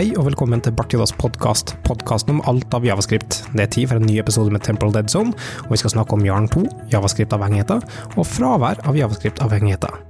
Hei 0.00 0.14
og 0.16 0.30
velkommen 0.30 0.62
til 0.64 0.72
Bartiodas 0.72 1.10
podkast, 1.12 1.74
podkasten 1.84 2.38
om 2.38 2.38
alt 2.48 2.72
av 2.72 2.86
javascript. 2.88 3.42
Det 3.52 3.66
er 3.66 3.68
tid 3.74 3.90
for 3.90 4.00
en 4.00 4.06
ny 4.08 4.14
episode 4.22 4.48
med 4.48 4.62
Temple 4.64 4.88
Dead 4.94 5.12
Zone, 5.12 5.34
og 5.66 5.74
vi 5.74 5.78
skal 5.82 5.92
snakke 5.92 6.16
om 6.16 6.24
Jarn 6.24 6.48
2, 6.48 6.62
javascript-avhengigheter, 6.94 7.84
og 8.14 8.24
fravær 8.24 8.80
av 8.88 8.96
javascript-avhengigheter. 8.96 10.00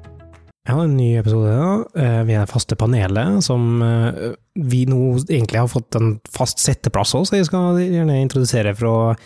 Jeg 0.68 0.78
har 0.78 0.86
en 0.86 0.94
ny 0.94 1.08
episode. 1.18 1.50
Ja. 1.50 2.22
Vi 2.22 2.38
er 2.38 2.46
det 2.46 2.52
faste 2.54 2.78
panelet, 2.78 3.42
som 3.42 3.82
eh, 3.82 4.30
vi 4.62 4.84
nå 4.86 5.02
egentlig 5.24 5.64
har 5.64 5.74
fått 5.74 5.98
en 5.98 6.20
fast 6.38 6.62
setteplass 6.62 7.18
hos. 7.18 7.34
Jeg 7.34 7.50
skal 7.50 7.82
gjerne 7.82 8.22
introdusere 8.22 8.78
fra 8.78 9.16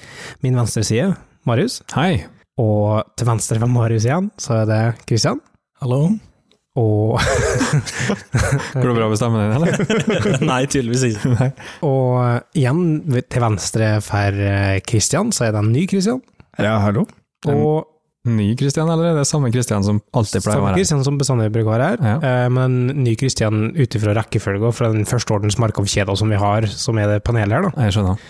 min 0.40 0.56
venstre 0.56 0.88
side, 0.88 1.12
Marius. 1.44 1.82
Hei. 1.92 2.22
Og 2.56 3.04
til 3.20 3.34
venstre 3.36 3.60
fra 3.60 3.68
Marius 3.68 4.08
igjen, 4.08 4.32
så 4.40 4.62
er 4.62 4.70
det 4.72 4.84
Christian. 5.04 5.44
Hallo? 5.84 6.06
Og, 6.74 7.20
Går 8.74 8.88
det 8.88 8.94
bra 8.96 9.06
med 9.08 9.18
stemmen 9.20 9.44
din, 9.44 9.54
eller? 9.54 10.44
Nei, 10.50 10.60
tydeligvis 10.66 11.04
ikke. 11.12 11.34
Nei. 11.38 11.50
og 11.86 12.56
igjen 12.58 12.80
til 13.30 13.44
venstre 13.44 13.90
for 14.02 14.38
Kristian, 14.40 14.82
Christian, 14.90 15.32
så 15.36 15.46
er 15.48 15.54
det 15.54 15.60
en 15.62 15.72
ny 15.74 15.84
Christian. 15.90 16.22
Ja, 16.58 16.78
hallo? 16.82 17.06
Og 17.50 17.90
Ny 18.24 18.54
Kristian, 18.56 18.88
eller 18.88 19.10
er 19.10 19.18
det 19.18 19.26
samme 19.28 19.50
Kristian 19.52 19.84
som 19.84 19.98
alltid 20.16 20.40
pleier 20.40 20.56
å 20.56 20.62
være 20.64 20.70
her? 20.72 20.78
Christian 20.78 21.02
som 21.04 21.18
bestandig 21.20 21.50
bruker 21.52 21.68
å 21.68 21.74
være 21.74 21.88
her, 21.90 21.98
Ja. 22.08 22.14
eh, 22.24 22.46
men 22.48 22.86
ny 23.04 23.12
Christian 23.20 23.66
ut 23.76 23.96
ifra 23.98 24.14
rekkefølga 24.16 24.70
fra 24.72 24.88
den 24.94 25.04
førsteordens 25.04 25.58
markovkjeder 25.60 26.16
som 26.16 26.32
vi 26.32 26.38
har, 26.40 26.64
som 26.72 26.96
er 27.02 27.10
det 27.12 27.18
panelet 27.26 27.52
her, 27.52 27.66
da. 27.68 27.84
Jeg 27.84 27.98
skjønner. 27.98 28.22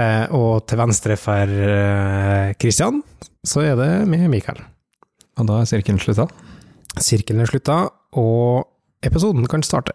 Eh, 0.00 0.24
og 0.32 0.64
til 0.66 0.80
venstre 0.80 1.18
for 1.20 1.52
eh, 1.68 2.54
Christian, 2.56 3.02
så 3.44 3.60
er 3.66 3.76
det 3.76 3.90
med 4.08 4.24
Mikael. 4.32 4.62
Og 5.36 5.50
da 5.50 5.60
er 5.60 5.68
sirkelen 5.68 6.00
slutta. 6.00 6.30
Sirkelen 7.00 7.44
er 7.44 7.48
slutta, 7.48 7.78
og 8.20 8.68
episoden 9.04 9.46
kan 9.48 9.64
starte. 9.64 9.94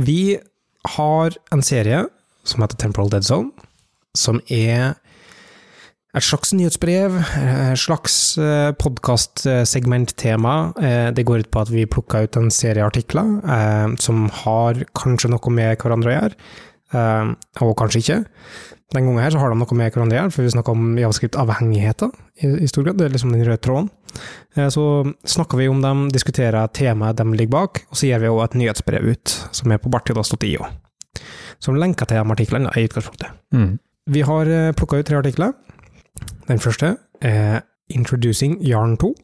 Vi 0.00 0.38
har 0.96 1.36
en 1.52 1.62
serie 1.66 2.04
som 2.46 2.62
heter 2.62 2.78
Temporal 2.80 3.10
Dead 3.12 3.26
Zone, 3.26 3.50
som 4.16 4.40
er 4.50 4.94
et 6.16 6.26
slags 6.26 6.50
nyhetsbrev, 6.56 7.20
et 7.38 7.78
slags 7.78 8.16
podkastsegmenttema. 8.82 10.54
Det 11.14 11.26
går 11.26 11.44
ut 11.44 11.50
på 11.52 11.62
at 11.62 11.70
vi 11.70 11.86
plukker 11.86 12.26
ut 12.26 12.38
en 12.40 12.50
serie 12.54 12.86
artikler 12.86 13.36
eh, 13.44 13.94
som 14.02 14.26
har 14.42 14.82
kanskje 14.98 15.30
noe 15.30 15.54
med 15.54 15.78
hverandre 15.78 16.10
å 16.10 16.16
gjøre, 16.16 16.34
eh, 16.98 17.30
og 17.62 17.76
kanskje 17.78 18.02
ikke. 18.02 18.18
Den 18.90 19.06
gangen 19.06 19.22
her 19.22 19.30
så 19.30 19.38
har 19.38 19.52
de 19.52 19.60
noe 19.60 19.78
med 19.78 19.94
hverandre 19.94 20.16
å 20.16 20.20
gjøre, 20.24 20.34
for 20.34 20.46
vi 20.46 20.54
snakker 20.56 20.74
om 20.74 20.98
javascript-avhengigheter 20.98 22.10
i, 22.40 22.66
stor 22.68 22.84
grad. 22.86 22.98
Det 22.98 23.04
er 23.06 23.14
liksom 23.14 23.32
den 23.32 23.44
røde 23.46 23.60
tråden. 23.62 23.90
Eh, 24.56 24.68
Så 24.68 24.84
snakker 25.24 25.58
vi 25.58 25.68
om 25.68 25.80
dem, 25.82 26.08
diskuterer 26.10 26.66
temaet 26.72 27.16
de 27.16 27.24
ligger 27.32 27.50
bak, 27.50 27.82
og 27.90 27.96
så 27.96 28.06
gir 28.10 28.18
vi 28.22 28.26
også 28.28 28.44
et 28.50 28.54
nyhetsbrev 28.60 29.10
ut, 29.12 29.36
som 29.52 29.70
er 29.72 29.78
på 29.78 29.90
bartiodas.io. 29.90 30.66
Som 31.60 31.74
lenker 31.76 32.06
til 32.06 32.16
de 32.16 32.30
artiklene 32.36 32.70
i 32.76 32.86
utgangspunktet. 32.88 33.28
Mm. 33.52 33.78
Vi 34.10 34.20
har 34.22 34.72
plukka 34.72 34.98
ut 35.00 35.06
tre 35.06 35.16
artikler. 35.20 35.52
Den 36.48 36.58
første 36.58 36.96
er 37.22 37.60
Introducing 37.90 38.58
Yarn 38.64 38.96
2, 38.96 39.14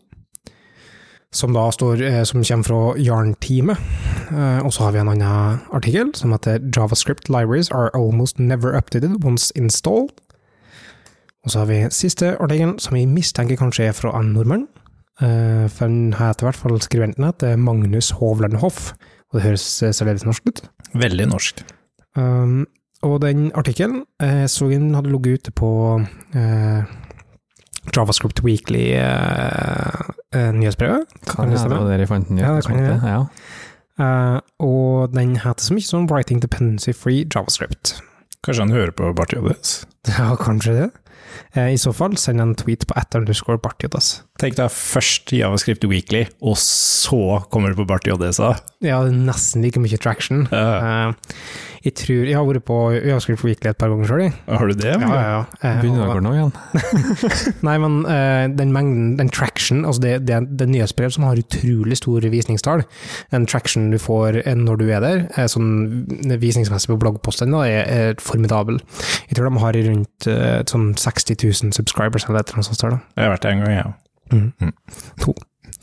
som 1.32 1.52
da 1.52 1.70
står, 1.70 2.00
eh, 2.02 2.22
som 2.24 2.42
kommer 2.44 2.64
fra 2.64 2.94
Yarn-teamet. 2.98 3.78
Eh, 4.30 4.64
Og 4.64 4.72
så 4.72 4.82
har 4.84 4.92
vi 4.92 4.98
en 4.98 5.08
annen 5.08 5.60
artikkel 5.72 6.14
som 6.14 6.32
heter 6.32 6.58
JavaScript 6.76 7.28
libraries 7.28 7.70
are 7.70 7.90
almost 7.94 8.38
never 8.38 8.74
updated 8.76 9.24
once 9.24 9.52
installed. 9.56 10.10
Og 11.46 11.50
så 11.52 11.58
har 11.62 11.68
vi 11.70 11.78
siste 11.94 12.32
artikkelen, 12.42 12.78
som 12.82 12.96
vi 12.98 13.04
mistenker 13.06 13.54
kanskje 13.60 13.84
er 13.86 13.94
fra 13.94 14.10
en 14.18 14.32
nordmann. 14.34 14.64
Eh, 15.22 15.68
For 15.70 15.86
den 15.86 16.10
heter 16.18 16.42
i 16.42 16.46
hvert 16.50 16.58
fall 16.58 16.80
skribenten 16.82 17.22
heter 17.24 17.54
Magnus 17.56 18.10
Hovland 18.18 18.56
Hoff, 18.60 18.92
og 19.30 19.34
det 19.38 19.42
høres 19.46 19.66
eh, 19.82 19.92
særdeles 19.94 20.24
norsk 20.26 20.42
ut. 20.50 20.58
Veldig 20.98 21.26
norsk. 21.30 21.62
Um, 22.16 22.66
og 23.04 23.20
den 23.22 23.52
artikkelen 23.54 24.02
jeg 24.20 24.50
så 24.50 24.68
jeg 24.70 24.80
den 24.80 24.94
hadde 24.96 25.10
ligget 25.12 25.32
ute 25.38 25.50
på 25.52 26.00
eh, 26.34 26.82
JavaScript 27.94 28.40
Weekly-nyhetsbrevet. 28.42 31.04
Kan 31.28 31.48
det 31.52 31.60
være 31.70 31.86
der 31.90 31.98
jeg 32.02 32.08
fant 32.08 32.28
den? 32.28 32.38
Ja, 32.42 32.54
det 32.56 32.64
kan 32.66 32.78
jeg. 32.82 33.00
Ja. 33.04 33.24
Uh, 33.96 34.38
og 34.60 35.14
den 35.14 35.36
heter 35.40 35.62
så 35.62 35.74
mye 35.76 35.82
som 35.86 36.06
Writing 36.10 36.42
Dependency 36.42 36.90
Free 36.92 37.24
JavaScript. 37.34 37.94
Kanskje 38.44 38.62
han 38.66 38.72
hører 38.74 38.90
på 38.90 39.12
Bartiodes? 39.16 39.86
Ja, 40.18 40.34
kanskje 40.38 40.72
det. 40.72 40.90
Eh, 41.54 41.72
I 41.74 41.78
så 41.80 41.92
fall, 41.96 42.16
send 42.20 42.42
en 42.42 42.54
tweet 42.58 42.86
på 42.88 42.96
at 42.98 43.14
underscore 43.16 43.60
bartjodas. 43.62 44.20
Tenk 44.40 44.58
deg 44.58 44.72
først 44.72 45.32
Javascript 45.32 45.86
Weekly, 45.88 46.26
og 46.44 46.58
så 46.60 47.40
kommer 47.52 47.72
du 47.72 47.80
på 47.80 47.88
bartjodesa. 47.88 48.54
Ja, 48.84 49.00
nesten 49.08 49.64
like 49.64 49.80
mye 49.80 50.00
traction. 50.00 50.46
Uh. 50.52 50.58
Eh, 50.58 51.40
jeg 51.86 51.94
tror 52.00 52.26
Jeg 52.26 52.34
har 52.34 52.42
vært 52.48 52.64
på 52.66 52.76
JavaScript 52.96 53.44
Weekly 53.46 53.68
et 53.70 53.78
par 53.78 53.86
ganger 53.92 54.08
sjøl, 54.10 54.22
jeg. 54.24 54.32
Har 54.50 54.66
du 54.66 54.74
det? 54.74 54.90
Ja, 54.90 54.96
ja, 55.06 55.30
ja. 55.30 55.42
Eh, 55.60 55.76
Begynner 55.82 56.02
å 56.02 56.06
dere 56.10 56.22
nå 56.24 56.32
igjen? 56.34 56.52
Nei, 57.68 57.76
men 57.82 57.92
eh, 58.10 58.46
den 58.58 58.70
mengden, 58.74 59.12
den 59.20 59.30
traction, 59.30 59.84
altså 59.86 60.00
det, 60.02 60.14
det, 60.26 60.34
det 60.58 60.66
nyhetsbrev 60.72 61.10
som 61.14 61.22
har 61.28 61.38
utrolig 61.38 61.96
store 62.00 62.26
visningstall. 62.32 62.82
den 63.30 63.46
traction 63.46 63.90
du 63.94 63.98
får 64.02 64.40
eh, 64.42 64.56
når 64.58 64.74
du 64.82 64.86
er 64.90 65.00
der, 65.04 65.18
eh, 65.36 65.46
sånn 65.52 65.68
visningsmessig 66.42 66.90
på 66.90 66.98
bloggposten, 67.06 67.54
er, 67.62 67.86
er 67.86 68.18
formidabel. 68.22 68.76
Jeg 69.30 69.34
tror 69.38 69.46
de 69.46 69.62
har 69.62 69.74
rundt 69.90 70.18
eh, 70.32 70.60
sånn 70.66 70.86
60 70.98 71.38
000 71.46 71.70
subscribers 71.76 72.26
eller 72.26 72.40
et 72.42 72.48
eller 72.50 72.58
annet 72.64 72.70
sånt. 72.72 72.82
Da. 72.82 72.98
Jeg 73.14 73.22
har 73.28 73.34
vært 73.36 73.44
der 73.46 73.52
en 73.54 73.62
gang, 73.62 73.72
jeg 73.76 73.82
ja. 73.84 73.90
Mm. 74.34 74.50
Mm. 74.58 74.74
To. 75.22 75.30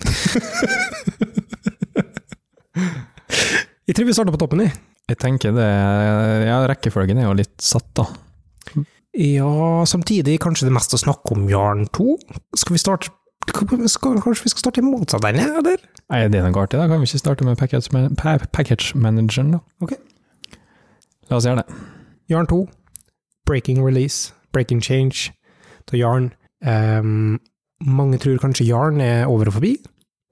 jeg 3.87 3.95
tror 3.95 4.03
vi 4.09 4.15
starter 4.19 4.35
på 4.35 4.43
toppen, 4.43 4.67
jeg. 4.67 4.75
Jeg 5.11 5.19
tenker 5.19 5.55
det 5.55 5.69
Ja, 6.47 6.61
rekkefølgen 6.69 7.19
er 7.19 7.27
jo 7.27 7.35
litt 7.37 7.57
satt, 7.63 7.89
da. 7.97 8.07
Ja, 9.13 9.83
samtidig 9.85 10.39
kanskje 10.41 10.69
det 10.69 10.73
mest 10.73 10.95
å 10.95 11.01
snakke 11.01 11.35
om 11.35 11.43
Jarn 11.51 11.85
2. 11.93 12.15
Skal 12.57 12.77
vi 12.77 12.81
starte 12.81 13.11
skal, 13.45 14.15
Kanskje 14.23 14.47
vi 14.47 14.53
skal 14.53 14.63
starte 14.63 14.81
i 14.81 14.85
motsatt 14.85 15.25
ende, 15.27 15.45
eller? 15.59 15.81
Er 16.13 16.29
det 16.31 16.41
noe 16.41 16.63
artig, 16.63 16.79
da? 16.79 16.87
Kan 16.87 17.01
vi 17.01 17.09
ikke 17.09 17.21
starte 17.21 17.45
med 17.45 17.59
package, 17.59 17.91
man 17.93 18.15
pa 18.17 18.37
package 18.55 18.97
manageren, 18.97 19.51
da? 19.57 19.59
Ok. 19.83 19.93
La 21.29 21.37
oss 21.37 21.47
gjøre 21.47 21.61
det. 21.61 21.81
Jarn 22.31 22.47
2, 22.47 22.61
breaking 23.45 23.83
release, 23.83 24.31
breaking 24.55 24.81
change 24.81 25.33
til 25.91 25.99
Jarn. 25.99 26.31
Um, 26.63 27.41
mange 27.83 28.21
tror 28.23 28.39
kanskje 28.39 28.69
Jarn 28.69 29.01
er 29.03 29.27
over 29.27 29.51
og 29.51 29.57
forbi, 29.59 29.75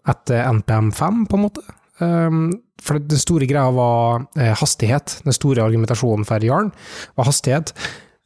etter 0.08 0.48
NPM 0.48 0.94
5, 0.96 1.26
på 1.28 1.38
en 1.38 1.46
måte. 1.46 1.66
Ehm, 2.02 2.46
for 2.82 3.02
den 3.02 3.22
store 3.22 3.48
greia 3.50 3.70
var 3.76 4.26
eh, 4.40 4.54
hastighet. 4.58 5.20
Den 5.26 5.36
store 5.38 5.64
argumentasjonen 5.66 6.28
for 6.28 6.44
Jarn 6.46 6.72
var 7.20 7.30
hastighet. 7.30 7.74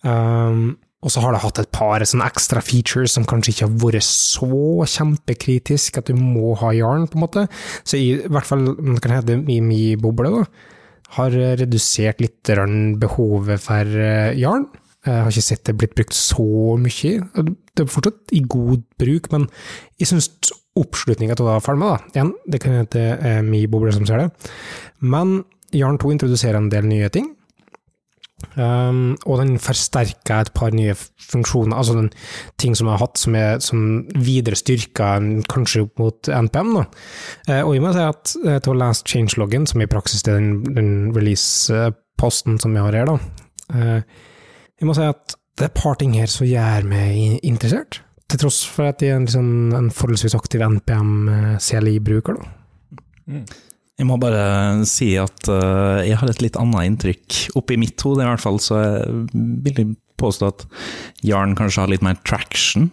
Um, 0.06 0.78
og 1.06 1.12
så 1.14 1.22
har 1.22 1.36
det 1.36 1.42
hatt 1.44 1.60
et 1.62 1.74
par 1.76 2.02
sånne 2.02 2.26
ekstra 2.26 2.62
features 2.66 3.14
som 3.14 3.28
kanskje 3.30 3.52
ikke 3.54 3.68
har 3.68 3.76
vært 3.84 4.08
så 4.08 4.88
kjempekritisk 4.90 6.00
at 6.00 6.10
du 6.10 6.18
må 6.18 6.56
ha 6.62 6.72
Jarn, 6.74 7.06
på 7.10 7.20
en 7.20 7.26
måte. 7.28 7.46
Så 7.86 8.00
i, 8.00 8.16
i 8.18 8.32
hvert 8.32 8.48
fall, 8.48 8.66
man 8.80 8.98
kan 9.04 9.14
hete 9.20 9.38
i 9.38 9.60
min 9.62 10.02
boble, 10.02 10.32
da, 10.34 10.48
har 11.20 11.36
redusert 11.62 12.24
litt 12.24 12.56
behovet 13.02 13.62
for 13.62 14.02
eh, 14.02 14.34
Jarn. 14.42 14.66
Jeg 15.06 15.22
har 15.22 15.30
ikke 15.30 15.46
sett 15.46 15.68
det 15.68 15.76
blitt 15.78 15.94
brukt 15.94 16.16
så 16.18 16.48
mye. 16.82 17.20
Det 17.38 17.84
er 17.84 17.92
fortsatt 17.94 18.34
i 18.34 18.42
god 18.50 18.82
bruk, 18.98 19.30
men 19.36 19.46
jeg 20.02 20.10
syns 20.10 20.32
oppslutninga 20.80 21.38
følge 21.38 21.80
med, 21.80 21.88
da. 21.88 22.13
Igjen, 22.16 22.34
det 22.52 22.62
kan 22.63 22.78
hete 22.80 23.06
eh, 23.16 23.41
min 23.46 23.69
boble 23.72 23.94
som 23.96 24.06
ser 24.08 24.25
det. 24.25 24.52
Men 25.00 25.44
Jarn 25.75 26.00
2 26.00 26.12
introduserer 26.16 26.59
en 26.59 26.72
del 26.72 26.88
nye 26.90 27.09
ting. 27.13 27.34
Um, 28.56 29.16
og 29.25 29.40
den 29.40 29.56
forsterker 29.63 30.44
et 30.44 30.52
par 30.56 30.74
nye 30.75 30.94
funksjoner, 30.96 31.75
altså 31.75 31.96
den 31.96 32.09
ting 32.59 32.75
som 32.75 32.88
jeg 32.88 32.98
har 32.98 33.01
hatt 33.01 33.19
som 33.19 33.36
er 33.39 33.62
som 33.63 33.80
videre 34.12 34.60
styrka 34.60 35.16
kanskje 35.51 35.86
opp 35.86 36.04
mot 36.04 36.30
NPM. 36.30 36.74
Da. 36.75 36.83
Uh, 37.50 37.62
og 37.63 37.74
jeg 37.75 37.83
må 37.83 37.94
si 37.95 38.04
at 38.04 38.36
uh, 38.44 38.57
til 38.60 38.74
å 38.74 38.77
lese 38.83 39.07
changeloggen, 39.07 39.68
som 39.72 39.83
i 39.83 39.89
praksis 39.92 40.24
er 40.27 40.39
den, 40.39 40.75
den 40.75 40.94
release-posten 41.16 42.60
som 42.62 42.75
vi 42.75 42.83
har 42.83 43.00
her, 43.00 43.12
da, 43.12 43.18
uh, 43.75 44.31
jeg 44.75 44.89
må 44.89 44.95
si 44.98 45.07
at 45.07 45.39
det 45.56 45.69
er 45.69 45.72
et 45.72 45.80
par 45.80 45.95
ting 46.00 46.16
her 46.19 46.31
som 46.31 46.48
gjør 46.48 46.88
meg 46.92 47.39
interessert, 47.48 48.01
til 48.31 48.42
tross 48.42 48.63
for 48.69 48.89
at 48.89 49.01
de 49.01 49.12
er 49.12 49.19
en, 49.19 49.27
liksom, 49.27 49.50
en 49.77 49.92
forholdsvis 49.94 50.36
aktiv 50.38 50.63
NPM-CLI-bruker. 50.66 52.39
Mm. 53.30 53.45
Jeg 53.95 54.07
må 54.10 54.18
bare 54.19 54.83
si 54.89 55.13
at 55.19 55.48
uh, 55.48 56.01
jeg 56.04 56.18
har 56.19 56.31
et 56.31 56.42
litt 56.44 56.57
annet 56.60 56.89
inntrykk. 56.89 57.38
Oppi 57.60 57.77
mitt 57.80 58.01
hode 58.04 58.25
i 58.25 58.27
hvert 58.27 58.44
fall, 58.44 58.60
så 58.60 58.81
jeg 58.81 59.22
vil 59.63 59.80
jeg 59.80 59.94
påstå 60.19 60.50
at 60.51 60.66
Jarn 61.27 61.56
kanskje 61.60 61.83
har 61.83 61.92
litt 61.92 62.04
mer 62.06 62.19
traction 62.27 62.89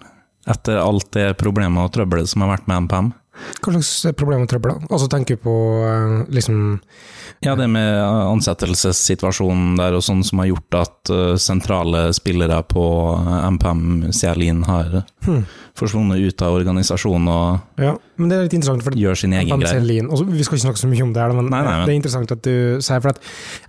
etter 0.51 0.79
alt 0.83 1.13
det 1.15 1.37
problemet 1.39 1.85
og 1.85 1.93
trøbbelet 1.95 2.31
som 2.31 2.43
har 2.43 2.57
vært 2.57 2.71
med 2.71 2.87
NPM. 2.87 3.11
Hva 3.63 3.75
slags 3.75 4.17
problem 4.19 4.45
og 4.45 4.51
trøbbel? 4.51 4.75
da? 4.75 4.91
Altså 4.93 5.09
tenker 5.11 5.39
du 5.39 5.45
på 5.47 5.57
uh, 5.83 6.23
liksom 6.31 6.81
Ja, 7.43 7.57
det 7.59 7.67
med 7.67 7.99
ansettelsessituasjonen 8.07 9.75
der 9.81 9.97
og 9.99 10.05
sånn 10.07 10.23
som 10.23 10.39
har 10.39 10.53
gjort 10.53 10.77
at 10.79 11.11
eh, 11.11 11.35
sentrale 11.43 12.05
spillere 12.15 12.61
på 12.71 12.85
MPM 13.57 14.13
Sialin 14.15 14.63
har 14.69 15.01
hmm. 15.27 15.43
forsvunnet 15.79 16.23
ut 16.23 16.45
av 16.47 16.61
organisasjonen 16.61 17.33
og 17.33 17.83
Ja, 17.83 17.97
Men 18.23 18.31
det 18.31 18.37
er 18.37 18.45
litt 18.47 18.55
interessant, 18.55 18.85
for 18.87 18.95
gjør 18.99 19.19
sin 19.19 19.33
egen 19.35 19.63
greie. 19.63 19.81
Vi 19.83 20.45
skal 20.47 20.59
ikke 20.59 20.65
snakke 20.65 20.81
så 20.81 20.91
mye 20.91 21.03
om 21.03 21.13
det, 21.15 21.23
her, 21.23 21.35
men, 21.35 21.49
Nei, 21.51 21.63
nei, 21.67 21.73
men- 21.81 21.89
det 21.89 21.93
er 21.93 21.99
interessant 21.99 22.35
at 22.37 22.43
du 22.47 22.55
sier 22.85 23.03
for 23.03 23.11
at 23.11 23.19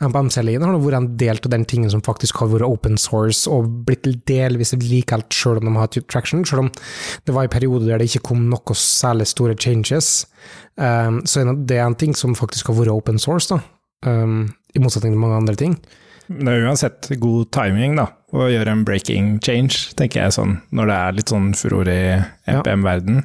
MPM-CLI-en 0.05 0.67
har 0.67 0.77
vært 0.77 1.00
en 1.00 1.09
del 1.17 1.41
av 1.41 1.50
den 1.55 1.65
tingen 1.65 1.89
som 1.89 2.03
faktisk 2.05 2.38
har 2.44 2.51
vært 2.53 2.67
open 2.67 2.97
source 3.01 3.50
og 3.50 3.85
blitt 3.88 4.05
delvis 4.29 4.73
likelt, 4.77 5.33
selv 5.33 5.57
om 5.57 5.65
de 5.65 5.73
har 5.73 5.88
hatt 5.88 5.97
traction, 6.07 6.45
selv 6.45 6.67
om 6.67 6.71
det 7.25 7.33
var 7.33 7.47
en 7.47 7.55
periode 7.55 7.88
der 7.88 7.97
det 7.97 8.09
ikke 8.11 8.27
kom 8.29 8.47
noe 8.51 8.77
særlig 8.77 9.27
store 9.27 9.55
changes. 9.57 10.25
Um, 10.77 11.21
så 11.25 11.41
er 11.44 11.81
en 11.85 11.95
ting 11.95 12.13
som 12.15 12.35
faktisk 12.35 12.67
har 12.67 12.75
vært 12.75 12.94
open 12.94 13.19
source, 13.19 13.50
da. 13.50 13.59
Um, 14.05 14.53
i 14.75 14.79
motsetning 14.79 15.13
til 15.13 15.21
mange 15.21 15.41
andre 15.41 15.55
ting. 15.55 15.77
Det 16.29 16.47
er 16.47 16.65
uansett 16.65 17.09
god 17.19 17.51
timing, 17.51 17.97
da, 18.00 18.07
å 18.33 18.47
gjøre 18.50 18.71
en 18.71 18.83
breaking 18.88 19.39
change, 19.44 19.94
tenker 20.00 20.23
jeg 20.23 20.35
sånn, 20.38 20.61
når 20.71 20.89
det 20.89 20.95
er 20.97 21.17
litt 21.19 21.33
sånn 21.33 21.50
furore 21.57 21.94
i 21.94 22.53
MPM-verden. 22.53 23.23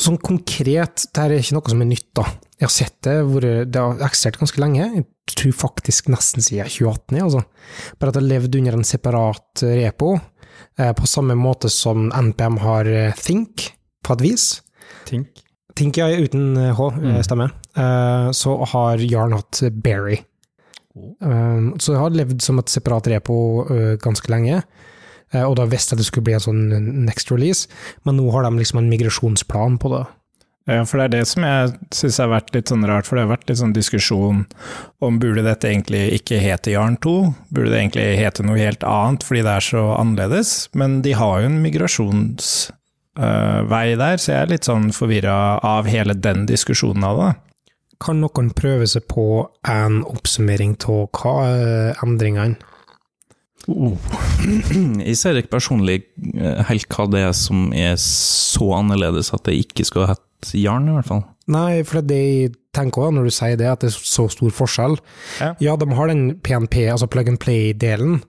Sånn 0.00 0.18
konkret, 0.20 1.06
det 1.08 1.22
her 1.22 1.32
er 1.32 1.42
ikke 1.42 1.56
noe 1.56 1.72
som 1.72 1.82
er 1.84 1.88
nytt, 1.88 2.08
da. 2.16 2.26
Jeg 2.60 2.66
har 2.66 2.72
sett 2.74 2.96
det, 3.06 3.14
det 3.72 3.80
har 3.80 4.02
eksistert 4.04 4.40
ganske 4.40 4.60
lenge. 4.60 4.88
Jeg 4.98 5.36
tror 5.38 5.54
faktisk 5.56 6.10
nesten 6.12 6.44
siden 6.44 6.68
2018, 6.68 7.16
jeg, 7.16 7.28
altså. 7.28 7.44
Bare 7.96 8.12
at 8.12 8.18
det 8.18 8.22
har 8.22 8.32
levd 8.34 8.58
under 8.60 8.76
en 8.76 8.88
separat 8.88 9.64
repo, 9.64 10.10
eh, 10.76 10.92
på 10.96 11.08
samme 11.08 11.36
måte 11.40 11.72
som 11.72 12.10
NPM 12.12 12.60
har 12.60 12.90
eh, 12.90 13.16
Think, 13.16 13.70
på 14.04 14.18
et 14.18 14.26
vis. 14.26 14.50
Think? 15.08 15.44
Think, 15.78 15.96
ja, 15.96 16.10
uten 16.12 16.52
eh, 16.60 16.74
H, 16.76 16.90
eh, 17.00 17.22
stemmer. 17.24 17.54
Eh, 17.72 18.28
så 18.36 18.58
har 18.74 19.00
Jarn 19.00 19.38
hatt 19.38 19.62
Berry. 19.80 20.20
Um, 21.20 21.78
så 21.78 21.92
det 21.94 22.00
har 22.00 22.14
levd 22.18 22.40
som 22.42 22.58
et 22.60 22.72
separat 22.72 23.08
repo 23.12 23.36
eh, 23.70 23.94
ganske 24.02 24.30
lenge. 24.32 24.60
Eh, 25.34 25.44
og 25.44 25.54
da 25.60 25.64
visste 25.70 25.94
jeg 25.94 26.00
det 26.02 26.08
skulle 26.08 26.28
bli 26.28 26.38
en 26.38 26.46
sånn 26.46 26.62
next 27.06 27.26
release, 27.32 27.62
men 28.04 28.18
nå 28.18 28.26
har 28.34 28.42
de 28.46 28.52
liksom 28.58 28.78
en 28.82 28.92
migrasjonsplan 28.92 29.74
på 29.82 29.88
det. 29.96 30.04
Ja, 30.68 30.84
for 30.86 31.00
det 31.00 31.04
er 31.08 31.12
det 31.14 31.26
som 31.26 31.42
jeg 31.46 31.70
syns 31.96 32.18
har 32.20 32.28
vært 32.30 32.52
litt 32.54 32.68
sånn 32.70 32.86
rart, 32.86 33.06
for 33.08 33.16
det 33.16 33.24
har 33.24 33.32
vært 33.32 33.48
litt 33.48 33.58
sånn 33.58 33.72
diskusjon 33.74 34.38
om 35.02 35.18
burde 35.22 35.42
dette 35.42 35.70
egentlig 35.70 36.02
ikke 36.20 36.42
hete 36.42 36.74
Jarn 36.74 36.96
2? 37.02 37.14
Burde 37.50 37.70
det 37.72 37.80
egentlig 37.80 38.20
hete 38.20 38.42
noe 38.46 38.58
helt 38.60 38.84
annet 38.86 39.24
fordi 39.26 39.42
det 39.46 39.54
er 39.56 39.64
så 39.66 39.82
annerledes? 39.96 40.50
Men 40.78 40.90
de 41.06 41.12
har 41.18 41.34
jo 41.40 41.46
en 41.48 41.62
migrasjonsvei 41.64 43.88
der, 44.04 44.16
så 44.20 44.26
jeg 44.30 44.40
er 44.44 44.52
litt 44.52 44.68
sånn 44.68 44.86
forvirra 44.94 45.38
av 45.64 45.82
hele 45.90 46.14
den 46.14 46.40
diskusjonen 46.50 47.04
av 47.08 47.14
det. 47.24 47.32
Kan 48.00 48.22
noen 48.22 48.48
prøve 48.56 48.86
seg 48.88 49.02
på 49.10 49.24
en 49.68 49.94
oppsummering 50.08 50.72
av 50.88 51.02
hva 51.18 51.34
er 51.48 51.98
endringene? 52.04 52.56
Jeg 55.08 55.16
ser 55.20 55.36
ikke 55.40 55.52
personlig 55.56 55.98
eh, 56.34 56.62
helt 56.70 56.88
hva 56.94 57.06
det 57.12 57.22
er 57.28 57.34
som 57.36 57.68
er 57.76 57.96
så 58.00 58.70
annerledes 58.78 59.32
at 59.36 59.44
det 59.48 59.58
ikke 59.66 59.86
skal 59.88 60.08
hett 60.14 60.52
Jarn, 60.56 60.86
i 60.88 60.94
hvert 60.96 61.04
fall. 61.10 61.24
Nei, 61.52 61.82
for 61.84 62.00
det 62.00 62.16
jeg 62.16 62.52
tenker 62.72 63.02
også 63.04 63.12
når 63.18 63.26
du 63.28 63.32
sier 63.34 63.58
det, 63.60 63.66
at 63.68 63.82
det 63.84 63.90
er 63.90 63.96
så 64.08 64.24
stor 64.32 64.54
forskjell. 64.56 64.94
Ja. 65.42 65.50
Ja, 65.60 65.74
de 65.76 65.88
har 65.98 66.08
den 66.08 66.22
PNP, 66.40 66.86
altså 66.88 67.08
plug 67.12 67.28
and 67.28 67.40
play-delen, 67.42 68.22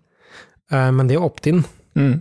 eh, 0.74 0.90
men 0.92 1.08
det 1.08 1.16
er 1.16 1.24
opt-in. 1.24 1.62
Mm. 1.96 2.18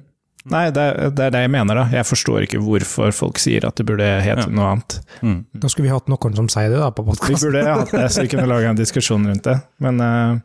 Nei, 0.50 0.62
det 0.72 0.80
er, 0.92 1.10
det 1.12 1.24
er 1.26 1.32
det 1.34 1.40
jeg 1.44 1.52
mener, 1.52 1.76
da. 1.76 1.82
Jeg 1.92 2.06
forstår 2.08 2.46
ikke 2.46 2.60
hvorfor 2.64 3.10
folk 3.12 3.40
sier 3.42 3.66
at 3.68 3.76
det 3.76 3.84
burde 3.90 4.06
hete 4.24 4.46
Ja. 4.46 4.52
noe 4.54 4.68
annet. 4.76 5.00
Mm. 5.26 5.40
Da 5.60 5.68
skulle 5.68 5.88
vi 5.88 5.92
hatt 5.92 6.08
noen 6.08 6.38
som 6.38 6.48
sier 6.52 6.70
det 6.72 6.78
da, 6.80 6.88
på 6.94 7.04
Vi 7.10 7.34
burde 7.34 7.64
hatt 7.66 7.90
det, 7.92 8.06
så 8.14 8.22
vi 8.24 8.30
kunne 8.32 8.46
laga 8.48 8.70
en 8.70 8.78
diskusjon 8.78 9.26
rundt 9.28 9.44
det. 9.50 9.58
Men 9.84 10.00
eh, 10.06 10.38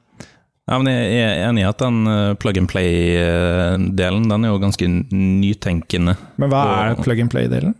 Ja, 0.65 0.79
men 0.81 0.89
jeg 0.89 1.17
er 1.21 1.43
enig 1.45 1.61
i 1.61 1.67
at 1.69 1.81
den 1.81 2.07
eh, 2.09 2.35
plug 2.41 2.57
and 2.57 2.69
play-delen, 2.71 4.29
den 4.31 4.45
er 4.45 4.53
jo 4.53 4.61
ganske 4.63 4.87
nytenkende. 4.89 6.15
Men 6.41 6.49
hva 6.49 6.63
er 6.87 7.03
plug 7.05 7.21
and 7.21 7.33
play-delen? 7.33 7.75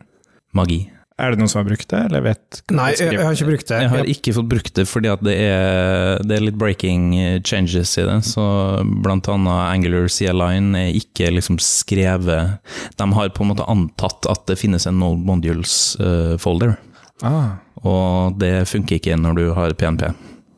Magi. 0.56 0.84
Er 1.16 1.32
det 1.32 1.40
noen 1.40 1.48
som 1.48 1.62
har 1.62 1.68
brukt 1.70 1.88
det, 1.88 2.00
eller 2.10 2.24
vet 2.26 2.60
Nei, 2.76 2.90
jeg, 2.92 3.14
jeg 3.16 3.24
har 3.24 3.38
ikke 3.38 3.48
brukt 3.48 3.70
det. 3.70 3.78
Jeg 3.86 3.92
har 3.94 4.10
ikke 4.12 4.34
fått 4.36 4.50
brukt 4.52 4.74
det 4.76 4.84
fordi 4.90 5.10
at 5.14 5.22
det 5.24 5.36
er, 5.46 6.20
det 6.28 6.36
er 6.36 6.44
litt 6.44 6.58
breaking 6.60 7.06
changes 7.48 7.94
i 8.02 8.04
det. 8.04 8.18
Så 8.28 8.44
blant 8.84 9.30
annet 9.32 9.62
Angular 9.72 10.12
CL-line 10.12 10.76
er 10.76 11.00
ikke 11.00 11.32
liksom 11.32 11.58
skrevet 11.64 12.60
De 13.00 13.10
har 13.16 13.32
på 13.32 13.46
en 13.46 13.54
måte 13.54 13.70
antatt 13.72 14.28
at 14.28 14.44
det 14.52 14.60
finnes 14.60 14.86
en 14.92 15.00
Node 15.00 15.24
Modules-folder, 15.24 16.76
ah. 17.24 17.56
og 17.80 18.36
det 18.44 18.68
funker 18.68 19.00
ikke 19.00 19.16
når 19.16 19.40
du 19.40 19.46
har 19.56 19.80
PNP 19.80 20.10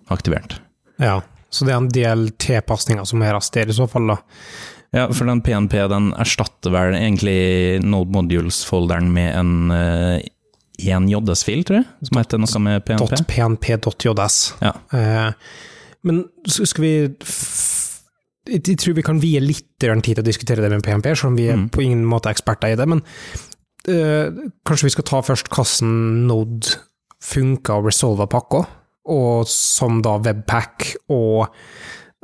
aktivert. 0.09 0.57
Ja, 0.97 1.19
så 1.49 1.65
det 1.67 1.73
er 1.73 1.81
en 1.81 1.91
del 1.93 2.25
tilpasninger 2.41 3.05
som 3.07 3.23
gjøres 3.23 3.51
der 3.55 3.69
i 3.71 3.75
så 3.77 3.87
fall, 3.89 4.11
da. 4.13 4.17
Ja, 4.95 5.05
for 5.11 5.27
den 5.27 5.41
PNP 5.43 5.75
den 5.91 6.13
erstatter 6.15 6.71
vel 6.71 6.95
egentlig 6.95 7.83
Node 7.83 8.13
Modules-folderen 8.15 9.09
med 9.13 9.33
en 9.35 9.71
eh, 9.75 10.27
en 10.77 11.07
JS-fil, 11.09 11.63
tror 11.65 11.79
jeg, 11.81 11.87
som 12.05 12.19
heter 12.19 12.41
noe 12.41 12.61
med 12.61 12.83
PNP. 12.85 13.17
.pnp.js. 13.25 14.37
Ja. 14.61 14.75
Uh, 14.93 15.33
men 16.05 16.23
skal 16.45 16.83
vi 16.83 16.91
Jeg 18.47 18.77
tror 18.79 18.93
vi 18.95 19.03
kan 19.03 19.19
vie 19.19 19.41
litt 19.43 19.65
tid 19.81 20.03
til 20.05 20.21
å 20.21 20.25
diskutere 20.25 20.63
det 20.63 20.69
med 20.71 20.85
PNP, 20.85 21.09
selv 21.15 21.33
om 21.33 21.39
vi 21.39 21.49
er 21.49 21.57
Mm. 21.57 21.69
på 21.69 21.81
ingen 21.83 22.05
måte 22.05 22.29
eksperter 22.29 22.71
i 22.71 22.77
det. 22.79 22.87
Men 22.87 23.01
eh, 23.89 24.31
kanskje 24.63 24.87
vi 24.87 24.93
skal 24.95 25.03
ta 25.03 25.19
først 25.21 25.49
hvordan 25.49 26.27
Node 26.27 26.77
funker 27.19 27.81
og 27.81 27.89
resolver 27.89 28.29
pakka, 28.31 28.65
og 29.07 29.47
som 29.51 30.01
da 30.05 30.17
Webpack 30.23 30.91
og 31.13 31.47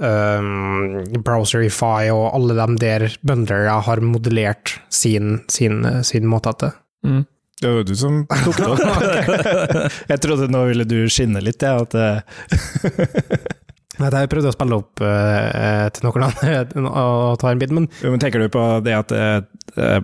um, 0.04 1.04
Browserify 1.24 2.12
og 2.14 2.30
alle 2.34 2.58
de 2.60 2.80
der 2.82 3.08
bundlere 3.26 3.80
har 3.88 4.04
modellert 4.04 4.78
sin, 4.94 5.40
sin, 5.52 5.84
sin 6.04 6.28
måte 6.30 6.54
etter. 6.54 6.76
Mm. 7.08 7.24
Det 7.64 7.70
var 7.70 7.78
jo 7.80 7.84
du 7.88 7.96
som 7.96 8.24
tok 8.28 8.58
det 8.60 8.70
opp. 8.74 10.00
jeg 10.10 10.22
trodde 10.24 10.50
nå 10.52 10.64
ville 10.68 10.88
du 10.88 10.98
skinne 11.12 11.44
litt, 11.44 11.64
jeg. 11.64 11.86
at 11.86 11.96
eh, 11.96 12.24
Nei, 14.02 14.10
Jeg 14.10 14.30
prøvde 14.32 14.50
å 14.50 14.56
spille 14.56 14.80
opp 14.82 15.04
uh, 15.06 15.86
til 15.94 16.08
noen 16.08 16.26
andre 16.26 16.56
og 17.04 17.38
ta 17.40 17.52
en 17.54 17.62
bit, 17.62 17.72
men 17.76 17.86
Jo, 18.02 18.10
men 18.10 18.24
tenker 18.24 18.42
du 18.42 18.50
på 18.52 18.64
det 18.84 18.96
at 18.98 19.14
uh, 19.14 20.02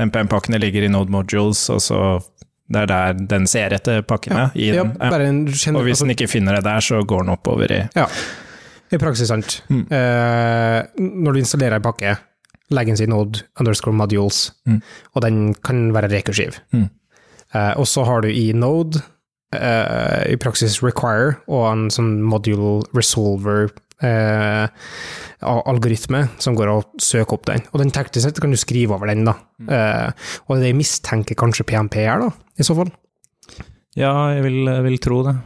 MPM-pakkene 0.00 0.58
ligger 0.62 0.86
i 0.86 0.90
Node 0.90 1.12
Modules, 1.12 1.66
og 1.70 1.82
så 1.84 2.00
det 2.68 2.80
er 2.82 2.86
der 2.90 3.12
den 3.30 3.46
ser 3.46 3.74
etter 3.76 4.02
pakkene? 4.02 4.48
i 4.54 4.72
ja, 4.72 4.82
den, 4.82 4.96
ja. 5.00 5.72
Og 5.76 5.82
hvis 5.86 6.00
den 6.02 6.10
ikke 6.10 6.28
finner 6.28 6.56
det 6.58 6.64
der, 6.66 6.80
så 6.82 7.02
går 7.06 7.22
den 7.26 7.34
oppover 7.36 7.70
i 7.72 7.82
Ja, 7.94 8.06
I 8.92 8.98
praksis, 9.02 9.28
sant. 9.28 9.62
Mm. 9.68 9.84
Eh, 9.90 10.82
når 10.98 11.32
du 11.32 11.38
installerer 11.40 11.76
en 11.78 11.82
pakke, 11.82 12.16
legg 12.70 12.86
den 12.90 13.02
i 13.02 13.06
Node 13.10 13.42
underscore 13.60 13.94
modules, 13.94 14.52
Mm. 14.66 14.80
og 15.14 15.22
den 15.22 15.54
kan 15.54 15.92
være 15.94 16.10
rekursiv. 16.10 16.58
Mm. 16.72 16.88
Eh, 17.54 17.72
og 17.78 17.86
så 17.86 18.04
har 18.04 18.20
du 18.22 18.28
i 18.28 18.52
Node 18.52 19.00
eh, 19.54 20.32
i 20.32 20.36
praksis 20.36 20.82
require 20.82 21.36
og 21.46 21.66
en 21.72 21.86
sånn 21.90 22.20
module 22.22 22.82
resolver 22.94 23.70
eh, 24.04 24.66
algoritme 25.46 26.26
som 26.42 26.56
går 26.58 26.72
og 26.72 27.02
søker 27.02 27.38
opp 27.38 27.48
den. 27.50 27.64
Og 27.72 27.82
den 27.82 27.92
teknisk 27.94 28.26
sett 28.26 28.40
kan 28.42 28.52
du 28.52 28.60
skrive 28.60 28.96
over 28.96 29.12
den, 29.12 29.26
da. 29.28 29.36
Mm. 29.62 29.72
Eh, 29.72 30.30
og 30.46 30.62
det 30.62 30.76
mistenker 30.76 31.38
kanskje 31.38 31.68
PMP 31.68 32.00
er, 32.04 32.26
da, 32.26 32.30
i 32.56 32.66
så 32.66 32.76
fall. 32.78 32.92
Ja, 33.96 34.32
jeg 34.36 34.44
vil, 34.44 34.64
jeg 34.68 34.88
vil 34.90 34.98
tro 35.00 35.22
det. 35.26 35.38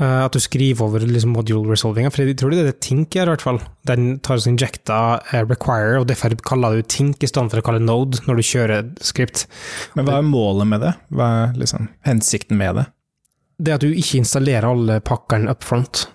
Eh, 0.00 0.20
at 0.24 0.34
du 0.34 0.40
skriver 0.40 0.86
over 0.86 1.04
liksom, 1.04 1.34
module 1.36 1.74
resolvinga, 1.74 2.10
for 2.12 2.24
jeg 2.24 2.38
tror 2.40 2.52
det 2.52 2.62
er 2.62 2.70
det 2.70 2.80
Tink 2.84 3.12
gjør, 3.14 3.28
i 3.28 3.34
hvert 3.34 3.44
fall. 3.44 3.60
Den 3.88 4.16
tar 4.24 4.40
og 4.40 4.48
injecta 4.48 4.98
eh, 5.30 5.44
require, 5.44 6.00
og 6.00 6.08
derfor 6.10 6.34
kaller 6.48 6.78
du 6.78 6.88
Tink 6.88 7.22
i 7.22 7.30
stedet 7.30 7.52
for 7.52 7.60
å 7.60 7.66
kalle 7.66 7.82
node 7.84 8.22
når 8.26 8.40
du 8.40 8.46
kjører 8.48 8.88
skript. 9.04 9.44
Men 9.98 10.08
hva 10.08 10.18
er 10.18 10.26
målet 10.26 10.70
med 10.72 10.84
det? 10.86 10.94
Hva 11.12 11.28
er 11.42 11.60
liksom 11.60 11.90
hensikten 12.08 12.58
med 12.60 12.80
det? 12.80 12.88
Det 13.62 13.76
at 13.76 13.84
du 13.84 13.92
ikke 13.92 14.22
installerer 14.22 14.66
alle 14.66 14.98
pakkene 15.04 15.52
up 15.52 15.62
front, 15.66 16.06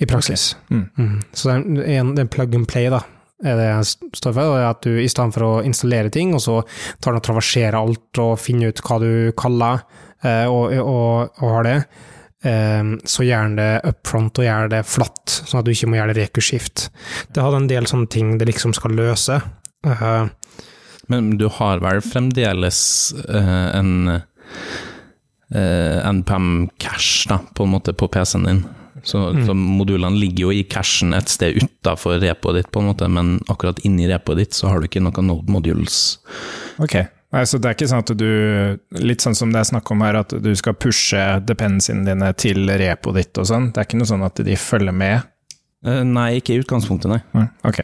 i 0.00 0.06
praksis. 0.06 0.56
Mm. 0.70 0.86
Mm. 0.98 1.18
Så 1.32 1.50
det 1.50 1.84
er 1.84 2.00
en, 2.00 2.14
det 2.16 2.24
er 2.24 2.32
plug 2.32 2.54
and 2.58 2.66
play, 2.70 2.88
da. 2.92 3.02
Er 3.44 3.58
det 3.58 3.66
jeg 3.66 4.10
står 4.16 4.32
for, 4.36 4.56
at 4.62 4.80
du 4.86 4.96
i 5.02 5.08
stedet 5.10 5.34
for 5.34 5.44
å 5.46 5.62
installere 5.66 6.10
ting, 6.14 6.32
og 6.36 6.42
så 6.44 6.60
tar 7.02 7.12
den 7.12 7.20
og 7.20 7.26
traverserer 7.26 7.76
alt 7.78 8.20
og 8.22 8.38
finner 8.40 8.72
ut 8.72 8.82
hva 8.86 8.98
du 9.02 9.12
kaller, 9.38 9.82
eh, 10.24 10.46
og, 10.48 10.72
og, 10.80 11.40
og 11.42 11.52
har 11.56 11.66
det, 11.66 11.74
eh, 12.46 12.92
så 13.10 13.26
gjør 13.26 13.50
den 13.50 13.58
det 13.60 13.72
upfront 13.90 14.40
og 14.40 14.48
gjør 14.48 14.70
det 14.72 14.84
flatt, 14.88 15.34
sånn 15.42 15.60
at 15.60 15.66
du 15.66 15.74
ikke 15.74 15.90
må 15.90 15.98
gjøre 15.98 16.14
det 16.14 16.22
rekurskift 16.28 16.86
Det 17.34 17.42
hadde 17.44 17.60
en 17.64 17.68
del 17.70 17.90
sånne 17.90 18.10
ting 18.14 18.38
det 18.40 18.48
liksom 18.48 18.72
skal 18.78 18.96
løse. 18.96 19.40
Eh, 19.84 20.24
Men 21.12 21.34
du 21.36 21.48
har 21.58 21.82
vel 21.84 22.00
fremdeles 22.00 22.78
en 23.28 24.22
NPM-cache, 25.54 27.28
da, 27.28 27.42
på 27.54 27.66
en 27.66 27.74
måte, 27.74 27.92
på 27.92 28.08
PC-en 28.08 28.48
din. 28.48 28.64
Så, 29.04 29.20
Mm. 29.34 29.46
så 29.46 29.54
modulene 29.54 30.16
ligger 30.18 30.46
jo 30.46 30.50
i 30.50 30.62
cachen 30.64 31.12
et 31.14 31.28
sted 31.28 31.58
utafor 31.60 32.20
repoet 32.22 32.54
ditt, 32.62 32.70
på 32.72 32.80
en 32.80 32.88
måte, 32.88 33.08
men 33.10 33.38
akkurat 33.52 33.78
inni 33.84 34.06
repoet 34.08 34.38
ditt 34.38 34.52
så 34.56 34.68
har 34.70 34.80
du 34.80 34.86
ikke 34.88 35.02
noen 35.04 35.26
Node 35.28 35.46
modules. 35.52 36.18
Ok, 36.80 37.06
Nei, 37.34 37.42
så 37.50 37.58
det 37.58 37.66
er 37.66 37.74
ikke 37.74 37.88
sånn 37.90 38.04
at 38.04 38.12
du 38.16 38.78
Litt 39.02 39.18
sånn 39.24 39.34
som 39.34 39.50
det 39.50 39.58
er 39.58 39.64
snakk 39.66 39.90
om 39.90 40.00
her, 40.06 40.14
at 40.20 40.28
du 40.40 40.54
skal 40.54 40.72
pushe 40.78 41.18
dependencyene 41.44 42.04
dine 42.06 42.28
til 42.38 42.68
repoet 42.70 43.16
ditt 43.16 43.38
og 43.42 43.48
sånn. 43.50 43.72
Det 43.74 43.80
er 43.82 43.88
ikke 43.88 43.98
noe 43.98 44.06
sånn 44.06 44.22
at 44.24 44.36
de 44.46 44.54
følger 44.54 44.94
med? 44.94 45.24
Eh, 45.84 46.04
nei, 46.06 46.38
ikke 46.38 46.54
i 46.54 46.60
utgangspunktet, 46.62 47.10
nei. 47.10 47.20
Nei, 47.34 47.48
Ok. 47.64 47.80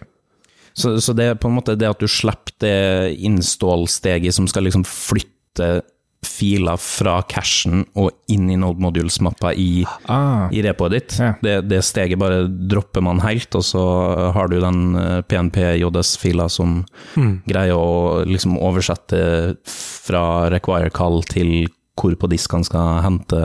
Så, 0.73 1.01
så 1.03 1.13
det 1.19 1.25
er 1.27 1.35
på 1.35 1.49
en 1.51 1.57
måte 1.59 1.75
det 1.77 1.89
at 1.91 1.99
du 1.99 2.07
slipper 2.07 2.55
det 2.63 3.19
install-steget 3.27 4.33
som 4.37 4.47
skal 4.47 4.63
liksom 4.69 4.85
flytte 4.87 5.83
filer 6.27 6.77
fra 6.81 7.23
cashen 7.29 7.87
og 7.97 8.11
inn 8.29 8.51
i 8.53 8.57
Node 8.61 8.81
Modules-mappa 8.85 9.55
i, 9.57 9.85
Ah, 10.09 10.49
i 10.53 10.61
repoet 10.65 10.93
ditt. 10.93 11.15
Ja. 11.21 11.31
Det, 11.43 11.55
det 11.71 11.79
steget 11.85 12.19
bare 12.21 12.43
dropper 12.49 13.01
man 13.05 13.21
helt, 13.25 13.55
og 13.57 13.65
så 13.65 13.83
har 14.37 14.49
du 14.53 14.59
den 14.61 14.83
eh, 15.01 15.21
PNP-JS-fila 15.23 16.49
som 16.53 16.83
Mm. 17.17 17.41
greier 17.49 17.75
å 17.75 18.21
liksom 18.29 18.59
oversette 18.61 19.57
fra 19.65 20.49
require-kall 20.53 21.23
til 21.29 21.69
hvor 22.01 22.15
på 22.17 22.29
disk 22.33 22.53
han 22.53 22.65
skal 22.65 23.01
hente 23.05 23.41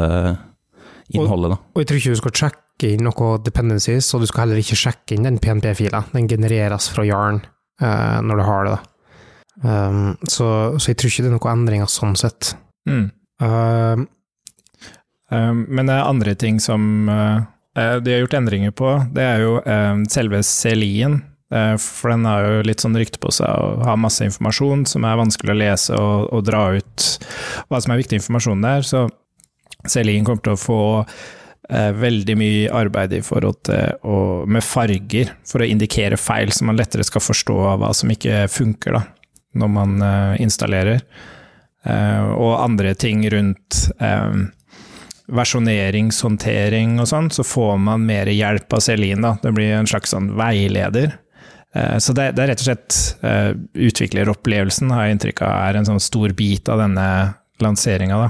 innholdet. 1.14 1.56
da. 1.56 1.58
Og 1.76 1.82
jeg 1.82 1.88
tror 1.90 2.00
ikke 2.00 2.14
du 2.16 2.22
skal 2.22 2.36
sjekke 2.42 2.92
inn 2.94 3.04
noe 3.08 3.38
dependencies, 3.44 4.08
og 4.16 4.22
du 4.24 4.28
skal 4.30 4.46
heller 4.46 4.60
ikke 4.62 4.78
sjekke 4.80 5.16
inn 5.18 5.24
den 5.28 5.40
PNP-fila. 5.40 6.04
Den 6.14 6.28
genereres 6.32 6.90
fra 6.92 7.06
Yarn 7.08 7.42
uh, 7.82 8.20
når 8.24 8.38
du 8.42 8.44
har 8.48 8.68
det. 8.70 8.76
da. 8.76 8.92
Um, 9.64 10.18
så, 10.28 10.48
så 10.80 10.92
jeg 10.92 10.98
tror 11.00 11.10
ikke 11.12 11.24
det 11.26 11.32
er 11.32 11.38
noen 11.38 11.54
endringer 11.62 11.88
sånn 11.92 12.16
sett. 12.20 12.54
Mm. 12.90 13.06
Um, 15.34 15.66
men 15.68 15.90
andre 15.90 16.36
ting 16.36 16.60
som 16.62 17.10
uh, 17.10 17.42
uh, 17.78 17.96
de 18.02 18.14
har 18.14 18.20
gjort 18.20 18.38
endringer 18.38 18.72
på. 18.72 18.92
Det 19.16 19.24
er 19.24 19.42
jo 19.44 19.58
um, 19.66 20.06
selve 20.10 20.42
CLI-en. 20.46 21.22
Uh, 21.54 21.76
for 21.82 22.14
den 22.14 22.26
har 22.30 22.46
jo 22.46 22.66
litt 22.66 22.82
sånn 22.84 22.98
rykte 22.98 23.22
på 23.22 23.32
seg 23.34 23.50
og 23.50 23.84
har 23.86 24.00
masse 24.02 24.26
informasjon 24.26 24.86
som 24.90 25.06
er 25.06 25.20
vanskelig 25.20 25.54
å 25.54 25.60
lese 25.60 26.00
og, 26.00 26.32
og 26.34 26.48
dra 26.48 26.64
ut 26.74 27.06
hva 27.70 27.82
som 27.82 27.94
er 27.94 28.02
viktig 28.02 28.22
informasjon 28.22 28.66
der. 28.66 28.86
Så 28.86 29.06
CLI-en 29.86 30.26
kommer 30.28 30.46
til 30.46 30.56
å 30.56 30.62
få 30.62 30.82
uh, 31.02 31.92
veldig 32.06 32.38
mye 32.40 32.74
arbeid 32.74 33.18
i 33.18 33.24
forhold 33.26 33.62
til 33.70 33.98
å, 34.06 34.18
med 34.50 34.66
farger 34.66 35.34
for 35.48 35.62
å 35.62 35.70
indikere 35.70 36.20
feil, 36.22 36.54
så 36.54 36.68
man 36.68 36.80
lettere 36.80 37.06
skal 37.06 37.24
forstå 37.24 37.60
hva 37.82 37.94
som 37.98 38.14
ikke 38.14 38.46
funker 38.52 39.00
da, 39.00 39.06
når 39.58 39.74
man 39.80 39.98
uh, 40.02 40.36
installerer. 40.42 41.02
Uh, 41.86 42.34
og 42.34 42.64
andre 42.64 42.96
ting 42.98 43.24
rundt 43.30 43.86
um, 44.02 44.48
versjoneringshåndtering 45.32 47.00
og 47.02 47.10
sånn, 47.10 47.30
så 47.34 47.46
får 47.46 47.78
man 47.82 48.06
mer 48.06 48.30
hjelp 48.30 48.74
av 48.78 48.84
Celine. 48.86 49.22
Da. 49.24 49.36
Det 49.42 49.54
blir 49.58 49.74
en 49.78 49.90
slags 49.90 50.14
sånn 50.14 50.32
veileder. 50.38 51.16
Eh, 51.76 51.98
Så 51.98 52.14
det, 52.14 52.32
det 52.38 52.46
er 52.46 52.52
rett 52.54 52.64
og 52.64 52.70
slett 52.70 52.98
eh, 53.26 53.52
utvikleropplevelsen 53.90 54.94
har 54.94 55.08
jeg 55.08 55.18
inntrykk 55.18 55.44
av 55.48 55.54
er 55.68 55.80
en 55.80 55.90
sånn 55.90 56.04
stor 56.04 56.36
bit 56.38 56.72
av 56.72 56.82
denne 56.84 57.08
lanseringa. 57.64 58.30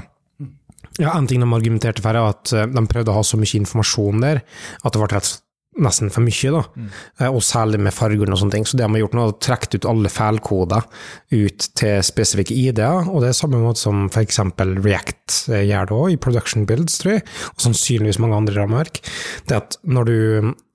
Ja, 0.96 1.12
En 1.12 1.28
ting 1.28 1.42
de 1.44 1.52
argumenterte 1.52 2.02
for, 2.02 2.16
er 2.16 2.32
at 2.32 2.52
eh, 2.56 2.68
de 2.72 2.86
prøvde 2.90 3.12
å 3.12 3.18
ha 3.20 3.26
så 3.26 3.38
mye 3.40 3.60
informasjon 3.60 4.24
der 4.24 4.42
at 4.82 4.92
det 4.92 5.02
ble 5.02 5.10
rett 5.12 5.20
og 5.22 5.28
slett 5.30 5.44
nesten 5.82 6.12
for 6.12 6.24
mye, 6.24 6.52
da. 6.54 6.62
Mm. 6.76 6.90
Og 7.36 7.42
særlig 7.44 7.80
med 7.84 7.94
fargene 7.94 8.32
og 8.34 8.40
sånne 8.40 8.56
ting. 8.56 8.66
Så 8.68 8.78
det 8.78 8.86
de 8.86 8.92
har 8.94 9.02
gjort 9.02 9.16
nå, 9.16 9.24
er 9.26 9.34
å 9.34 9.40
trekke 9.46 9.72
ut 9.76 9.88
alle 9.90 10.12
feilkoder 10.12 10.86
ut 11.34 11.68
til 11.78 12.04
spesifikke 12.06 12.56
ID-er, 12.56 13.10
og 13.10 13.22
det 13.22 13.30
er 13.30 13.38
samme 13.38 13.60
måte 13.62 13.82
som 13.82 14.06
f.eks. 14.08 14.40
React 14.56 15.38
eh, 15.52 15.66
gjør 15.68 15.90
det 15.90 15.96
òg, 15.96 16.08
i 16.14 16.20
production 16.22 16.66
builds, 16.68 17.00
tror 17.02 17.16
jeg, 17.16 17.26
og 17.52 17.66
sannsynligvis 17.66 18.20
mange 18.22 18.38
andre 18.38 18.56
rammeverk. 18.60 19.02
Det 19.48 19.58
at 19.58 19.78
når 19.86 20.08
du 20.08 20.18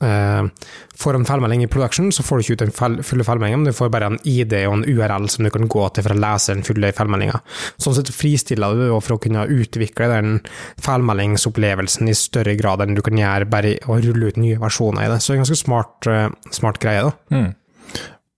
eh, 0.03 0.67
får 1.01 1.17
en 1.17 1.27
feilmelding 1.27 1.65
i 1.65 1.69
production, 1.71 2.11
så 2.13 2.25
får 2.25 2.37
du 2.37 2.45
ikke 2.45 2.57
ut 2.57 2.65
den 2.65 2.75
feil, 2.75 2.99
fulle 3.05 3.25
feilmeldingen, 3.27 3.63
men 3.63 3.71
du 3.71 3.77
får 3.77 3.91
bare 3.93 4.11
en 4.11 4.19
ID 4.27 4.57
og 4.67 4.79
en 4.79 4.85
URL 4.87 5.29
som 5.31 5.47
du 5.47 5.51
kan 5.53 5.69
gå 5.71 5.87
til 5.95 6.05
for 6.05 6.15
å 6.15 6.21
lese 6.21 6.55
den 6.55 6.65
fulle 6.67 6.91
feilmeldinga. 6.95 7.41
Sånn 7.81 7.97
sett 7.97 8.13
fristiller 8.13 8.77
du 8.77 8.85
for 8.99 9.15
å 9.15 9.21
kunne 9.21 9.47
utvikle 9.49 10.11
den 10.11 10.39
feilmeldingsopplevelsen 10.83 12.11
i 12.11 12.17
større 12.17 12.57
grad 12.59 12.83
enn 12.83 12.97
du 12.97 13.03
kan 13.05 13.17
gjøre 13.17 13.49
bare 13.51 13.77
å 13.87 13.99
rulle 14.03 14.31
ut 14.31 14.41
nye 14.41 14.59
versjoner 14.61 14.90
i 14.99 15.07
det. 15.07 15.19
Så 15.21 15.31
det 15.31 15.37
er 15.37 15.39
en 15.39 15.45
ganske 15.45 15.61
smart, 15.63 16.07
eh, 16.11 16.29
smart 16.51 16.79
greie, 16.83 17.05
da. 17.07 17.11
Mm. 17.31 17.53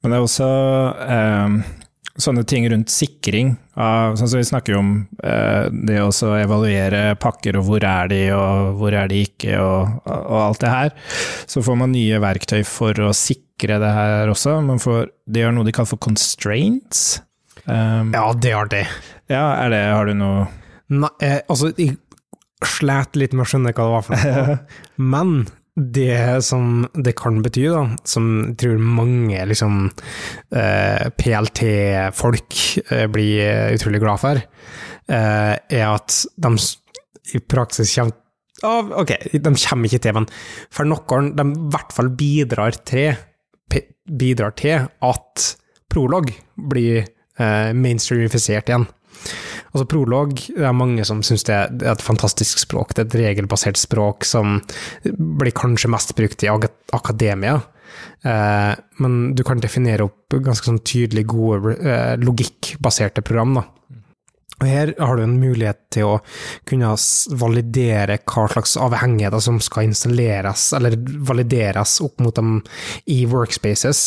Men 0.04 0.12
det 0.12 0.18
er 0.20 0.26
også 0.28 0.50
eh, 1.16 1.58
sånne 2.20 2.44
ting 2.46 2.68
rundt 2.70 2.92
sikring. 2.94 3.56
Av, 3.74 4.14
sånn 4.20 4.30
som 4.30 4.38
vi 4.38 4.46
snakker 4.46 4.76
om 4.78 4.90
eh, 5.26 5.70
det 5.90 5.98
å 6.04 6.12
evaluere 6.38 7.16
pakker, 7.18 7.58
og 7.58 7.66
hvor 7.72 7.86
er 7.88 8.12
de, 8.12 8.22
og 8.38 8.76
hvor 8.78 8.94
er 8.94 9.10
de 9.10 9.24
ikke, 9.26 9.58
og, 9.58 10.04
og 10.06 10.40
alt 10.44 10.62
det 10.62 10.74
her. 10.76 10.94
Så 11.50 11.64
får 11.66 11.80
man 11.80 11.96
nye 11.96 12.20
verktøy 12.22 12.62
for 12.68 13.00
å 13.02 13.10
sikre 13.18 13.80
det 13.82 13.94
her 13.96 14.30
også. 14.30 14.60
Man 14.68 14.82
får, 14.84 15.08
de 15.26 15.46
har 15.48 15.56
noe 15.56 15.66
de 15.66 15.74
kaller 15.74 15.96
for 15.96 16.04
constraints. 16.06 17.22
Um, 17.66 18.12
Ja, 18.14 18.28
det 18.36 18.52
har 18.52 18.68
de. 18.70 18.84
ja, 19.32 19.46
er 19.64 19.70
det, 19.72 19.80
har 19.96 20.10
du 20.10 20.18
noe 20.20 20.48
Nei, 20.92 21.08
eh, 21.24 21.38
altså, 21.48 21.70
jeg 21.80 21.96
slet 22.68 23.16
litt 23.16 23.32
med 23.34 23.46
å 23.46 23.48
skjønne 23.48 23.72
hva 23.72 23.86
det 23.88 23.94
var 23.94 24.04
for 24.04 24.20
noe. 24.20 24.58
Men 25.14 25.32
det 25.76 26.44
som 26.46 26.84
det 26.94 27.16
kan 27.18 27.40
bety, 27.42 27.66
da, 27.72 27.84
som 28.06 28.28
jeg 28.52 28.58
tror 28.62 28.82
mange 28.82 29.40
liksom 29.50 29.88
eh, 30.54 31.08
PLT-folk 31.18 32.60
eh, 32.92 33.08
blir 33.10 33.74
utrolig 33.74 34.02
glad 34.04 34.22
for, 34.22 34.42
eh, 35.10 35.54
er 35.58 35.88
at 35.88 36.20
de 36.46 36.54
i 37.34 37.42
praksis 37.42 37.96
kommer 37.96 38.20
av, 38.64 38.94
Ok, 39.02 39.16
de 39.34 39.52
kommer 39.60 39.90
ikke 39.90 40.00
til, 40.06 40.16
men 40.16 40.30
for 40.72 40.88
noen, 40.88 41.34
de 41.36 41.44
i 41.50 41.66
hvert 41.74 41.96
fall 41.96 42.14
bidrar 42.16 42.78
til, 42.88 43.18
bidrar 44.08 44.54
til 44.60 44.86
at 45.04 45.48
prolog 45.92 46.30
blir 46.70 47.02
eh, 47.02 47.74
mainstreamifisert 47.74 48.70
igjen. 48.70 48.88
Altså 49.74 49.88
Prolog, 49.90 50.36
det 50.38 50.66
er 50.70 50.76
mange 50.78 51.06
som 51.08 51.24
syns 51.26 51.48
det 51.48 51.54
er 51.56 51.94
et 51.96 52.04
fantastisk 52.06 52.62
språk. 52.62 52.94
Det 52.94 53.02
er 53.02 53.08
et 53.08 53.20
regelbasert 53.24 53.80
språk 53.82 54.28
som 54.30 54.60
blir 55.04 55.54
kanskje 55.58 55.90
mest 55.90 56.14
brukt 56.18 56.46
i 56.46 56.52
akademia. 56.94 57.56
Eh, 58.22 58.74
men 59.02 59.16
du 59.34 59.42
kan 59.46 59.62
definere 59.62 60.06
opp 60.06 60.38
ganske 60.46 60.70
sånn 60.70 60.84
tydelig 60.86 61.26
gode 61.34 61.74
eh, 61.82 62.14
logikkbaserte 62.22 63.26
program. 63.26 63.58
da. 63.58 63.66
Og 64.62 64.68
Her 64.70 64.94
har 65.00 65.18
du 65.18 65.24
en 65.26 65.40
mulighet 65.42 65.80
til 65.94 66.08
å 66.08 66.20
kunne 66.70 66.94
validere 67.42 68.20
hva 68.22 68.46
slags 68.52 68.76
avhengigheter 68.78 69.42
som 69.44 69.60
skal 69.64 69.90
installeres, 69.90 70.70
eller 70.78 70.98
valideres 71.26 71.98
opp 72.06 72.22
mot 72.24 72.36
dem 72.38 72.60
i 73.10 73.24
workspaces, 73.30 74.04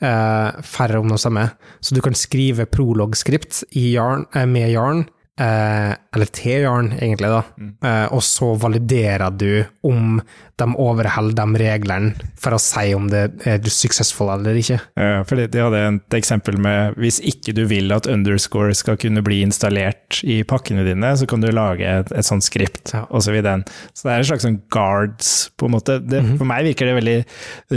eh, 0.00 0.62
færre 0.66 1.00
om 1.00 1.10
noe 1.10 1.20
samme. 1.20 1.46
Så 1.80 1.94
du 1.94 2.02
kan 2.04 2.16
skrive 2.18 2.66
prolog-skript 2.66 3.62
eh, 3.70 4.46
med 4.46 4.72
Yarn, 4.74 5.06
eh, 5.40 5.92
eller 6.14 6.30
Yarn, 6.62 6.92
egentlig, 7.00 7.28
da. 7.32 7.42
Eh, 7.84 8.06
og 8.14 8.22
så 8.22 8.52
validerer 8.60 9.30
du 9.34 9.64
om 9.82 10.20
de 10.54 10.66
overholder 10.78 11.34
de 11.34 11.58
reglene, 11.58 12.12
for 12.38 12.54
å 12.54 12.60
si 12.62 12.92
om 12.94 13.08
det 13.10 13.24
er 13.48 13.64
successful 13.66 14.28
eller 14.30 14.54
ikke. 14.60 14.76
Ja, 14.94 15.24
For 15.26 15.34
de 15.40 15.48
de 15.50 15.58
hadde 15.64 15.80
et 15.88 16.14
eksempel 16.20 16.58
med 16.62 16.94
hvis 17.02 17.18
ikke 17.26 17.54
du 17.56 17.64
vil 17.66 17.90
at 17.94 18.06
underscore 18.06 18.74
skal 18.78 18.96
kunne 19.02 19.22
bli 19.26 19.40
installert 19.42 20.20
i 20.22 20.42
pakkene 20.46 20.84
dine, 20.86 21.10
så 21.18 21.26
kan 21.26 21.42
du 21.42 21.50
lage 21.50 21.82
et, 21.82 22.12
et 22.14 22.26
sånt 22.26 22.46
skript, 22.46 22.92
Ja. 22.94 23.02
og 23.10 23.24
så 23.26 23.34
videre. 23.34 23.64
Så 23.94 24.06
det 24.06 24.12
er 24.14 24.22
en 24.22 24.28
slags 24.30 24.46
sånn 24.46 24.60
guards, 24.70 25.32
på 25.58 25.66
en 25.66 25.74
måte. 25.74 25.98
Det, 26.06 26.22
For 26.38 26.46
meg 26.46 26.68
virker 26.70 26.86
det 26.92 26.96
veldig 27.00 27.18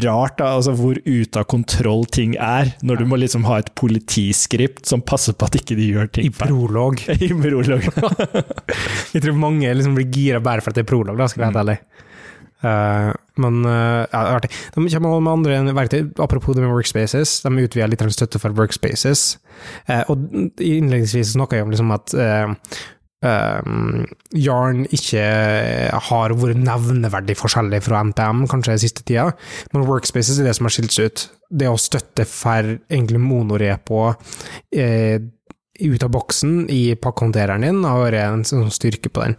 rart, 0.05 0.37
da, 0.37 0.53
altså 0.59 0.75
hvor 0.77 1.01
ute 1.01 1.41
av 1.41 1.49
kontroll 1.49 2.05
ting 2.13 2.35
er, 2.37 2.75
når 2.85 3.01
du 3.01 3.05
må 3.09 3.17
liksom 3.17 3.47
ha 3.49 3.57
et 3.63 3.73
politiskript 3.77 4.85
som 4.85 5.01
passer 5.01 5.33
på 5.33 5.49
at 5.49 5.57
ikke 5.57 5.77
de 5.79 5.89
gjør 5.95 6.11
ting 6.13 6.29
I 6.29 6.33
prolog. 6.37 7.01
I 7.17 7.31
prolog. 7.47 7.87
Jeg 9.13 9.23
tror 9.23 9.39
mange 9.39 9.71
liksom 9.73 9.95
blir 9.97 10.11
gira 10.13 10.43
bare 10.43 10.63
for 10.63 10.73
at 10.73 10.79
det 10.79 10.85
er 10.85 10.91
prolog, 10.91 11.17
da, 11.17 11.29
skal 11.29 11.41
jeg 11.41 11.47
være 11.47 11.55
helt 11.55 11.63
ærlig. 11.63 12.05
Uh, 12.57 13.13
men 13.37 13.61
uh, 13.65 14.03
ja, 14.09 14.21
artig. 14.33 14.49
De 14.73 14.89
kommer 14.89 15.21
med 15.21 15.33
andre 15.35 15.75
verktøy, 15.77 16.07
apropos 16.17 16.57
det 16.57 16.63
med 16.65 16.73
workspaces. 16.73 17.41
De 17.45 17.53
utvider 17.53 17.91
litt 17.91 18.05
støtte 18.15 18.41
for 18.41 18.55
workspaces. 18.57 19.37
Uh, 19.89 20.03
og 20.09 20.29
innledningsvis 20.57 21.35
snakka 21.35 21.59
jeg 21.59 21.67
om 21.67 21.73
liksom 21.73 21.93
at 21.97 22.17
Yarn 24.37 24.83
ikke 24.93 25.23
har 26.05 26.33
vært 26.37 26.59
nevneverdig 26.61 27.33
forskjellig 27.39 27.79
fra 27.87 28.03
NPM 28.05 28.43
kanskje 28.49 28.75
den 28.75 28.83
siste 28.83 29.01
tida, 29.01 29.31
men 29.73 29.87
workspaces 29.89 30.37
er 30.37 30.45
det 30.45 30.53
som 30.53 30.69
har 30.69 30.75
skilt 30.75 30.93
seg 30.93 31.09
ut. 31.09 31.23
Det 31.49 31.71
å 31.71 31.79
støtte 31.81 32.27
for 32.29 32.75
egentlig 32.77 33.23
monorepo 33.23 34.03
eh, 34.69 35.17
ut 35.79 36.03
av 36.03 36.11
boksen 36.13 36.67
i 36.73 36.95
pakkehåndtereren 36.99 37.65
din 37.65 37.83
har 37.85 38.03
vært 38.05 38.21
en 38.23 38.45
sånn 38.47 38.71
styrke 38.73 39.11
på 39.13 39.25
den. 39.25 39.37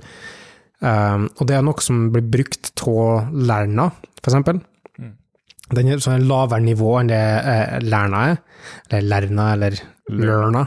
Um, 0.79 1.27
og 1.41 1.49
det 1.51 1.57
er 1.57 1.65
noe 1.67 1.83
som 1.83 2.07
blir 2.15 2.27
brukt 2.31 2.71
av 2.87 3.33
Lerna, 3.35 3.89
for 4.21 4.31
eksempel. 4.31 4.61
Den 5.75 5.91
er 5.93 6.01
sånn 6.01 6.25
lavere 6.29 6.65
nivå 6.65 6.95
enn 7.01 7.11
det 7.11 7.19
eh, 7.21 7.75
Lerna 7.85 8.23
er, 8.31 8.39
eller 8.89 9.27
Lerna, 9.27 9.49
eller 9.53 9.77
Lerna. 10.09 10.63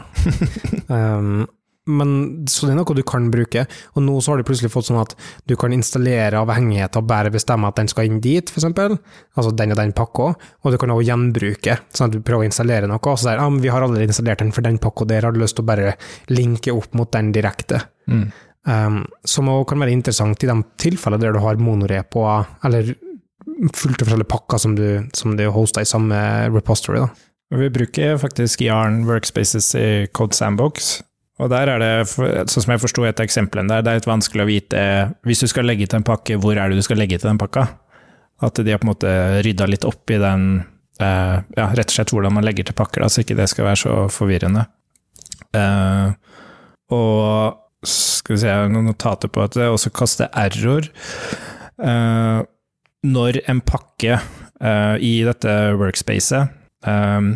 um, 0.86 1.42
men, 1.90 2.10
så 2.46 2.68
det 2.68 2.74
er 2.74 2.78
noe 2.78 2.94
du 2.94 3.02
kan 3.06 3.24
bruke, 3.32 3.64
og 3.96 4.04
nå 4.06 4.14
så 4.22 4.32
har 4.32 4.38
de 4.40 4.46
plutselig 4.46 4.70
fått 4.70 4.86
sånn 4.86 5.00
at 5.00 5.16
du 5.50 5.56
kan 5.58 5.74
installere 5.74 6.38
avhengigheter 6.38 7.02
og 7.02 7.08
bare 7.10 7.32
bestemme 7.34 7.66
at 7.66 7.80
den 7.80 7.90
skal 7.90 8.06
inn 8.06 8.20
dit, 8.22 8.52
eksempel. 8.54 8.94
Altså 9.34 9.50
den 9.58 9.74
og 9.74 9.80
den 9.80 9.94
pakka, 9.98 10.28
og 10.38 10.70
du 10.70 10.78
kan 10.78 10.94
også 10.94 11.08
gjenbruke, 11.08 11.76
sånn 11.90 12.08
at 12.10 12.14
du 12.14 12.22
prøver 12.22 12.46
å 12.46 12.50
installere 12.50 12.90
noe, 12.90 13.02
og 13.02 13.18
så 13.18 13.32
sier 13.32 13.42
ah, 13.42 13.50
men 13.50 13.64
vi 13.64 13.72
har 13.74 13.82
allerede 13.82 14.12
installert 14.12 14.44
den 14.44 14.54
for 14.54 14.66
den 14.66 14.78
pakka 14.82 15.08
der, 15.10 15.26
har 15.26 15.34
du 15.34 15.42
lyst 15.42 15.58
til 15.58 15.66
å 15.66 15.70
bare 15.72 15.96
linke 16.30 16.74
opp 16.76 16.94
mot 16.98 17.10
den 17.14 17.34
direkte? 17.34 17.82
Mm. 18.06 18.26
Um, 18.62 19.02
som 19.26 19.50
også 19.50 19.72
kan 19.72 19.82
være 19.82 19.96
interessant 19.96 20.44
i 20.44 20.46
de 20.46 20.54
tilfellene 20.78 21.24
der 21.24 21.34
du 21.34 21.42
har 21.42 21.58
monorepoer 21.58 22.46
eller 22.68 22.92
fullt 23.74 24.04
av 24.04 24.06
forskjellige 24.06 24.30
pakker 24.30 24.60
som 24.62 24.76
du, 24.78 24.86
som 25.18 25.34
du 25.34 25.48
hoster 25.50 25.82
i 25.82 25.88
samme 25.88 26.18
repository. 26.54 27.02
Da. 27.02 27.58
Vi 27.58 27.72
bruker 27.74 28.20
faktisk 28.22 28.62
Yarn 28.64 29.02
Workspaces 29.08 29.74
i 29.74 30.06
Code 30.14 30.38
Sandbox. 30.38 31.00
Og 31.40 31.48
der 31.48 31.70
er 31.72 31.80
det, 31.80 31.92
sånn 32.12 32.64
som 32.66 32.74
jeg 32.74 32.82
forsto 32.82 33.06
et 33.08 33.22
eksempel 33.24 33.64
der, 33.64 33.80
det 33.80 33.92
er 33.92 34.00
litt 34.00 34.08
vanskelig 34.08 34.44
å 34.44 34.50
vite 34.50 34.82
Hvis 35.24 35.40
du 35.40 35.48
skal 35.48 35.64
legge 35.64 35.88
til 35.88 36.02
en 36.02 36.06
pakke, 36.06 36.36
hvor 36.40 36.58
er 36.58 36.68
det 36.68 36.76
du 36.76 36.84
skal 36.84 37.00
legge 37.00 37.16
til 37.18 37.30
den 37.30 37.40
pakka? 37.40 37.64
At 38.42 38.58
de 38.58 38.74
har 38.74 38.82
på 38.82 38.86
en 38.88 38.92
måte 38.92 39.14
rydda 39.46 39.68
litt 39.70 39.86
opp 39.88 40.12
i 40.12 40.20
den 40.20 40.46
eh, 41.00 41.36
Ja, 41.56 41.70
rett 41.72 41.88
og 41.88 41.96
slett 41.96 42.12
hvordan 42.14 42.36
man 42.36 42.46
legger 42.46 42.68
til 42.68 42.76
pakker, 42.78 43.04
da, 43.04 43.10
så 43.12 43.22
ikke 43.24 43.38
det 43.38 43.48
skal 43.52 43.68
være 43.68 43.80
så 43.80 43.96
forvirrende. 44.12 44.66
Eh, 45.56 46.08
og 46.92 47.86
skal 47.86 48.36
vi 48.36 48.42
se, 48.42 48.56
noen 48.72 48.90
notater 48.90 49.30
på 49.32 49.44
at 49.44 49.56
det 49.58 49.70
også 49.70 49.92
kaster 49.94 50.30
error. 50.38 50.88
Eh, 51.82 52.40
når 53.02 53.40
en 53.50 53.62
pakke 53.66 54.18
eh, 54.18 54.96
i 55.02 55.14
dette 55.26 55.54
workspacet 55.78 56.52
eh, 56.86 57.32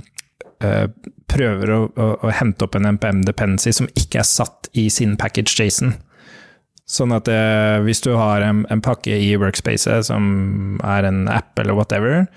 eh, 0.64 0.86
prøver 1.30 1.72
å, 1.74 1.80
å, 1.90 2.08
å 2.26 2.34
hente 2.34 2.66
opp 2.66 2.78
en 2.78 2.88
NPM 2.94 3.24
dependency 3.26 3.74
som 3.74 3.90
ikke 3.94 4.22
er 4.22 4.28
satt 4.28 4.70
i 4.78 4.88
sin 4.92 5.16
package 5.20 5.56
Jason. 5.58 5.96
Sånn 6.86 7.10
at 7.16 7.26
eh, 7.26 7.80
hvis 7.82 8.04
du 8.04 8.12
har 8.14 8.44
en, 8.46 8.62
en 8.70 8.82
pakke 8.84 9.16
i 9.18 9.32
workspacet 9.40 10.06
som 10.06 10.78
er 10.86 11.08
en 11.08 11.24
app 11.32 11.58
eller 11.58 11.74
whatever, 11.74 12.28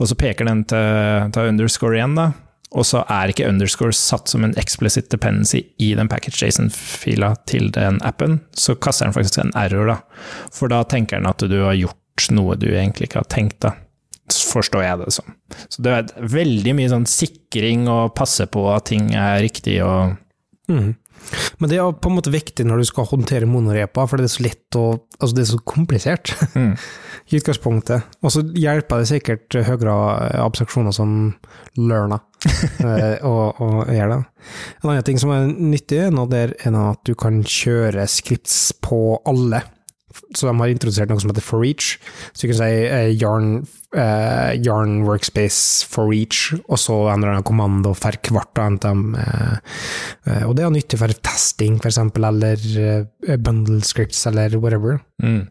og 0.00 0.08
så 0.08 0.16
peker 0.16 0.48
den 0.48 0.64
til, 0.70 1.28
til 1.34 1.50
underscore 1.52 1.98
igjen, 1.98 2.16
da, 2.16 2.30
og 2.76 2.84
så 2.84 3.02
er 3.08 3.32
ikke 3.32 3.48
underscore 3.48 3.96
satt 3.96 4.28
som 4.28 4.44
en 4.44 4.56
explicit 4.60 5.08
dependency 5.12 5.62
i 5.80 5.94
den 5.96 6.08
package 6.08 6.40
JSON-fila 6.40 7.34
til 7.48 7.70
den 7.72 8.00
appen, 8.04 8.40
så 8.52 8.76
kaster 8.76 9.08
den 9.08 9.16
faktisk 9.16 9.40
en 9.40 9.54
error, 9.56 9.88
da. 9.88 10.24
For 10.52 10.72
da 10.72 10.82
tenker 10.88 11.20
den 11.20 11.28
at 11.28 11.44
du 11.44 11.58
har 11.62 11.76
gjort 11.78 12.28
noe 12.34 12.56
du 12.60 12.68
egentlig 12.72 13.08
ikke 13.08 13.22
har 13.22 13.30
tenkt, 13.32 13.60
da. 13.64 13.74
Forstår 14.28 14.84
jeg 14.84 15.00
det 15.02 15.12
som. 15.16 15.36
Så 15.72 15.84
det 15.84 15.94
er 15.94 16.30
veldig 16.36 16.74
mye 16.78 16.92
sånn 16.92 17.08
sikring 17.08 17.86
og 17.90 18.14
passe 18.18 18.46
på 18.50 18.64
at 18.72 18.88
ting 18.90 19.12
er 19.16 19.42
riktig 19.44 19.80
og 19.84 20.16
mm. 20.70 20.96
Men 21.58 21.70
det 21.70 21.78
er 21.80 21.94
på 21.98 22.10
en 22.10 22.16
måte 22.18 22.32
viktig 22.32 22.64
når 22.66 22.80
du 22.80 22.88
skal 22.88 23.08
håndtere 23.10 23.48
monorepa, 23.50 24.04
for 24.08 24.20
det 24.20 24.28
er 24.28 24.34
så 24.36 24.44
lett 24.46 24.78
og 24.78 25.04
Altså, 25.18 25.34
det 25.34 25.42
er 25.42 25.48
så 25.50 25.58
komplisert 25.66 26.30
mm. 26.54 26.74
i 27.32 27.38
utgangspunktet. 27.40 28.04
Og 28.22 28.30
så 28.30 28.44
hjelper 28.54 29.00
det 29.02 29.08
sikkert 29.10 29.56
høyere 29.66 29.96
abstraksjoner 30.44 30.94
som 30.94 31.16
Learna 31.74 32.20
eh, 32.86 33.26
å 33.26 33.34
gjøre 33.90 34.12
det. 34.12 34.20
En 34.78 34.92
annen 34.92 35.08
ting 35.08 35.18
som 35.18 35.34
er 35.34 35.50
nyttig, 35.50 36.04
er 36.06 36.54
at 36.84 37.02
du 37.02 37.16
kan 37.18 37.42
kjøre 37.42 38.06
scripts 38.06 38.60
på 38.78 39.18
alle. 39.26 39.64
Så 40.38 40.46
de 40.46 40.54
har 40.60 40.70
introdusert 40.70 41.10
noe 41.10 41.18
som 41.22 41.32
heter 41.32 41.44
for 41.44 41.66
each. 41.66 41.96
Så 42.30 42.46
du 42.46 42.52
kan 42.52 42.60
si 42.60 42.70
uh, 42.86 43.10
yarn, 43.10 43.50
uh, 43.96 44.52
yarn 44.62 45.02
workspace 45.08 45.86
for 45.90 46.14
each, 46.14 46.52
og 46.68 46.78
så 46.78 46.96
endrer 47.12 47.34
de 47.38 47.46
kommando 47.48 47.94
for 47.98 48.14
hvert 48.30 48.62
av 48.62 48.78
dem. 48.84 49.04
Eh, 49.18 50.44
og 50.46 50.54
det 50.56 50.64
er 50.64 50.72
nyttig 50.74 50.98
for 51.00 51.12
testing, 51.26 51.78
for 51.82 51.90
eksempel, 51.90 52.26
eller 52.28 53.38
bundle 53.42 53.80
scripts, 53.86 54.22
eller 54.30 54.54
whatever. 54.60 55.00
Mm. 55.22 55.48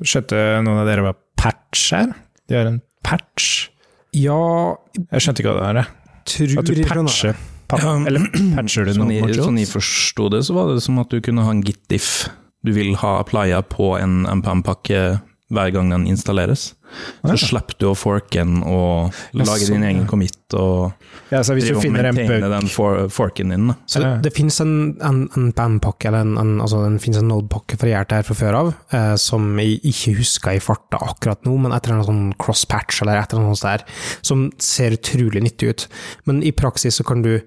Skjønte 0.00 0.38
noen 0.64 0.82
av 0.82 0.88
dere 0.88 1.04
hva 1.04 1.14
patch 1.40 1.90
er? 1.96 2.12
De 2.48 2.56
har 2.56 2.68
en 2.70 2.80
patch. 3.06 3.70
Ja, 4.16 4.76
Jeg 5.10 5.24
skjønte 5.24 5.42
ikke 5.42 5.54
hva 5.54 5.72
det 5.72 5.82
er. 5.84 5.94
tror 6.30 6.60
At 6.60 6.70
du 6.70 6.84
patcher 6.88 7.40
pa 7.70 7.78
Eller 8.08 8.26
patcher 8.56 8.88
du 8.88 8.94
noe? 8.98 9.34
sånn 9.38 9.60
jeg 9.60 9.70
forsto 9.70 10.28
det, 10.32 10.42
så 10.46 10.56
var 10.56 10.72
det 10.74 10.82
som 10.84 10.98
at 11.02 11.12
du 11.12 11.20
kunne 11.24 11.44
ha 11.46 11.54
en 11.54 11.62
git-diff. 11.64 12.28
Du 12.64 12.72
vil 12.76 12.94
ha 13.00 13.22
Playa 13.24 13.62
på 13.62 13.94
en 14.00 14.24
MPM-pakke 14.26 15.20
hver 15.50 15.72
gang 15.74 15.88
den 15.90 16.04
installeres. 16.06 16.74
Så 17.22 17.30
Ja. 17.30 17.36
slipper 17.38 17.74
du 17.78 17.86
å 17.86 17.94
forke 17.96 18.38
den 18.42 18.62
og 18.62 19.12
Ja, 19.32 19.44
lage 19.44 19.62
sånn, 19.66 19.80
din 19.80 19.82
egen 19.84 20.06
commit 20.06 20.34
og 20.54 20.92
Ja, 21.30 21.38
så 21.42 21.54
hvis 21.54 21.68
du 21.68 21.78
finner 21.80 22.04
en 22.06 22.14
bug 22.16 22.40
den 22.50 22.66
for, 22.68 23.08
forken 23.08 23.50
din. 23.50 23.74
Så 23.86 24.00
det, 24.00 24.06
Ja. 24.06 24.16
det 24.20 24.32
finnes 24.34 24.60
en, 24.60 24.96
en, 25.00 25.28
en 25.36 25.52
BAM-pakke, 25.52 26.06
eller 26.08 26.20
en, 26.20 26.36
en, 26.38 26.60
altså 26.60 26.82
det 26.90 27.00
finnes 27.00 27.18
en 27.18 27.28
Node-pakke 27.28 27.78
for 27.78 27.86
gjort 27.86 28.10
her 28.12 28.22
fra 28.22 28.34
før 28.34 28.54
av, 28.58 28.74
eh, 28.92 29.14
som 29.16 29.56
jeg 29.58 29.80
ikke 29.82 30.16
husker 30.18 30.50
i 30.56 30.58
farta 30.58 30.98
akkurat 30.98 31.42
nå, 31.46 31.56
men 31.58 31.72
etter 31.72 31.92
en 31.94 32.04
sånn 32.04 32.34
cross-patch 32.36 33.02
eller 33.02 33.22
etter 33.22 33.38
noe 33.38 33.54
sånt 33.54 33.78
der, 33.80 33.84
som 34.22 34.50
ser 34.58 34.90
utrolig 34.98 35.42
nyttig 35.42 35.68
ut. 35.70 35.86
Men 36.26 36.42
i 36.42 36.50
praksis 36.50 36.98
så 37.00 37.04
kan 37.06 37.22
du 37.22 37.40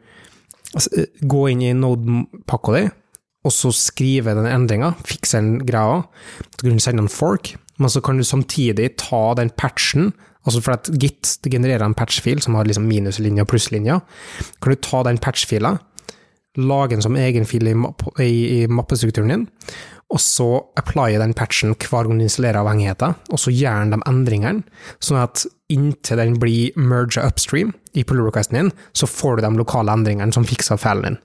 altså, 0.73 0.89
eh, 0.97 1.05
gå 1.21 1.51
inn 1.51 1.61
i 1.61 1.73
Node-pakka 1.73 2.73
di, 2.81 2.91
og 3.43 3.51
så 3.51 3.71
skrive 3.75 4.35
den 4.37 4.47
endringa, 4.47 4.93
fikse 5.07 5.39
den 5.39 5.57
greia, 5.67 6.03
så 6.55 6.63
kan 6.63 6.77
du 6.77 6.83
sende 6.83 7.05
en 7.05 7.11
fork, 7.11 7.53
men 7.81 7.91
så 7.91 8.01
kan 8.03 8.19
du 8.19 8.23
samtidig 8.27 8.93
ta 9.01 9.33
den 9.39 9.51
patchen, 9.59 10.13
altså 10.47 10.61
for 10.63 10.77
at 10.77 10.91
Git 10.99 11.37
genererer 11.47 11.83
en 11.85 11.97
patchfil 11.97 12.41
som 12.43 12.55
har 12.55 12.67
liksom 12.67 12.87
minuslinje 12.87 13.43
og 13.43 13.49
plusslinjer. 13.51 13.99
kan 14.61 14.71
du 14.71 14.79
ta 14.79 15.03
den 15.03 15.17
patchfila, 15.17 15.77
lage 16.57 16.95
den 16.95 17.01
som 17.01 17.15
egen 17.17 17.45
fil 17.45 17.67
i, 17.67 17.73
mapp, 17.73 18.05
i, 18.21 18.63
i 18.63 18.67
mappestrukturen 18.67 19.31
din, 19.33 19.47
og 20.13 20.21
så 20.21 20.47
applye 20.77 21.17
den 21.17 21.33
patchen 21.33 21.73
hver 21.73 22.05
gang 22.05 22.19
du 22.19 22.27
installerer 22.27 22.61
avhengigheter, 22.61 23.15
og 23.33 23.39
så 23.41 23.51
gjør 23.51 23.81
den 23.81 23.95
de 23.95 24.09
endringene, 24.11 24.63
sånn 25.01 25.23
at 25.23 25.45
inntil 25.73 26.21
den 26.21 26.37
blir 26.39 26.75
merga 26.77 27.25
upstream 27.25 27.73
i 27.97 28.05
pull 28.05 28.21
requesten 28.21 28.59
din, 28.59 28.73
så 28.93 29.09
får 29.09 29.39
du 29.39 29.47
de 29.47 29.53
lokale 29.57 29.95
endringene 29.95 30.35
som 30.35 30.45
fikser 30.45 30.77
feilen 30.77 31.15
din. 31.15 31.21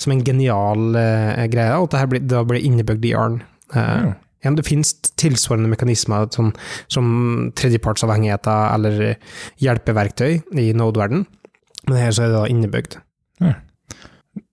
Som 0.00 0.14
en 0.14 0.24
genial 0.24 0.96
uh, 0.96 1.44
greie, 1.52 1.76
og 1.76 1.90
det 1.92 2.00
her 2.00 2.10
blir, 2.10 2.24
da 2.24 2.42
blir 2.48 2.64
innebygd 2.64 3.04
i 3.10 3.14
Arn. 3.18 3.42
Uh, 3.74 3.80
Ja. 3.80 4.14
ja, 4.46 4.54
det 4.56 4.64
finnes 4.66 4.94
tilsvarende 5.20 5.68
mekanismer 5.68 6.30
sånn, 6.32 6.54
som 6.88 7.52
tredjepartsavhengigheter 7.60 8.74
eller 8.74 9.14
hjelpeverktøy 9.60 10.40
i 10.56 10.70
Node-verden, 10.72 11.26
men 11.86 12.00
her 12.00 12.14
så 12.16 12.24
er 12.24 12.32
det 12.32 12.38
da 12.38 12.46
innebygd. 12.48 12.96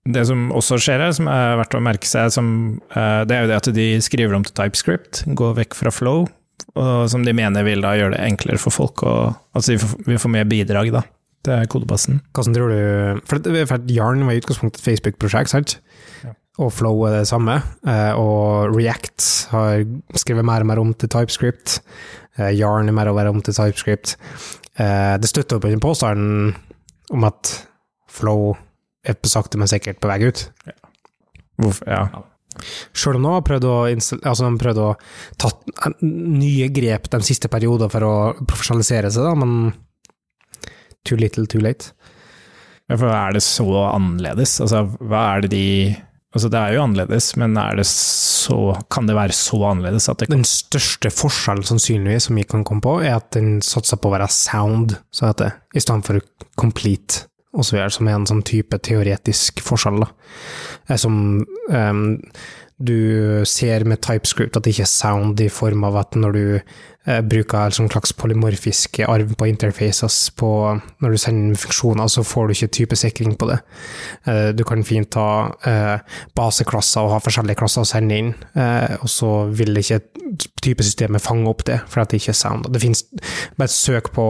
Det 0.08 0.24
som 0.30 0.48
også 0.56 0.78
skjer 0.80 1.02
her, 1.04 1.12
som 1.16 1.28
er 1.28 1.58
verdt 1.60 1.76
å 1.76 1.84
merke 1.84 2.08
seg, 2.08 2.30
som, 2.32 2.80
eh, 2.96 3.24
det 3.28 3.36
er 3.36 3.42
jo 3.44 3.50
det 3.52 3.58
at 3.58 3.70
de 3.76 3.88
skriver 4.04 4.38
om 4.38 4.46
til 4.48 4.56
TypeScript, 4.56 5.26
går 5.36 5.58
vekk 5.58 5.76
fra 5.76 5.92
flow, 5.92 6.28
og 6.80 7.10
som 7.12 7.26
de 7.28 7.34
mener 7.36 7.66
vil 7.68 7.84
da 7.84 7.92
gjøre 7.98 8.16
det 8.16 8.24
enklere 8.24 8.62
for 8.62 8.72
folk 8.74 9.04
å 9.04 9.14
Altså 9.58 9.74
vi 9.74 9.78
får, 9.82 10.06
vi 10.06 10.18
får 10.22 10.32
mer 10.32 10.46
bidrag, 10.46 10.92
da. 10.94 11.02
Det 11.46 11.54
er 11.54 11.70
kodebassen. 11.72 12.22
Hvordan 12.36 12.56
tror 12.56 12.72
du 12.74 13.22
For, 13.30 13.40
for 13.70 13.78
Jarn 13.78 13.90
Yarn 13.94 14.26
var 14.28 14.34
i 14.36 14.42
utgangspunktet 14.42 14.82
et 14.82 14.86
Facebook-prosjekt, 14.88 15.50
sant? 15.54 15.78
Ja. 16.26 16.34
Og 16.60 16.72
Flow 16.74 17.04
er 17.06 17.20
det 17.20 17.28
samme. 17.30 17.60
eh, 17.88 18.14
Og 18.18 18.74
React 18.76 19.48
har 19.54 19.84
skrevet 20.18 20.46
mer 20.46 20.62
og 20.66 20.68
mer 20.72 20.80
om 20.82 20.94
til 20.94 21.10
TypeScript. 21.14 21.80
Jarn 22.38 22.56
Yarn 22.58 22.90
er 22.90 22.98
mer 22.98 23.10
og 23.12 23.16
mer 23.20 23.30
om 23.30 23.42
til 23.42 23.54
TypeScript. 23.54 24.16
Eh, 24.80 25.18
Det 25.22 25.30
støtter 25.30 25.58
opp 25.58 25.66
under 25.70 25.80
påstanden 25.80 26.56
om 27.14 27.24
at 27.30 27.54
Flow 28.10 28.56
er 29.06 29.14
på 29.14 29.30
sakte, 29.30 29.58
men 29.58 29.68
sikkert 29.70 30.02
på 30.02 30.10
vei 30.10 30.20
ut. 30.28 30.50
Hvorfor, 31.62 31.88
ja. 31.88 32.08
Sjøl 32.98 33.16
om 33.20 33.24
de 33.28 33.30
har 33.30 33.44
prøvd 33.46 33.66
å, 33.70 33.76
altså 34.26 34.50
prøvd 34.58 34.80
å 34.82 34.96
ta 35.38 35.50
nye 36.02 36.68
grep 36.74 37.08
de 37.14 37.20
siste 37.22 37.48
periodene 37.54 37.90
for 37.94 38.02
å 38.08 38.14
profesjonalisere 38.50 39.12
seg, 39.14 39.24
da, 39.24 39.36
men 39.38 39.74
too 41.08 41.18
little, 41.20 41.48
too 41.50 41.64
late. 41.64 41.94
Ja, 42.88 42.98
For 43.00 43.12
er 43.12 43.36
det 43.36 43.44
så 43.44 43.66
annerledes? 43.90 44.60
Altså, 44.64 44.86
hva 45.04 45.24
er 45.36 45.48
det 45.48 45.54
de 45.56 45.66
Altså, 46.36 46.50
det 46.52 46.60
er 46.60 46.74
jo 46.76 46.82
annerledes, 46.84 47.32
men 47.40 47.56
det 47.56 47.86
så 47.88 48.58
Kan 48.94 49.08
det 49.08 49.16
være 49.18 49.34
så 49.34 49.58
annerledes 49.72 50.10
at 50.12 50.20
det 50.22 50.28
Den 50.30 50.44
største 50.46 51.10
forskjellen 51.10 51.66
sannsynligvis 51.66 52.28
som 52.28 52.38
vi 52.38 52.44
kan 52.44 52.66
komme 52.68 52.84
på, 52.84 52.98
er 53.02 53.16
at 53.16 53.32
den 53.34 53.62
satser 53.66 53.98
på 53.98 54.12
å 54.12 54.14
være 54.18 54.28
sound, 54.30 54.98
så 55.10 55.30
heter 55.30 55.48
det, 55.48 55.56
i 55.80 55.82
stedet 55.82 56.06
for 56.06 56.22
complete, 56.60 57.24
og 57.56 57.66
så 57.66 57.78
videre, 57.78 57.96
som 57.96 58.10
er 58.12 58.18
en 58.20 58.28
sånn 58.30 58.44
type 58.46 58.78
teoretisk 58.86 59.64
forskjell, 59.66 60.04
da. 60.04 60.12
Eh, 60.90 61.00
Som 61.00 61.18
em, 61.72 62.04
du 62.78 63.42
ser 63.50 63.86
med 63.90 64.04
TypeScript 64.06 64.58
at 64.58 64.66
det 64.66 64.76
ikke 64.76 64.86
er 64.86 64.92
sound 64.92 65.42
i 65.42 65.50
form 65.50 65.86
av 65.88 65.96
at 65.98 66.18
når 66.20 66.36
du 66.36 66.44
eh, 66.58 67.22
bruker 67.26 67.58
en 67.58 67.74
sånn 67.74 67.90
slags 67.90 68.14
polymorfisk 68.14 69.00
arv 69.10 69.34
på 69.40 69.48
interfaces 69.50 70.18
på, 70.38 70.52
når 71.02 71.16
du 71.16 71.18
sender 71.18 71.50
inn 71.50 71.58
funksjoner, 71.58 72.12
så 72.14 72.22
får 72.28 72.46
du 72.46 72.54
ikke 72.54 72.72
typesikring 72.78 73.34
på 73.42 73.50
det. 73.50 73.58
Eh, 74.30 74.52
du 74.54 74.62
kan 74.68 74.86
fint 74.86 75.18
ha 75.18 75.50
eh, 75.66 76.22
baseklasser 76.38 77.02
og 77.02 77.16
ha 77.16 77.20
forskjellige 77.26 77.58
klasser 77.64 77.82
å 77.82 77.90
sende 77.90 78.22
inn, 78.22 78.32
eh, 78.54 78.94
og 79.02 79.10
så 79.10 79.34
vil 79.50 79.82
ikke 79.82 80.04
typesystemet 80.62 81.24
fange 81.26 81.50
opp 81.50 81.66
det, 81.66 81.82
for 81.90 82.04
at 82.04 82.14
det 82.14 82.22
ikke 82.22 82.36
er 82.36 82.42
sound. 82.44 82.70
Det 82.70 82.84
finnes, 82.86 83.08
bare 83.58 83.74
søk 83.74 84.14
på 84.14 84.30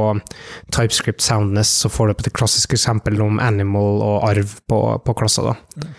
TypeScript 0.72 1.26
soundness, 1.26 1.76
så 1.84 1.92
får 1.92 2.08
du 2.08 2.16
opp 2.16 2.24
et 2.24 2.36
klassisk 2.38 2.80
eksempel 2.80 3.20
om 3.28 3.44
animal 3.44 4.06
og 4.08 4.30
arv 4.32 4.62
på, 4.72 4.86
på 5.04 5.20
klasser, 5.20 5.52
da. 5.52 5.90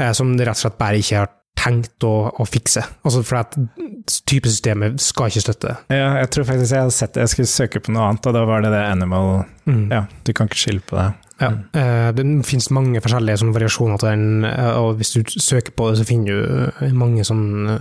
Eh, 0.00 0.10
som 0.16 0.32
rett 0.34 0.56
og 0.56 0.64
slett 0.64 0.80
bare 0.80 0.98
ikke 0.98 1.22
har 1.22 1.36
tenkt 1.60 2.04
å, 2.08 2.14
å 2.40 2.44
fikse. 2.48 2.80
Altså 3.04 3.20
for 3.26 3.40
at 3.42 3.56
typesystemet 4.30 5.00
skal 5.04 5.28
ikke 5.30 5.42
støtte 5.44 5.70
det. 5.74 5.98
Ja, 6.00 6.06
jeg 6.22 6.30
tror 6.34 6.46
faktisk 6.48 6.72
jeg 6.74 6.84
hadde 6.86 6.94
sett 6.96 7.12
det. 7.14 7.24
Jeg 7.26 7.32
skulle 7.34 7.50
søke 7.52 7.82
på 7.84 7.92
noe 7.94 8.06
annet, 8.08 8.28
og 8.30 8.36
da 8.38 8.44
var 8.48 8.64
det 8.64 8.72
det 8.74 8.84
Animal 8.90 9.42
Mm. 9.70 9.84
Ja, 9.92 10.00
du 10.26 10.32
kan 10.34 10.48
ikke 10.48 10.58
skille 10.58 10.80
på 10.82 10.96
det. 10.96 11.04
Ja. 11.38 11.50
Eh, 11.78 12.08
Det 12.16 12.24
finnes 12.48 12.70
mange 12.74 12.98
forskjellige 13.04 13.38
sånne 13.38 13.54
variasjoner 13.54 14.00
til 14.02 14.08
den, 14.08 14.44
eh, 14.48 14.72
og 14.80 14.96
hvis 14.98 15.12
du 15.14 15.20
søker 15.38 15.70
på 15.76 15.90
det, 15.90 16.00
så 16.00 16.06
finner 16.08 16.26
du 16.80 16.88
mange 16.96 17.22
sånn 17.22 17.76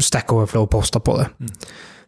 Stack 0.00 0.32
Overflow-poster 0.32 1.02
på 1.04 1.18
det. 1.18 1.26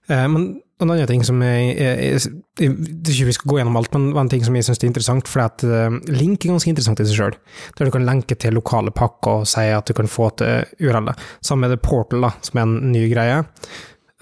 Mm. 0.08 0.32
Men 0.32 0.46
en 0.78 0.92
annen 0.92 1.08
ting 1.10 1.24
som 1.26 1.40
jeg, 1.42 1.72
jeg, 1.74 2.20
jeg, 2.60 2.72
ikke 3.02 3.26
vi 3.28 3.34
skal 3.34 3.50
gå 3.50 3.58
gjennom 3.58 3.78
alt, 3.80 3.94
men 3.96 4.12
en 4.20 4.30
ting 4.30 4.44
som 4.46 4.54
jeg 4.54 4.66
syns 4.66 4.80
er 4.80 4.88
interessant, 4.88 5.30
for 5.30 5.42
at 5.42 5.64
uh, 5.66 5.90
link 6.12 6.44
er 6.44 6.52
ganske 6.52 6.70
interessant 6.70 7.02
i 7.02 7.06
seg 7.08 7.18
sjøl. 7.18 7.38
Der 7.78 7.88
du 7.88 7.94
kan 7.94 8.06
lenke 8.06 8.38
til 8.38 8.54
lokale 8.54 8.94
pakker 8.94 9.42
og 9.42 9.48
si 9.50 9.66
at 9.74 9.90
du 9.90 9.96
kan 9.98 10.10
få 10.10 10.30
til 10.38 10.68
URL-et. 10.84 11.24
Sammen 11.42 11.66
med 11.66 11.74
det 11.74 11.82
Portal, 11.82 12.28
da, 12.28 12.32
som 12.46 12.60
er 12.60 12.68
en 12.68 12.92
ny 12.94 13.04
greie. 13.10 13.40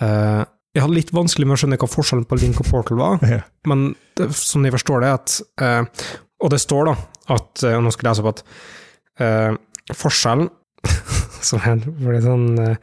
Uh, 0.00 0.42
jeg 0.76 0.84
hadde 0.84 0.96
litt 0.96 1.14
vanskelig 1.16 1.48
med 1.48 1.56
å 1.56 1.60
skjønne 1.60 1.80
hva 1.80 1.88
forskjellen 1.88 2.28
på 2.28 2.40
link 2.40 2.58
og 2.60 2.68
portal 2.68 2.98
var, 3.00 3.22
men 3.68 3.86
det, 4.18 4.28
som 4.36 4.64
jeg 4.64 4.74
forstår 4.74 5.04
det, 5.04 5.12
at 5.16 5.36
uh, 5.64 6.08
Og 6.44 6.52
det 6.52 6.60
står 6.60 6.90
da 6.90 6.92
at 7.32 7.62
og 7.64 7.80
Nå 7.82 7.90
skal 7.94 8.06
jeg 8.06 8.12
lese 8.12 8.22
opp 8.22 8.28
at 8.36 9.96
forskjellen 9.96 10.50
Som 11.48 11.64
er 11.64 11.78
en 11.78 12.22
sånn 12.22 12.76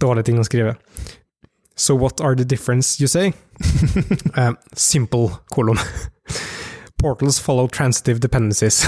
dårlig 0.00 0.22
ting 0.26 0.38
å 0.40 0.46
skrive. 0.46 0.76
So 1.74 1.94
what 1.94 2.20
are 2.20 2.34
the 2.34 2.44
difference, 2.44 3.00
you 3.00 3.06
say? 3.06 3.32
Uh, 4.34 4.52
simple, 4.74 5.30
kolon. 5.52 5.78
Portals 7.02 7.38
follow 7.38 7.66
transitive 7.66 8.20
dependencies. 8.20 8.84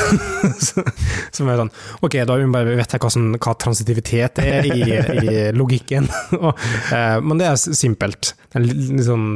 som 1.34 1.48
er 1.50 1.58
sånn 1.58 1.72
Ok, 2.06 2.20
da 2.28 2.36
vet 2.38 2.94
jeg 2.94 3.02
hva, 3.02 3.10
som, 3.10 3.32
hva 3.34 3.54
transitivitet 3.58 4.38
er 4.44 4.68
i, 4.68 4.84
i 4.84 5.34
logikken. 5.56 6.06
Og, 6.38 6.52
uh, 6.92 7.18
men 7.24 7.40
det 7.40 7.48
er 7.50 7.58
simpelt. 7.58 8.34
En 8.54 8.68
litt, 8.68 9.02
sånn 9.08 9.26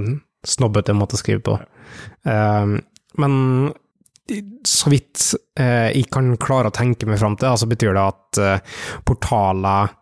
snobbete 0.46 0.94
måte 0.94 1.18
å 1.18 1.22
skrive 1.22 1.42
på. 1.48 1.56
Uh, 2.28 2.78
men 3.18 3.34
så 4.68 4.92
vidt 4.92 5.24
uh, 5.58 5.88
jeg 5.88 6.06
kan 6.12 6.30
klare 6.38 6.70
å 6.70 6.76
tenke 6.76 7.08
meg 7.08 7.18
fram 7.18 7.34
til, 7.40 7.50
altså 7.50 7.66
betyr 7.70 7.96
det 7.96 8.04
at 8.04 8.42
portaler 9.08 9.96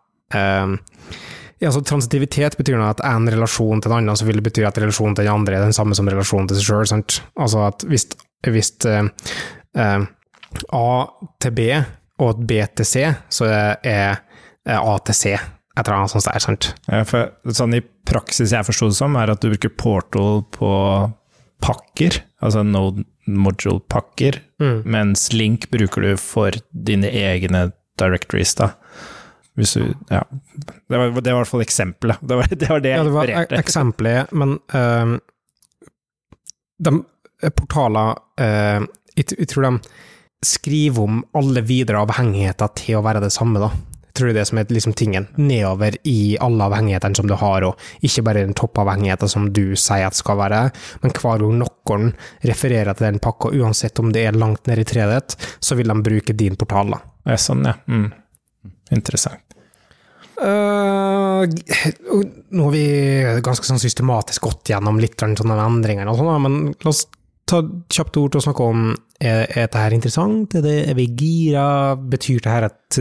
ja, 1.63 1.71
så 1.73 1.81
Transitivitet 1.81 2.57
betyr 2.59 2.81
at 2.85 3.01
en 3.05 3.27
relasjon 3.31 3.81
til 3.81 3.91
en 3.91 3.97
annen, 4.01 4.17
så 4.19 4.27
vil 4.27 4.39
det 4.39 4.45
bety 4.45 4.65
at 4.67 4.77
relasjonen 4.77 5.17
til 5.17 5.25
den 5.25 5.33
andre 5.33 5.57
er 5.57 5.65
den 5.65 5.75
samme 5.75 5.97
som 5.97 6.09
relasjonen 6.09 6.49
til 6.49 6.59
seg 6.59 6.69
sjøl. 6.69 7.03
Altså 7.39 7.65
at 7.67 7.85
hvis, 7.89 8.07
hvis 8.45 8.73
uh, 8.85 9.09
uh, 9.77 10.07
A 10.77 10.87
til 11.43 11.55
B 11.57 11.69
og 12.23 12.41
B 12.49 12.61
til 12.77 12.85
C, 12.87 13.05
så 13.29 13.49
er 13.49 14.23
er 14.67 14.83
A 14.83 14.97
til 15.07 15.15
C 15.15 15.37
et 15.77 15.85
eller 15.85 15.99
annet 15.99 16.13
sånt 16.13 16.25
der, 16.25 16.41
sant? 16.41 16.67
Ja, 16.89 17.03
for 17.07 17.53
sånn 17.53 17.75
i 17.77 17.83
praksis 18.07 18.53
jeg 18.55 18.65
forsto 18.65 18.89
det 18.89 18.97
som, 18.97 19.15
er 19.19 19.29
at 19.29 19.43
du 19.43 19.51
bruker 19.51 19.73
portal 19.77 20.41
på 20.55 20.71
pakker, 21.63 22.21
altså 22.41 22.63
node 22.65 23.05
module-pakker, 23.27 24.41
Mm. 24.57 24.81
mens 24.89 25.27
link 25.33 25.67
bruker 25.69 26.01
du 26.01 26.17
for 26.17 26.55
dine 26.73 27.11
egne 27.13 27.67
directories, 27.99 28.55
da. 28.57 28.71
Hvis 29.57 29.71
vi, 29.79 29.87
ja. 30.13 30.21
Det 30.87 30.97
var, 31.01 31.09
det 31.09 31.31
var 31.31 31.31
i 31.31 31.37
hvert 31.41 31.49
fall 31.49 31.63
eksempelet. 31.65 32.19
Det 32.21 32.35
var 32.37 32.47
det, 32.53 32.69
var 32.69 32.83
det 32.83 32.91
jeg 32.93 32.99
Ja, 33.01 33.03
det 33.07 33.13
var 33.15 33.25
refererte. 33.27 33.55
ek- 33.57 33.65
eksempelet, 33.65 34.33
men 34.37 34.51
uh, 34.75 35.17
de 36.77 36.93
eh, 37.43 37.49
portaler 37.57 38.13
uh, 38.41 38.85
jeg, 39.17 39.31
jeg 39.33 39.47
tror 39.49 39.65
de 39.65 39.71
skriver 40.45 41.01
om 41.07 41.23
alle 41.37 41.63
videre 41.65 42.03
avhengigheter 42.05 42.69
til 42.77 42.99
å 42.99 43.05
være 43.05 43.23
det 43.23 43.31
samme, 43.33 43.57
da. 43.63 43.71
Jeg 44.07 44.13
tror 44.19 44.29
det 44.29 44.33
er 44.35 44.37
det 44.39 44.45
som 44.49 44.59
er 44.61 44.71
liksom 44.73 44.93
tingen. 44.97 45.25
Nedover 45.41 45.97
i 46.09 46.37
alle 46.41 46.67
avhengighetene 46.69 47.17
som 47.17 47.27
du 47.29 47.33
har, 47.37 47.65
og 47.65 47.81
ikke 48.05 48.23
bare 48.25 48.43
den 48.45 48.53
toppavhengigheten 48.57 49.29
som 49.33 49.49
du 49.53 49.75
sier 49.77 50.05
at 50.07 50.17
skal 50.17 50.37
være, 50.39 50.61
men 51.03 51.13
hver 51.17 51.41
gang 51.41 51.57
noen 51.63 52.07
refererer 52.45 52.93
til 52.97 53.07
den 53.09 53.19
pakka, 53.25 53.51
uansett 53.57 53.97
om 54.01 54.13
det 54.13 54.23
er 54.29 54.37
langt 54.37 54.69
nede 54.69 54.85
i 54.85 54.89
treet 54.89 55.13
ditt, 55.17 55.49
så 55.61 55.77
vil 55.77 55.89
de 55.93 55.97
bruke 56.05 56.37
din 56.37 56.57
portal, 56.57 56.93
da. 56.93 57.01
Ja, 57.33 57.37
sånn, 57.41 57.65
ja. 57.65 57.75
Mm. 57.89 58.07
Interessant. 58.93 59.41
Øh, 60.37 61.47
nå 62.53 62.65
har 62.67 62.73
vi 62.75 62.85
ganske 63.45 63.65
sånn 63.65 63.81
systematisk 63.81 64.45
gått 64.45 64.69
gjennom 64.69 64.99
litt 65.01 65.23
av 65.25 65.33
sånne 65.39 65.57
endringer, 65.63 66.09
og 66.11 66.19
sånn, 66.19 66.43
men 66.45 66.57
la 66.85 66.93
oss 66.93 67.07
ta 67.47 67.63
kjapt 67.93 68.19
ord 68.19 68.33
til 68.33 68.41
å 68.41 68.45
snakke 68.49 68.65
om 68.69 68.87
er, 69.17 69.45
er 69.47 69.65
dette 69.65 69.81
her 69.81 69.95
interessant, 69.95 70.57
er, 70.57 70.65
det, 70.65 70.77
er 70.91 70.97
vi 70.99 71.07
gira, 71.17 71.67
betyr 71.97 72.43
det 72.43 72.53
her 72.53 72.69
at 72.69 72.99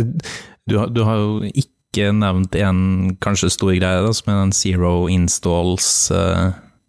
Du, 0.66 0.78
du 0.90 1.02
har 1.06 1.20
jo 1.20 1.50
ikke 1.52 2.10
nevnt 2.16 2.56
en 2.58 3.16
kanskje 3.22 3.52
stor 3.52 3.74
greie, 3.76 4.04
da, 4.04 4.12
som 4.16 4.32
er 4.32 4.40
den 4.40 4.54
zero 4.56 4.94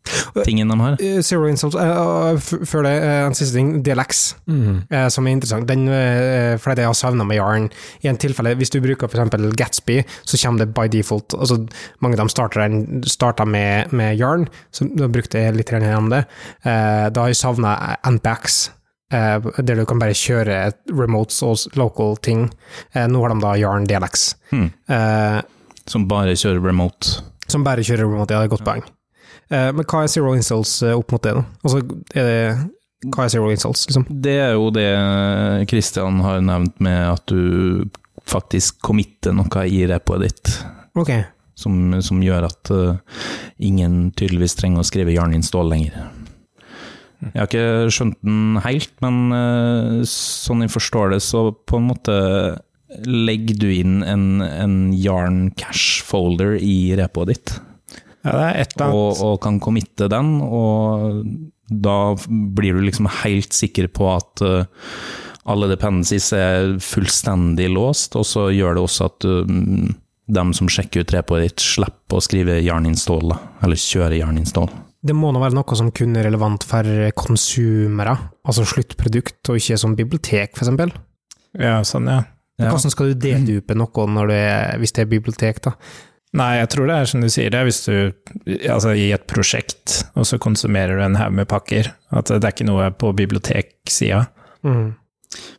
installs-tingen 0.07 0.67
de 0.69 0.79
har. 0.79 0.97
eh, 0.99 1.21
Zero 1.21 1.47
Insults 1.47 1.75
eh, 1.75 2.33
f- 2.37 2.61
Før 2.67 2.83
det, 2.83 2.93
eh, 3.03 3.25
en 3.27 3.33
siste 3.37 3.53
ting, 3.55 3.81
DLX, 3.83 4.35
Mm. 4.47 4.87
eh, 4.91 5.07
som 5.09 5.27
er 5.27 5.31
interessant. 5.35 5.67
Den, 5.67 5.87
eh, 5.87 6.57
for 6.57 6.73
det 6.75 6.83
jeg 6.83 6.87
har 6.87 6.93
savna 6.93 7.23
med 7.25 7.37
Yarn. 7.37 7.69
I 8.03 8.07
en 8.09 8.17
tilfelle, 8.17 8.55
hvis 8.55 8.69
du 8.71 8.79
bruker 8.81 9.07
f.eks. 9.07 9.55
Gatsby, 9.55 10.03
så 10.25 10.37
kommer 10.37 10.59
det 10.65 10.73
by 10.73 10.87
default. 10.87 11.33
Altså, 11.33 11.67
mange 12.01 12.13
av 12.13 12.17
dem 12.25 12.29
starter, 12.29 13.03
starter 13.05 13.45
med, 13.45 13.91
med 13.93 14.17
Yarn, 14.19 14.47
så 14.71 14.87
da 14.95 15.07
brukte 15.07 15.33
jeg 15.39 15.55
litt 15.55 15.67
gjennom 15.67 16.09
det. 16.09 16.25
Eh, 16.65 17.09
da 17.09 17.21
har 17.21 17.27
jeg 17.29 17.35
savna 17.41 17.95
Npax. 18.05 18.71
Uh, 19.09 19.39
der 19.63 19.75
du 19.79 19.85
kan 19.85 19.99
bare 19.99 20.11
kjøre 20.11 20.73
remotes 20.91 21.37
og 21.41 21.55
local 21.77 22.17
ting. 22.17 22.49
Uh, 22.93 23.05
nå 23.07 23.21
har 23.21 23.29
de 23.31 23.39
da 23.39 23.53
Yarn 23.55 23.85
DLX, 23.87 24.33
Hmm. 24.51 24.65
Uh, 24.89 25.41
Som 25.87 26.07
bare 26.09 26.33
kjører 26.35 26.61
remote. 26.61 27.21
som 27.47 27.63
bare 27.63 27.77
kjører 27.87 28.03
remote. 28.03 28.31
Ja, 28.33 28.41
det 28.43 28.51
er 28.51 28.53
et 28.53 28.59
godt 28.59 28.65
poeng. 28.67 28.83
Eh, 29.49 29.69
men 29.71 29.85
hva 29.87 30.03
er 30.03 30.11
zero 30.11 30.33
installs 30.35 30.73
eh, 30.83 30.95
opp 30.97 31.13
mot 31.15 31.23
det, 31.23 31.35
da? 31.37 31.43
Altså, 31.63 31.83
er 32.17 32.27
det 32.27 33.11
Hva 33.13 33.27
er 33.27 33.31
zero 33.31 33.51
installs, 33.53 33.85
liksom? 33.87 34.07
Det 34.09 34.35
er 34.41 34.55
jo 34.57 34.71
det 34.73 34.87
Christian 35.71 36.19
har 36.25 36.41
nevnt 36.43 36.79
med 36.83 36.97
at 37.13 37.23
du 37.29 37.85
faktisk 38.27 38.81
committer 38.83 39.35
noe 39.37 39.63
i 39.69 39.83
repoet 39.87 40.25
ditt, 40.25 40.55
Ok. 40.99 41.11
som, 41.55 41.93
som 42.03 42.19
gjør 42.25 42.49
at 42.49 42.71
uh, 42.73 42.97
ingen 43.63 44.09
tydeligvis 44.17 44.57
trenger 44.59 44.81
å 44.81 44.87
skrive 44.89 45.13
Jarn 45.15 45.37
install 45.37 45.69
lenger. 45.71 45.93
Jeg 47.21 47.37
har 47.37 47.47
ikke 47.47 47.93
skjønt 47.93 48.17
den 48.25 48.59
helt, 48.65 48.91
men 49.05 49.21
uh, 49.31 50.01
sånn 50.09 50.65
jeg 50.65 50.73
forstår 50.73 51.15
det, 51.15 51.21
så 51.23 51.47
på 51.53 51.79
en 51.79 51.87
måte 51.93 52.17
legger 53.07 53.61
du 53.61 53.69
inn 53.71 54.01
en, 54.03 54.27
en 54.43 54.75
Jarn 54.97 55.51
cash 55.55 56.03
folder 56.07 56.57
i 56.59 56.97
repoet 56.99 57.31
ditt. 57.31 57.55
Ja, 58.27 58.33
det 58.35 58.47
er 58.47 58.65
et 58.65 58.75
annet 58.81 58.97
og, 58.97 59.21
og 59.25 59.37
kan 59.43 59.59
committe 59.63 60.09
den, 60.11 60.37
og 60.43 61.23
da 61.67 62.15
blir 62.27 62.77
du 62.77 62.83
liksom 62.85 63.09
helt 63.23 63.55
sikker 63.55 63.89
på 63.91 64.09
at 64.13 64.43
uh, 64.43 64.91
alle 65.47 65.69
dependencies 65.71 66.29
er 66.35 66.75
fullstendig 66.83 67.69
låst, 67.71 68.15
og 68.19 68.27
så 68.27 68.47
gjør 68.51 68.77
det 68.77 68.83
også 68.83 69.07
at 69.09 69.27
uh, 69.27 69.93
dem 70.37 70.53
som 70.55 70.69
sjekker 70.71 71.05
ut 71.05 71.15
repoet 71.15 71.45
ditt, 71.45 71.63
slipper 71.63 72.19
å 72.19 72.23
skrive 72.23 72.59
jerninstall, 72.59 73.31
eller 73.63 73.79
kjøre 73.79 74.19
jerninstall. 74.19 74.69
Det 75.07 75.15
må 75.15 75.29
nå 75.31 75.39
være 75.39 75.55
noe 75.55 75.77
som 75.77 75.91
kun 75.95 76.17
er 76.19 76.25
relevant 76.27 76.65
for 76.67 76.87
konsumere, 77.15 78.17
altså 78.47 78.65
sluttprodukt, 78.67 79.39
og 79.47 79.59
ikke 79.61 79.79
som 79.79 79.95
bibliotek, 79.95 80.51
eksempel. 80.57 80.91
Ja, 81.57 81.79
sånn, 81.87 82.09
ja. 82.11 82.23
Ja. 82.57 82.71
Hvordan 82.71 82.91
skal 82.91 83.11
du 83.11 83.19
dedupe 83.21 83.75
noe 83.77 84.05
når 84.09 84.31
det 84.31 84.37
er, 84.41 84.77
hvis 84.81 84.95
det 84.97 85.03
er 85.03 85.11
bibliotek, 85.11 85.61
da? 85.67 85.75
Nei, 86.37 86.51
jeg 86.59 86.69
tror 86.73 86.89
det 86.89 86.95
er 87.01 87.09
som 87.09 87.23
du 87.23 87.29
sier, 87.33 87.49
det 87.53 87.59
er 87.59 87.65
hvis 87.67 87.81
du 87.87 87.93
altså 88.69 88.91
i 88.93 89.09
et 89.15 89.25
prosjekt, 89.29 90.03
og 90.17 90.27
så 90.29 90.37
konsumerer 90.41 90.99
du 90.99 91.03
en 91.05 91.17
haug 91.19 91.33
med 91.39 91.47
pakker. 91.49 91.89
At 92.13 92.29
det 92.29 92.39
er 92.43 92.53
ikke 92.53 92.67
noe 92.69 92.89
på 92.93 93.09
biblioteksida. 93.17 94.25
Mm. 94.67 94.95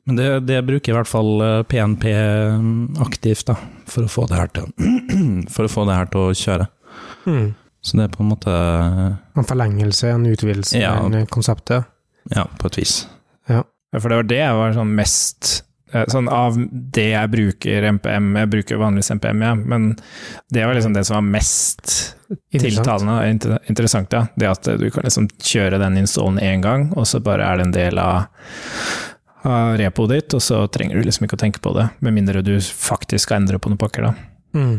Men 0.09 0.17
det, 0.19 0.29
det 0.49 0.63
bruker 0.67 0.93
i 0.93 0.97
hvert 0.97 1.11
fall 1.11 1.43
eh, 1.45 1.63
PNP 1.69 2.05
aktivt, 3.05 3.45
da, 3.51 3.57
for 3.91 4.07
å 4.07 4.13
få 4.13 4.27
det 4.31 4.39
her 4.41 4.53
til, 4.57 4.71
for 5.55 5.67
å, 5.69 5.73
få 5.73 5.85
det 5.89 5.97
her 5.99 6.09
til 6.13 6.25
å 6.29 6.37
kjøre. 6.37 6.69
Mm. 7.29 7.49
Så 7.85 7.99
det 7.99 8.07
er 8.09 8.15
på 8.17 8.25
en 8.25 8.31
måte 8.33 8.53
En 9.39 9.47
forlengelse, 9.47 10.09
en 10.11 10.27
utvidelse 10.27 10.81
Ja. 10.81 10.97
av 11.05 11.15
konseptet. 11.31 11.87
Ja, 12.35 12.47
på 12.59 12.69
et 12.69 12.79
vis. 12.81 12.95
Ja, 13.49 13.63
For 13.97 14.11
det 14.11 14.19
var 14.19 14.27
det 14.29 14.41
jeg 14.43 14.57
var 14.59 14.75
sånn 14.77 14.91
mest 14.99 15.53
eh, 15.53 15.68
Sånn 16.13 16.29
av 16.29 16.57
det 16.69 17.07
jeg 17.15 17.31
bruker 17.33 17.87
MPM 17.95 18.35
Jeg 18.37 18.51
bruker 18.53 18.81
vanligvis 18.81 19.09
MPM, 19.15 19.45
ja, 19.47 19.55
men 19.57 19.87
det 20.53 20.67
var 20.67 20.77
liksom 20.77 20.93
det 20.93 21.07
som 21.09 21.17
var 21.17 21.25
mest 21.25 21.95
tiltalende 22.53 23.15
og 23.15 23.33
inter 23.33 23.55
interessant. 23.73 24.13
Ja. 24.13 24.27
Det 24.37 24.51
at 24.51 24.69
du 24.81 24.89
kan 24.93 25.07
liksom 25.09 25.31
kjøre 25.41 25.81
den 25.81 25.97
installen 26.03 26.41
én 26.45 26.65
gang, 26.65 26.91
og 26.93 27.09
så 27.09 27.23
bare 27.25 27.47
er 27.49 27.61
det 27.61 27.69
en 27.69 27.77
del 27.77 28.03
av 28.03 28.27
av 29.49 29.77
repoet 29.79 30.11
ditt, 30.11 30.35
og 30.35 30.43
så 30.43 30.65
trenger 30.73 30.99
du 30.99 31.07
liksom 31.07 31.27
ikke 31.27 31.39
å 31.39 31.41
tenke 31.41 31.63
på 31.63 31.73
det, 31.77 31.89
med 32.05 32.17
mindre 32.17 32.43
du 32.45 32.57
faktisk 32.61 33.29
skal 33.29 33.43
endre 33.43 33.61
på 33.63 33.71
noen 33.71 33.81
pakker, 33.81 34.09
da. 34.09 34.15
Mm. 34.57 34.79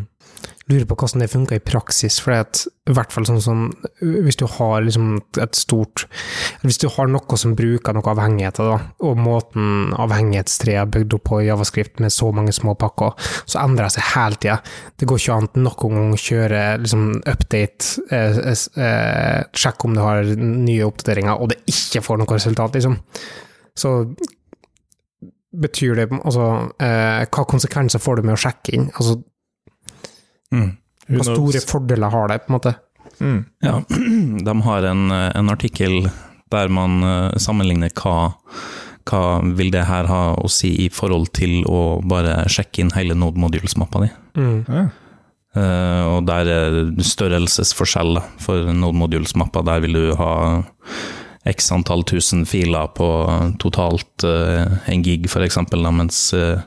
Lurer 0.70 0.86
på 0.86 0.96
hvordan 1.00 1.24
det 1.24 1.32
funker 1.32 1.58
i 1.58 1.64
praksis, 1.66 2.20
for 2.22 2.34
det 2.34 2.40
at, 2.44 2.60
i 2.90 2.94
hvert 2.94 3.14
fall 3.14 3.26
sånn 3.26 3.42
som 3.42 3.62
hvis 4.02 4.38
du 4.38 4.46
har 4.50 4.84
liksom 4.86 5.16
et 5.42 5.58
stort 5.58 6.06
Hvis 6.62 6.78
du 6.82 6.88
har 6.94 7.10
noe 7.10 7.38
som 7.42 7.56
bruker 7.58 7.96
noe 7.96 8.12
avhengigheter, 8.14 8.70
da, 8.70 8.78
og 9.06 9.18
måten 9.18 9.96
avhengighetstreet 9.98 10.84
er 10.84 10.92
bygd 10.94 11.18
opp 11.18 11.26
på 11.32 11.42
i 11.42 11.48
Javascript 11.48 12.02
med 12.04 12.14
så 12.14 12.30
mange 12.36 12.54
små 12.56 12.76
pakker, 12.80 13.18
så 13.50 13.64
endrer 13.64 13.88
det 13.88 13.96
seg 13.98 14.10
hele 14.14 14.38
tida. 14.38 14.58
Det 15.00 15.10
går 15.10 15.22
ikke 15.22 15.38
an 15.40 15.52
til 15.54 15.66
noen 15.66 15.98
gang 15.98 16.14
å 16.14 16.24
kjøre 16.24 16.64
liksom 16.86 17.06
update, 17.34 18.06
eh, 18.14 18.42
eh, 18.86 19.40
sjekke 19.64 19.90
om 19.90 19.98
du 19.98 20.04
har 20.06 20.34
nye 20.38 20.86
oppdateringer, 20.86 21.40
og 21.40 21.54
det 21.54 21.64
ikke 21.72 22.04
får 22.06 22.22
noe 22.22 22.38
resultat, 22.38 22.78
liksom. 22.78 23.00
Så 23.80 23.96
betyr 25.50 25.98
det 25.98 26.08
altså 26.14 26.46
eh, 26.78 27.26
Hva 27.26 27.46
konsekvenser 27.50 28.02
får 28.02 28.20
du 28.20 28.28
med 28.28 28.36
å 28.36 28.42
sjekke 28.44 28.76
inn? 28.76 28.90
Altså, 28.94 29.18
Mm. 30.56 30.70
Hva 31.10 31.26
store 31.26 31.62
fordeler 31.66 32.14
har 32.14 32.32
det, 32.32 32.42
på 32.44 32.52
en 32.52 32.58
måte? 32.58 32.76
Mm. 33.20 33.40
Ja, 33.66 33.80
de 34.48 34.56
har 34.66 34.90
en, 34.92 35.12
en 35.12 35.52
artikkel 35.52 36.10
der 36.50 36.72
man 36.74 37.04
eh, 37.06 37.38
sammenligner 37.42 37.94
hva, 38.00 38.32
hva 39.10 39.24
vil 39.58 39.70
det 39.74 39.86
her 39.90 40.10
ha 40.10 40.24
å 40.38 40.50
si 40.52 40.72
i 40.86 40.90
forhold 40.94 41.32
til 41.38 41.62
å 41.70 42.00
bare 42.06 42.42
sjekke 42.50 42.84
inn 42.84 42.96
hele 42.96 43.18
Node 43.18 43.42
Modules-mappa 43.42 44.04
di. 44.06 44.10
Mm. 44.40 44.58
Ja. 44.66 44.88
Eh, 45.58 46.04
og 46.10 46.28
der 46.30 46.50
er 46.54 46.82
størrelsesforskjell 47.06 48.22
for 48.42 48.70
Node 48.74 48.98
Modules-mappa. 49.02 49.66
Der 49.66 49.86
vil 49.86 49.98
du 49.98 50.06
ha 50.20 50.34
x 51.48 51.72
antall 51.72 52.04
tusen 52.04 52.44
filer 52.46 52.90
på 52.98 53.08
totalt 53.64 54.26
uh, 54.28 54.68
en 54.92 55.04
gig, 55.06 55.24
eksempel, 55.26 55.88
mens 55.96 56.34
eh, 56.36 56.60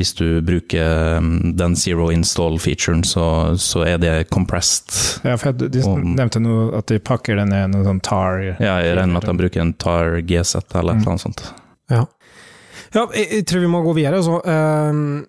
hvis 0.00 0.14
du 0.16 0.40
bruker 0.40 1.20
mm, 1.20 1.52
den 1.60 1.76
zero 1.76 2.08
install-featuren, 2.14 3.02
så, 3.04 3.24
så 3.60 3.84
er 3.86 3.98
det 4.00 4.14
compressed. 4.32 5.20
Ja, 5.28 5.36
for 5.36 5.52
jeg- 5.52 5.70
de 5.76 5.82
Og- 5.84 6.00
nevnte 6.16 6.40
noe 6.40 6.70
at 6.78 6.86
de 6.88 6.98
pakker 6.98 7.36
den 7.36 7.52
ned 7.52 7.68
i 7.68 7.72
noe 7.76 7.84
sånn 7.86 8.00
tar 8.02 8.40
Ja, 8.58 8.78
jeg 8.80 8.96
regner 8.96 9.12
med 9.12 9.22
at 9.24 9.28
de 9.30 9.36
bruker 9.42 9.60
en 9.60 9.74
tar 9.74 10.20
G-set 10.24 10.74
eller 10.80 10.94
Mm. 10.96 11.04
noe 11.04 11.18
sånt. 11.20 11.44
Ja. 11.90 12.06
ja, 12.94 13.06
jeg, 13.14 13.28
jeg 13.30 13.46
tror 13.46 13.60
vi 13.60 13.66
må 13.76 13.82
gå 13.84 13.94
videre. 14.00 14.22
Så, 14.24 14.40
Ehm, 14.46 15.26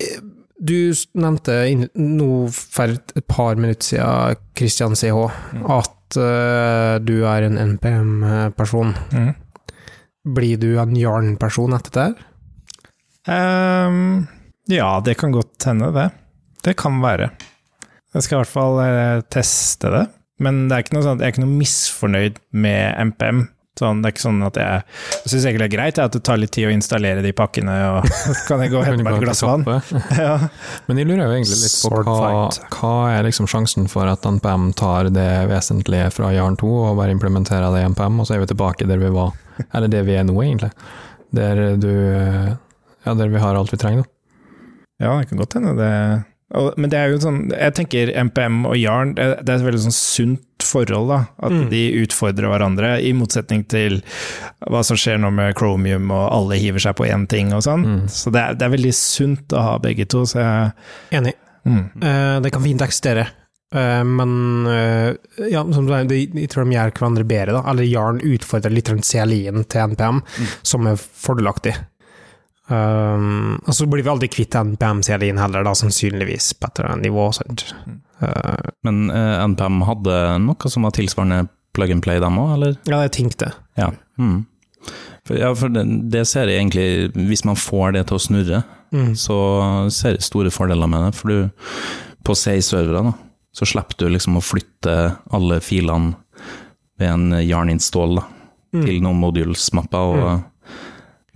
eh, 0.00 0.18
du 0.60 0.92
nevnte 1.14 1.88
nå 1.94 2.30
for 2.50 2.84
et 2.98 3.26
par 3.28 3.54
minutter 3.54 3.94
siden, 3.94 4.36
Christian 4.58 4.96
CH, 4.98 5.30
Mm. 5.54 5.70
at 5.70 6.16
uh, 6.16 6.98
du 7.04 7.22
er 7.28 7.44
en 7.44 7.58
NPM-person. 7.58 8.94
Mm. 9.12 9.34
Blir 10.34 10.56
du 10.58 10.78
en 10.80 10.96
Jarn-person 10.96 11.72
etter 11.76 11.90
det? 11.92 12.06
her? 12.08 12.24
Ehm, 13.28 14.26
ja, 14.72 15.00
det 15.04 15.18
kan 15.20 15.32
godt 15.32 15.68
hende, 15.68 15.92
det. 15.92 16.08
Det 16.64 16.76
kan 16.80 17.00
være. 17.04 17.30
Jeg 18.14 18.24
skal 18.24 18.38
i 18.38 18.40
hvert 18.42 18.54
fall 18.54 18.80
eh, 18.84 19.20
teste 19.30 19.92
det. 19.92 20.06
Men 20.42 20.66
det 20.68 20.76
er 20.76 20.84
ikke 20.84 20.96
noe 20.96 21.06
sånn, 21.06 21.20
jeg 21.20 21.28
er 21.28 21.34
ikke 21.34 21.44
noe 21.44 21.60
misfornøyd 21.60 22.42
med 22.56 23.08
MPM. 23.12 23.46
Sånn, 23.78 24.00
det 24.02 24.08
er 24.08 24.14
ikke 24.16 24.24
sånn 24.24 24.40
at 24.42 24.56
jeg 24.58 24.78
Jeg 24.82 25.30
syns 25.30 25.44
egentlig 25.46 25.60
det 25.60 25.66
er 25.68 25.74
greit 25.76 25.98
at 26.02 26.14
det 26.16 26.20
tar 26.26 26.38
litt 26.40 26.50
tid 26.54 26.66
å 26.66 26.72
installere 26.74 27.22
de 27.22 27.30
pakkene, 27.36 27.74
og 27.92 28.08
så 28.24 28.34
kan 28.48 28.62
jeg 28.64 28.72
gå 28.72 28.80
og 28.80 28.86
hente 28.88 29.06
meg 29.06 29.18
et 29.18 29.26
glass 29.26 29.42
vann. 29.46 29.66
Ja. 30.18 30.34
Men 30.88 30.98
jeg 30.98 31.10
lurer 31.10 31.26
jo 31.26 31.36
egentlig 31.36 31.60
litt 31.62 31.76
på 31.84 32.02
hva, 32.08 32.48
hva 32.74 32.94
er 33.14 33.26
liksom 33.28 33.50
sjansen 33.50 33.90
for 33.90 34.10
at 34.10 34.26
NPM 34.26 34.72
tar 34.78 35.12
det 35.14 35.28
vesentlige 35.50 36.10
fra 36.14 36.32
Jarn 36.34 36.58
2 36.58 36.72
og 36.88 36.96
bare 36.98 37.14
implementerer 37.14 37.70
det 37.74 37.84
i 37.84 37.90
NPM, 37.92 38.18
og 38.18 38.26
så 38.26 38.36
er 38.36 38.42
vi 38.42 38.50
tilbake 38.50 38.88
der 38.90 39.02
vi 39.02 39.12
var, 39.14 39.36
eller 39.68 39.92
der 39.92 40.06
vi 40.08 40.18
er 40.18 40.26
nå, 40.26 40.38
egentlig. 40.42 40.72
Der 41.38 41.76
du 41.78 41.92
Ja, 43.06 43.14
der 43.14 43.28
vi 43.32 43.38
har 43.42 43.54
alt 43.58 43.72
vi 43.72 43.78
trenger, 43.80 44.04
da. 44.04 44.10
Ja, 44.98 45.12
det 45.20 45.28
kan 45.30 45.38
godt 45.38 45.54
hende 45.54 45.76
det 45.78 45.92
Men 46.80 46.90
det 46.90 46.98
er 46.98 47.12
jo 47.12 47.18
sånn 47.22 47.52
Jeg 47.52 47.74
tenker 47.76 48.10
MPM 48.24 48.64
og 48.66 48.74
Jarn, 48.80 49.12
det, 49.14 49.26
er 49.46 49.58
et 49.60 49.66
veldig 49.66 49.82
sånn 49.84 49.94
sunt 49.94 50.64
forhold, 50.64 51.08
da. 51.12 51.18
At 51.44 51.52
Mm. 51.54 51.68
de 51.70 51.82
utfordrer 52.02 52.48
hverandre, 52.50 52.88
i 53.04 53.12
motsetning 53.14 53.62
til 53.70 54.00
hva 54.66 54.80
som 54.84 54.96
skjer 54.98 55.20
nå 55.22 55.30
med 55.32 55.54
Chromium, 55.56 56.10
og 56.10 56.24
alle 56.34 56.58
hiver 56.58 56.82
seg 56.82 56.96
på 56.98 57.06
én 57.06 57.28
ting 57.30 57.52
og 57.54 57.62
sånn. 57.62 57.84
Mm. 57.86 58.00
Så 58.10 58.32
det 58.34 58.40
er, 58.42 58.54
det 58.58 58.66
er 58.66 58.72
veldig 58.74 58.94
sunt 58.94 59.54
å 59.54 59.62
ha 59.62 59.76
begge 59.78 60.04
to, 60.10 60.24
så 60.26 60.40
jeg 60.42 60.72
Enig. 61.20 61.34
mm. 61.64 61.84
Uh, 62.02 62.40
det 62.42 62.52
kan 62.52 62.62
fint 62.66 62.82
eksistere. 62.82 63.28
Uh, 63.74 64.02
men 64.04 64.66
uh, 64.66 65.12
ja, 65.48 65.62
som 65.72 65.86
du 65.86 65.92
sier, 65.92 66.08
de, 66.10 66.24
jeg 66.42 66.48
tror 66.50 66.64
de 66.66 66.74
gjør 66.76 66.92
hverandre 66.96 67.24
bedre. 67.28 67.52
Da. 67.60 67.62
Eller 67.70 67.84
Jarn 67.88 68.20
utfordrer 68.24 68.72
litt 68.74 68.88
rundt 68.90 69.04
CLI-en 69.08 69.64
til 69.68 69.92
NPM, 69.94 70.20
som 70.66 70.88
er 70.90 70.96
fordelaktig. 70.98 71.76
Um, 72.68 73.54
og 73.64 73.72
så 73.72 73.86
blir 73.88 74.04
vi 74.04 74.10
aldri 74.12 74.28
kvitt 74.28 74.52
NPM-CLI-en 74.58 75.38
heller, 75.40 75.64
da, 75.64 75.72
sannsynligvis, 75.78 76.50
på 76.60 76.68
et 76.68 76.78
eller 76.80 76.90
annet 76.92 77.06
nivå. 77.08 77.28
Eh, 78.20 78.70
Men 78.84 79.10
uh, 79.10 79.44
NPM 79.46 79.80
hadde 79.88 80.16
noe 80.44 80.68
som 80.72 80.84
var 80.84 80.92
tilsvarende 80.96 81.46
plug 81.76 81.90
and 81.94 82.02
play, 82.04 82.20
dem 82.20 82.36
òg, 82.40 82.54
eller? 82.58 82.76
ja, 82.90 83.00
jeg 83.06 83.14
tenkte. 83.16 83.52
Ja. 83.78 83.90
Mm. 84.20 84.42
For, 85.28 85.36
ja, 85.38 85.52
for 85.56 85.72
det, 85.72 85.82
det 86.12 86.22
ser 86.30 86.48
jeg 86.48 86.62
egentlig 86.62 87.26
Hvis 87.28 87.42
man 87.44 87.56
får 87.60 87.92
det 87.98 88.06
til 88.08 88.16
å 88.20 88.24
snurre, 88.26 88.64
Mm. 88.88 89.10
så 89.20 89.34
ser 89.92 90.14
jeg 90.14 90.22
store 90.24 90.48
fordeler 90.48 90.88
med 90.88 91.02
det. 91.04 91.10
For 91.18 91.28
du, 91.28 91.50
på 92.24 92.32
C-servere, 92.34 93.10
så 93.52 93.66
slipper 93.68 93.98
du 94.00 94.06
liksom 94.14 94.38
å 94.38 94.40
flytte 94.40 94.94
alle 95.36 95.58
filene 95.60 96.14
ved 96.98 97.10
en 97.12 97.26
yarn-install 97.44 98.16
da, 98.16 98.24
Mm. 98.72 98.84
til 98.86 99.00
noen 99.04 99.20
modules-mapper. 99.20 99.98
og 100.24 100.42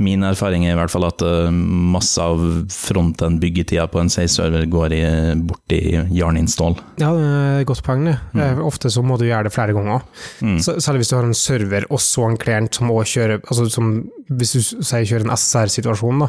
Min 0.00 0.24
erfaring 0.24 0.64
er 0.64 0.72
i 0.72 0.78
hvert 0.78 0.92
fall 0.92 1.04
at 1.04 1.20
eh, 1.26 1.50
masse 1.52 2.22
av 2.22 2.40
fronten-byggetida 2.72 3.84
på 3.92 4.00
en 4.00 4.10
CI-server 4.12 4.64
går 4.72 4.94
i, 4.96 5.02
bort 5.44 5.74
i 5.76 5.82
yarn-install. 6.16 6.78
Ja, 7.02 7.10
det 7.12 7.26
er 7.28 7.60
et 7.60 7.68
godt 7.68 7.84
poeng, 7.84 8.06
det. 8.08 8.16
Eh, 8.32 8.62
Ofte 8.64 8.90
så 8.92 9.04
må 9.04 9.18
du 9.20 9.26
gjøre 9.28 9.50
det 9.50 9.54
flere 9.54 9.76
ganger. 9.76 10.06
Mm. 10.40 10.56
Særlig 10.64 11.02
hvis 11.02 11.12
du 11.12 11.16
har 11.18 11.28
en 11.28 11.36
server 11.36 11.86
og 11.90 12.00
så 12.02 12.26
en 12.30 12.40
klient 12.40 12.80
som 12.80 12.88
kjører 12.92 13.42
altså 13.42 13.68
som, 13.72 13.92
Hvis 14.40 14.54
du 14.54 14.60
sier 14.84 15.06
kjører 15.08 15.26
en 15.26 15.34
SR-situasjon, 15.34 16.24
da, 16.24 16.28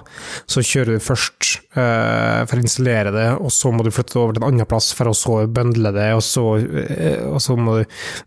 så 0.49 0.63
kjører 0.65 0.97
du 0.97 1.03
først 1.03 1.49
uh, 1.75 2.43
for 2.49 2.57
å 2.57 2.63
installere 2.63 3.13
det, 3.15 3.27
og 3.37 3.51
så 3.53 3.71
må 3.73 3.85
du 3.85 3.91
flytte 3.93 4.15
det 4.15 4.21
over 4.21 4.37
til 4.37 4.43
en 4.43 4.49
annen 4.49 4.69
plass 4.69 4.91
for 4.97 5.09
å 5.09 5.15
så 5.17 5.39
bøndle 5.47 5.93
det, 5.95 6.09
og 6.17 6.23
så, 6.25 6.45
uh, 6.61 7.25
og 7.31 7.39
så 7.43 7.57
må 7.59 7.79
du, 7.79 7.83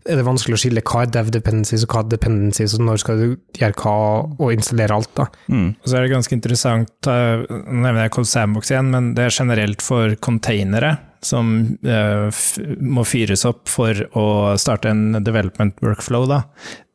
er 0.07 0.21
det 0.21 0.27
vanskelig 0.27 0.57
å 0.57 0.61
skille 0.63 0.85
hva 0.87 1.03
er 1.05 1.13
dev 1.17 1.33
dependencies 1.35 1.85
og 1.87 1.95
hva 1.95 2.05
er 2.05 2.13
dependencies, 2.15 2.77
og 2.77 2.85
når 2.87 3.03
skal 3.03 3.21
du 3.21 3.27
gjøre 3.59 3.81
hva 3.83 3.97
og 4.37 4.53
installere 4.53 4.97
alt. 4.97 5.13
da. 5.17 5.27
Mm. 5.51 5.69
Og 5.75 5.89
så 5.89 5.97
er 5.97 6.05
det 6.05 6.15
ganske 6.15 6.37
interessant, 6.37 6.95
uh, 7.09 7.43
nå 7.47 7.81
nevner 7.83 8.05
jeg 8.05 8.15
Cold 8.17 8.31
Sandbox 8.31 8.73
igjen, 8.73 8.93
men 8.93 9.13
det 9.17 9.27
er 9.27 9.37
generelt 9.41 9.85
for 9.85 10.17
containere 10.23 10.97
som 11.25 11.53
uh, 11.85 12.27
f 12.29 12.57
må 12.81 13.05
fyres 13.07 13.45
opp 13.47 13.67
for 13.71 13.97
å 14.17 14.27
starte 14.59 14.91
en 14.91 15.23
development 15.23 15.79
workflow. 15.83 16.27
Da. 16.29 16.43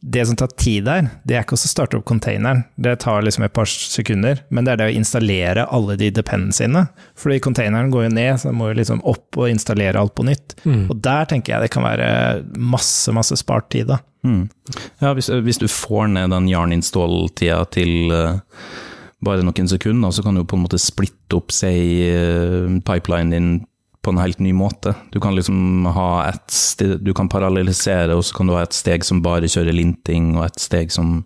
Det 0.03 0.25
som 0.29 0.39
tar 0.39 0.53
tid 0.59 0.87
der, 0.89 1.09
det 1.29 1.37
er 1.37 1.45
ikke 1.45 1.59
å 1.59 1.63
starte 1.63 1.99
opp 1.99 2.07
containeren, 2.11 2.65
det 2.75 2.99
tar 3.05 3.23
liksom 3.23 3.47
et 3.47 3.55
par 3.55 3.71
sekunder, 3.71 4.43
men 4.51 4.67
det 4.67 4.75
er 4.75 4.81
det 4.81 4.91
å 4.91 4.97
installere 4.99 5.67
alle 5.71 5.97
de 6.01 6.11
dependencyene. 6.15 6.87
Fordi 7.19 7.41
containeren 7.45 7.93
går 7.93 8.09
jo 8.09 8.15
ned, 8.15 8.33
så 8.39 8.51
den 8.51 8.59
må 8.61 8.71
jo 8.73 8.79
liksom 8.81 9.03
opp 9.09 9.39
og 9.39 9.51
installere 9.51 10.01
alt 10.01 10.17
på 10.19 10.27
nytt. 10.27 10.57
Og 10.67 10.97
der 11.03 11.29
tenker 11.31 11.55
jeg 11.55 11.67
det 11.67 11.75
kan 11.75 11.87
være 11.87 12.09
masse, 12.59 13.15
masse 13.15 13.39
spart 13.39 13.71
tid. 13.75 13.93
da. 13.93 14.01
Mm. 14.27 14.47
Ja, 15.03 15.13
hvis, 15.19 15.31
hvis 15.31 15.63
du 15.63 15.69
får 15.71 16.11
ned 16.15 16.35
den 16.35 16.51
yarn-install-tida 16.51 17.63
til 17.75 18.11
uh 18.15 18.41
bare 19.23 19.45
noen 19.47 19.71
sekunder, 19.71 20.11
så 20.15 20.25
kan 20.25 20.37
du 20.37 20.45
på 20.47 20.59
en 20.59 20.65
måte 20.65 20.81
splitte 20.83 21.39
opp, 21.39 21.55
si, 21.55 21.73
uh, 22.11 22.67
pipelinen 22.87 23.35
din 23.35 23.53
på 24.03 24.11
en 24.11 24.19
helt 24.19 24.41
ny 24.43 24.51
måte. 24.53 24.95
Du 25.15 25.21
kan 25.23 25.37
liksom 25.37 25.87
ha 25.95 26.09
et 26.27 26.51
sted, 26.51 26.97
du 27.07 27.13
kan 27.15 27.31
parallellisere, 27.31 28.17
og 28.17 28.25
så 28.27 28.35
kan 28.37 28.51
du 28.51 28.57
ha 28.57 28.65
et 28.67 28.75
steg 28.75 29.07
som 29.07 29.23
bare 29.23 29.51
kjører 29.51 29.77
linting, 29.77 30.33
og 30.37 30.49
et 30.49 30.59
steg 30.63 30.91
som 30.95 31.21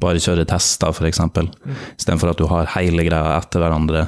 bare 0.00 0.22
kjører 0.24 0.48
tester, 0.48 0.94
f.eks. 0.94 1.20
Mm. 1.20 1.76
Istedenfor 1.98 2.32
at 2.32 2.40
du 2.40 2.48
har 2.48 2.72
hele 2.78 3.04
greia 3.04 3.36
etter 3.36 3.60
hverandre, 3.60 4.06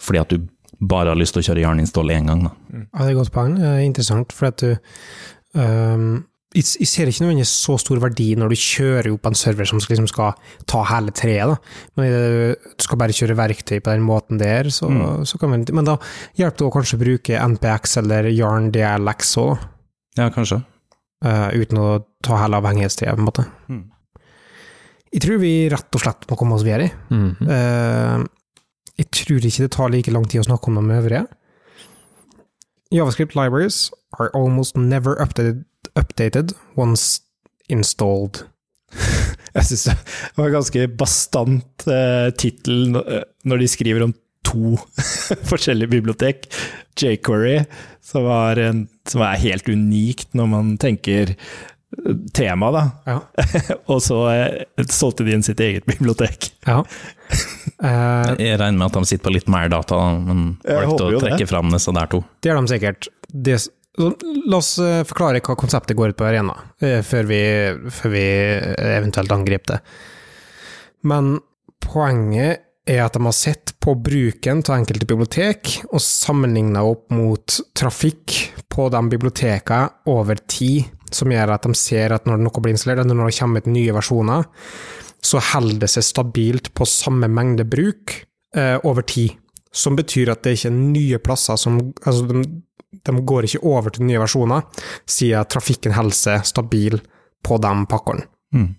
fordi 0.00 0.22
at 0.22 0.32
du 0.32 0.48
bare 0.82 1.12
har 1.12 1.20
lyst 1.20 1.36
til 1.36 1.44
å 1.44 1.46
kjøre 1.50 1.66
yarn-install 1.66 2.14
én 2.14 2.32
gang. 2.32 2.46
Da. 2.48 2.54
Ja, 2.72 2.84
det 2.88 3.04
er 3.04 3.12
et 3.12 3.20
godt 3.20 3.34
poeng. 3.36 3.56
Er 3.60 3.84
interessant, 3.84 4.32
for 4.34 4.48
at 4.48 4.64
du 4.64 4.72
ehm, 5.60 6.22
jeg, 6.54 6.86
ser 6.88 7.08
ikke 7.08 7.24
nødvendigvis 7.24 7.52
så 7.64 7.76
stor 7.80 8.00
verdi 8.02 8.32
når 8.38 8.52
du 8.52 8.58
kjører 8.60 9.08
opp 9.12 9.28
en 9.28 9.38
server 9.38 9.68
som 9.68 9.80
liksom 9.80 10.08
skal 10.10 10.34
ta 10.68 10.82
hele 10.90 11.14
treet, 11.16 11.52
da. 11.52 11.56
Men 11.96 12.12
du 12.12 12.84
skal 12.84 13.00
bare 13.00 13.16
kjøre 13.16 13.36
verktøy 13.38 13.78
på 13.78 13.92
den 13.92 14.04
måten 14.06 14.40
der, 14.40 14.68
så, 14.74 14.90
så 15.28 15.40
kan 15.40 15.54
vi 15.54 15.72
Men 15.72 15.88
da 15.88 15.96
hjelper 16.38 16.64
det 16.64 16.68
å 16.68 16.74
kanskje 16.74 17.00
bruke 17.00 17.40
NPX 17.54 17.96
eller 18.02 18.28
Yarn 18.32 18.70
DLX 18.74 19.36
òg, 19.42 19.64
Ja, 20.18 20.28
kanskje. 20.34 20.60
uh, 21.24 21.48
uten 21.56 21.80
å 21.80 21.88
ta 22.24 22.42
hele 22.42 22.60
avhengighetstreet, 22.60 23.16
på 23.16 23.22
en 23.22 23.30
måte. 23.30 23.46
Mm. 23.72 23.84
Jeg 25.12 25.24
tror 25.24 25.40
vi 25.42 25.54
rett 25.72 25.96
og 25.96 26.04
slett 26.04 26.28
må 26.28 26.36
komme 26.40 26.56
oss 26.56 26.64
videre. 26.64 26.90
Mm 27.10 27.36
-hmm. 27.40 27.48
uh, 27.48 28.26
jeg 28.98 29.10
tror 29.10 29.46
ikke 29.46 29.62
det 29.62 29.72
tar 29.72 29.88
like 29.88 30.10
lang 30.10 30.28
tid 30.28 30.40
å 30.40 30.44
snakke 30.44 30.68
om 30.68 30.74
de 30.88 30.94
øvrige. 30.94 31.26
JavaScript 32.92 33.34
libraries 33.34 33.90
are 34.20 34.30
almost 34.34 34.76
never 34.76 35.16
updated, 35.16 35.64
updated 35.98 36.54
once 36.78 37.20
installed. 37.72 38.42
Jeg 39.54 39.66
syns 39.68 39.84
det 39.90 39.96
var 40.38 40.48
en 40.48 40.54
ganske 40.58 40.86
bastant 41.00 41.86
eh, 41.92 42.30
tittel 42.40 42.86
når- 42.94 43.10
eh, 43.20 43.58
de 43.60 43.68
skriver 43.68 44.06
om 44.06 44.14
to 44.46 44.76
forskjellige 45.50 45.90
bibliotek. 45.92 46.48
jQuery, 46.98 47.64
som, 48.04 48.24
var 48.28 48.58
en, 48.60 48.86
som 49.08 49.22
er 49.24 49.38
helt 49.40 49.68
unikt 49.68 50.34
når 50.36 50.48
man 50.50 50.72
tenker 50.80 51.34
eh, 51.34 52.16
tema, 52.36 52.70
da. 52.74 52.82
Ja. 53.08 53.18
Og 53.92 54.00
så 54.04 54.18
eh, 54.32 54.86
solgte 54.92 55.24
de 55.28 55.36
inn 55.36 55.44
sitt 55.46 55.60
eget 55.60 55.86
bibliotek. 55.88 56.50
ja. 56.66 56.82
Eh, 57.82 58.32
Jeg 58.38 58.58
regner 58.60 58.76
med 58.78 58.88
at 58.90 58.96
de 58.98 59.04
sitter 59.08 59.24
på 59.28 59.32
litt 59.36 59.48
mer 59.52 59.68
data, 59.72 59.96
da, 59.96 60.18
men 60.20 60.42
valgte 60.64 61.06
å 61.06 61.12
jo 61.14 61.20
det. 61.20 61.30
trekke 61.32 61.48
fram 61.50 61.72
disse 61.72 61.92
der 61.96 62.10
to. 62.12 62.20
det 62.42 62.50
gjør 62.52 62.60
de 62.64 62.72
sikkert. 62.74 63.08
Det, 63.32 63.56
la 63.98 64.56
oss 64.56 64.78
eh, 64.80 65.02
forklare 65.04 65.42
hva 65.44 65.56
konseptet 65.58 65.96
går 65.98 66.12
ut 66.12 66.18
på 66.18 66.24
i 66.24 66.30
Arena, 66.30 66.54
eh, 66.80 67.00
før 67.04 67.28
vi, 67.28 67.40
før 67.92 68.14
vi 68.14 68.26
eventuelt 68.96 69.34
angriper 69.34 69.74
det. 69.74 69.80
Men 71.08 71.34
poenget 71.82 72.68
er 72.88 73.04
at 73.04 73.14
de 73.14 73.22
har 73.22 73.36
sett 73.36 73.74
på 73.82 73.94
bruken 73.98 74.62
av 74.64 74.78
enkelte 74.78 75.06
bibliotek, 75.06 75.76
og 75.92 76.02
sammenligna 76.02 76.82
opp 76.86 77.12
mot 77.14 77.58
trafikk 77.78 78.38
på 78.72 78.88
de 78.94 79.02
bibliotekene 79.12 80.10
over 80.10 80.40
tid, 80.50 80.88
som 81.12 81.30
gjør 81.30 81.52
at 81.54 81.68
de 81.68 81.76
ser 81.76 82.14
at 82.14 82.26
når 82.26 82.40
noe 82.40 82.64
blir 82.64 82.74
installert, 82.74 83.04
eller 83.04 83.18
når 83.18 83.30
det 83.30 83.38
kommer 83.38 83.62
ut 83.62 83.70
nye 83.70 83.94
versjoner, 83.94 84.48
så 85.22 85.38
holder 85.52 85.84
det 85.84 85.92
seg 85.92 86.06
stabilt 86.06 86.72
på 86.74 86.88
samme 86.88 87.28
mengde 87.30 87.66
bruk 87.68 88.16
eh, 88.56 88.78
over 88.82 89.06
tid. 89.06 89.36
Som 89.72 89.94
betyr 89.96 90.32
at 90.32 90.42
det 90.44 90.56
ikke 90.56 90.68
er 90.68 90.80
nye 90.80 91.18
plasser 91.22 91.56
som 91.56 91.78
Altså, 92.04 92.42
de 92.92 93.24
går 93.26 93.48
ikke 93.48 93.62
over 93.64 93.90
til 93.94 94.06
nye 94.06 94.20
versjoner, 94.20 94.66
siden 95.08 95.48
trafikken 95.50 95.96
holder 95.96 96.44
stabil 96.46 96.98
på 97.42 97.58
de 97.62 97.72
pakkene. 97.90 98.28
Mm. 98.52 98.70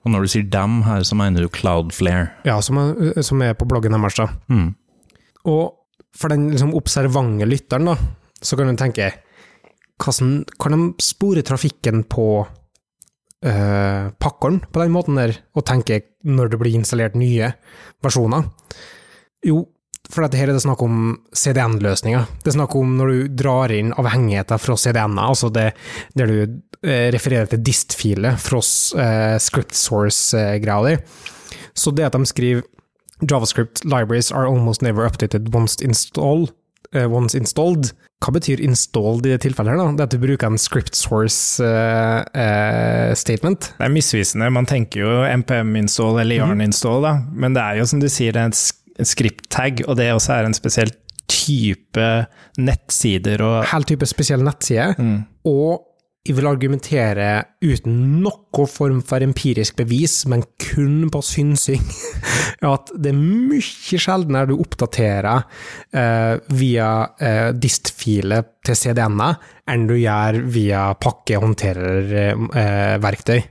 Og 0.00 0.12
når 0.14 0.24
du 0.24 0.32
sier 0.32 0.46
dem 0.48 0.80
her, 0.86 1.02
så 1.04 1.16
mener 1.18 1.44
du 1.44 1.52
Cloudflare. 1.52 2.30
Ja, 2.48 2.56
som 2.64 2.78
er, 2.80 3.20
som 3.26 3.42
er 3.44 3.56
på 3.58 3.68
bloggen 3.68 3.92
deres, 3.92 4.16
da. 4.16 4.28
Mm. 4.48 4.70
Og 5.50 5.64
for 6.16 6.32
den 6.32 6.48
liksom, 6.52 6.72
observante 6.78 7.48
lytteren, 7.48 7.90
da, 7.90 7.96
så 8.40 8.56
kan 8.56 8.70
du 8.70 8.80
tenke 8.80 9.12
hvordan 10.00 10.46
Kan 10.56 10.72
de 10.72 11.04
spore 11.04 11.42
trafikken 11.44 12.04
på 12.08 12.46
øh, 13.44 14.04
pakkeren 14.16 14.60
på 14.72 14.80
den 14.80 14.94
måten 14.94 15.18
der, 15.20 15.34
og 15.54 15.66
tenke 15.68 16.00
når 16.24 16.48
det 16.48 16.60
blir 16.60 16.78
installert 16.78 17.18
nye 17.20 17.52
versjoner? 18.02 18.48
Jo, 19.44 19.66
for 20.10 20.24
dette 20.26 20.38
her 20.40 20.50
er 20.50 20.56
det 20.56 20.64
snakk 20.64 20.82
om 20.84 20.96
CDN-løsninger. 21.36 22.26
Det 22.42 22.50
er 22.52 22.56
snakk 22.58 22.74
om 22.78 22.96
når 22.98 23.12
du 23.14 23.28
drar 23.42 23.72
inn 23.74 23.92
avhengigheter 23.98 24.60
fra 24.60 24.76
CDN-er, 24.78 25.30
altså 25.30 25.50
det, 25.54 25.68
der 26.18 26.30
du 26.30 26.36
eh, 26.82 27.08
refererer 27.14 27.50
til 27.52 27.62
dist-filer 27.66 28.38
fra 28.40 28.60
eh, 29.04 29.36
script 29.42 29.78
source-greia 29.78 30.80
di. 30.88 30.96
Så 31.78 31.94
det 31.94 32.08
at 32.08 32.18
de 32.18 32.26
skriver 32.26 32.66
JavaScript 33.20 33.84
libraries 33.84 34.32
are 34.32 34.48
almost 34.48 34.82
never 34.82 35.04
updated 35.06 35.54
once, 35.54 35.76
install, 35.84 36.48
uh, 36.96 37.06
once 37.06 37.36
installed. 37.36 37.92
Hva 38.20 38.32
betyr 38.36 38.60
installed 38.64 39.24
i 39.28 39.34
det 39.34 39.42
tilfellet? 39.44 39.72
her 39.72 39.80
da? 39.80 39.92
Det 39.96 40.06
at 40.08 40.14
du 40.16 40.20
bruker 40.20 40.48
en 40.48 40.60
script 40.60 40.96
source 40.96 41.60
uh, 41.60 42.20
uh, 42.32 43.12
statement? 43.16 43.70
Det 43.78 43.86
er 43.86 43.92
misvisende. 43.92 44.48
Man 44.52 44.68
tenker 44.68 45.04
jo 45.04 45.12
NPM-install 45.40 46.20
eller 46.24 46.40
Yarn-install, 46.42 47.04
da. 47.04 47.14
Men 47.32 47.56
det 47.56 47.64
er 47.64 47.80
jo 47.80 47.88
som 47.92 48.00
du 48.02 48.08
sier, 48.12 48.32
det 48.36 48.42
er 48.42 48.50
en 48.50 48.56
sk- 48.56 49.04
script-tag, 49.50 49.88
og 49.88 49.96
det 49.98 50.12
også 50.12 50.32
er 50.38 50.46
en 50.46 50.54
spesiell 50.54 50.90
type 51.30 52.26
nettsider 52.58 53.40
og 53.42 53.64
Helt 53.70 53.88
type 53.88 54.06
spesiell 54.06 54.42
nettside. 54.42 54.94
Og 55.44 55.86
jeg 56.26 56.36
vil 56.36 56.46
argumentere 56.46 57.44
uten 57.64 58.20
noen 58.20 58.68
form 58.68 59.00
for 59.00 59.22
empirisk 59.24 59.76
bevis, 59.76 60.26
men 60.28 60.42
kun 60.60 61.08
på 61.10 61.22
synsing, 61.22 61.80
at 62.74 62.92
det 62.92 63.14
er 63.14 63.16
mye 63.16 63.60
sjeldnere 63.98 64.50
du 64.50 64.58
oppdaterer 64.60 65.46
eh, 65.96 66.36
via 66.52 66.90
eh, 67.16 67.50
dist-filer 67.56 68.44
til 68.66 68.74
CDN-ene 68.76 69.30
enn 69.70 69.86
du 69.88 69.94
gjør 69.96 70.40
via 70.52 70.80
pakkehåndtererverktøy. 71.00 73.38
Eh, 73.38 73.44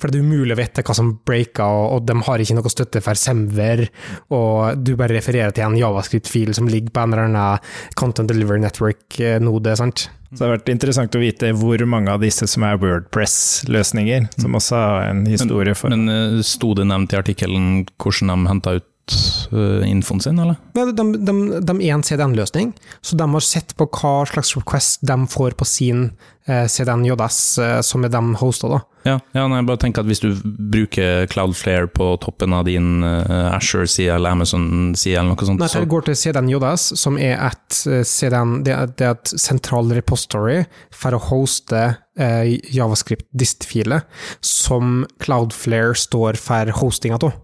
For 0.00 0.06
det 0.10 0.18
er 0.18 0.24
umulig 0.26 0.54
å 0.56 0.60
vite 0.60 0.82
hva 0.84 0.94
som 0.96 1.20
breaker, 1.26 1.64
og, 1.64 1.86
og 1.96 2.00
de 2.08 2.14
har 2.28 2.38
ikke 2.42 2.56
noe 2.58 2.72
støtte 2.72 3.00
for 3.04 3.14
Semver, 3.18 3.80
og 4.34 4.54
du 4.82 4.92
bare 4.98 5.16
refererer 5.16 5.52
til 5.54 5.64
en 5.68 5.78
javascript-fil 5.78 6.50
som 6.58 6.66
ligger 6.70 6.90
på 6.92 7.00
en 7.04 7.10
eller 7.14 7.26
annen 7.30 7.58
Content 7.98 8.28
Delivery 8.32 8.60
Network-node, 8.64 9.72
sant? 9.78 9.98
Så 10.32 10.38
det 10.40 10.46
har 10.46 10.54
vært 10.54 10.70
interessant 10.72 11.16
å 11.16 11.20
vite 11.20 11.50
hvor 11.60 11.76
mange 11.84 12.08
av 12.08 12.22
disse 12.24 12.46
som 12.48 12.64
er 12.64 12.78
Wordpress-løsninger, 12.80 14.30
som 14.40 14.56
også 14.56 14.74
har 14.80 15.10
en 15.10 15.26
historie 15.28 15.74
for 15.76 15.92
Men 15.92 16.06
men 16.08 16.42
sto 16.46 16.72
det 16.74 16.86
nevnt 16.88 17.12
i 17.12 17.20
artikkelen 17.20 17.84
hvordan 18.00 18.32
de 18.32 18.48
henta 18.48 18.70
ut 18.78 18.86
eh, 19.52 19.88
infoen 19.88 20.20
sin, 20.22 20.38
eller? 20.38 20.58
Nei, 20.76 20.86
de, 20.92 21.06
de, 21.18 21.34
de 21.60 21.76
er 21.80 21.96
en 21.96 22.04
CDN-løsning, 22.06 22.72
så 23.00 23.18
de 23.18 23.28
har 23.34 23.46
sett 23.46 23.74
på 23.78 23.88
hva 23.88 24.14
slags 24.30 24.54
request 24.58 25.02
de 25.08 25.18
får 25.32 25.58
på 25.58 25.68
sin 25.68 26.06
eh, 26.46 26.66
CDN 26.70 27.04
JS, 27.06 27.42
eh, 27.58 27.80
som 27.86 28.04
er 28.04 28.12
dem 28.12 28.34
hosta, 28.40 28.70
da. 28.70 28.80
Ja, 29.02 29.16
ja 29.34 29.44
nei, 29.50 29.58
jeg 29.58 29.66
bare 29.66 29.80
tenker 29.82 30.04
at 30.04 30.10
hvis 30.10 30.22
du 30.22 30.28
bruker 30.44 31.26
Cloudflare 31.30 31.88
på 31.90 32.12
toppen 32.22 32.54
av 32.54 32.66
din 32.68 33.02
uh, 33.02 33.50
Asher-side 33.56 34.14
eller 34.14 34.36
Amazon-side 34.36 35.18
eller 35.18 35.32
noe 35.32 35.48
sånt, 35.48 35.62
Nei, 35.62 35.70
det 35.74 35.90
går 35.90 36.06
til 36.06 36.18
CDN 36.18 36.50
JS, 36.52 36.86
som 37.00 37.18
er 37.18 37.34
et 37.48 37.80
eh, 37.90 38.04
CDN, 38.06 38.60
det 38.66 38.76
er, 38.76 38.92
det 38.94 39.08
er 39.08 39.16
et 39.16 39.34
sentral 39.34 39.90
repository 39.96 40.62
for 40.94 41.18
å 41.18 41.22
hoste 41.32 41.82
eh, 42.14 42.54
javascript-dist-filer, 42.74 44.06
som 44.44 45.02
Cloudflare 45.22 45.98
står 45.98 46.38
for 46.40 46.76
hostinga 46.82 47.18
av. 47.18 47.34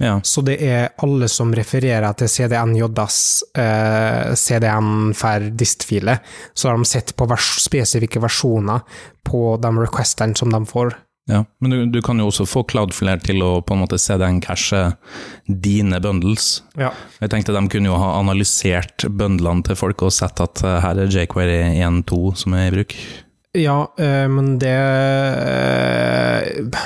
ja. 0.00 0.16
Så 0.24 0.40
det 0.46 0.56
er 0.64 0.94
alle 1.04 1.28
som 1.28 1.52
refererer 1.54 2.16
til 2.16 2.30
CDN 2.32 2.72
JS, 2.78 3.18
eh, 3.60 4.32
CDN 4.32 5.12
for 5.16 5.50
dist-file, 5.60 6.16
så 6.54 6.70
har 6.70 6.80
de 6.80 6.88
sett 6.88 7.12
på 7.16 7.28
vers 7.28 7.52
spesifikke 7.60 8.22
versjoner 8.24 8.80
på 9.28 9.58
de 9.60 9.72
requestene 9.76 10.36
som 10.38 10.52
de 10.52 10.64
får. 10.66 10.96
Ja, 11.30 11.44
men 11.60 11.70
du, 11.70 11.86
du 11.86 12.00
kan 12.02 12.18
jo 12.18 12.26
også 12.30 12.46
få 12.48 12.64
Cloudflare 12.66 13.20
til 13.22 13.42
å 13.44 13.50
på 13.62 13.76
en 13.76 13.82
måte 13.84 14.00
CDN-cashe 14.00 14.80
dine 15.46 16.00
bundles. 16.02 16.62
Ja. 16.80 16.90
Jeg 17.20 17.30
tenkte 17.34 17.54
de 17.54 17.62
kunne 17.70 17.92
jo 17.92 17.98
ha 18.00 18.14
analysert 18.18 19.04
bundlene 19.06 19.62
til 19.68 19.78
folk 19.78 20.02
og 20.06 20.14
sett 20.16 20.40
at 20.42 20.64
eh, 20.64 20.80
her 20.82 21.04
er 21.04 21.12
jQuery 21.12 21.60
1.2 21.76 22.22
som 22.40 22.56
er 22.56 22.70
i 22.70 22.74
bruk. 22.74 22.96
Ja, 23.58 23.78
eh, 24.00 24.26
men 24.32 24.56
det 24.62 24.74
eh, 25.44 26.80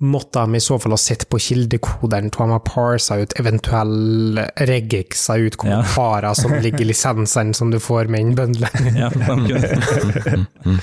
måtte 0.00 0.40
de 0.40 0.56
i 0.56 0.60
så 0.64 0.78
fall 0.80 0.94
ha 0.94 0.98
sett 1.00 1.26
på 1.28 1.38
kildekoderen 1.44 2.30
til 2.32 2.40
de 2.46 2.54
har 2.54 2.62
parsa 2.64 3.18
ut 3.20 3.34
eventuelle 3.40 4.46
regexa 4.70 5.36
ut 5.36 5.58
kommentarer 5.60 6.32
som 6.38 6.54
ligger 6.56 6.86
i 6.86 6.88
lisensene 6.88 7.52
som 7.56 7.68
du 7.72 7.76
får 7.82 8.08
med 8.12 8.24
inn 8.24 8.36
bundlet. 8.38 8.72
Ja. 9.00 9.10
Uh, 9.10 10.76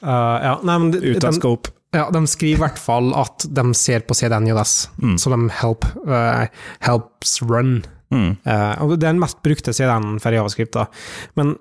ja, 0.48 0.54
nei, 0.64 0.76
men 0.78 0.90
de, 0.94 1.00
ut 1.12 1.24
av 1.28 1.36
scope. 1.36 1.72
ja, 1.94 2.06
de 2.12 2.22
skriver 2.28 2.56
i 2.56 2.62
hvert 2.64 2.80
fall 2.80 3.12
at 3.20 3.44
de 3.56 3.64
ser 3.76 4.04
på 4.08 4.16
CDN 4.16 4.48
JS, 4.50 4.74
Mm. 5.02 5.18
så 5.20 5.30
de 5.34 5.38
help, 5.60 5.84
uh, 6.08 6.46
helps 6.88 7.36
run. 7.42 7.82
Mm. 8.14 8.36
Uh, 8.46 8.72
og 8.82 8.94
det 8.94 9.02
er 9.04 9.12
den 9.12 9.20
mest 9.22 9.42
brukte 9.44 9.74
CDN-en 9.76 10.20
for 10.22 10.32
javascript, 10.34 10.72
da. 10.76 10.86
Men 11.36 11.56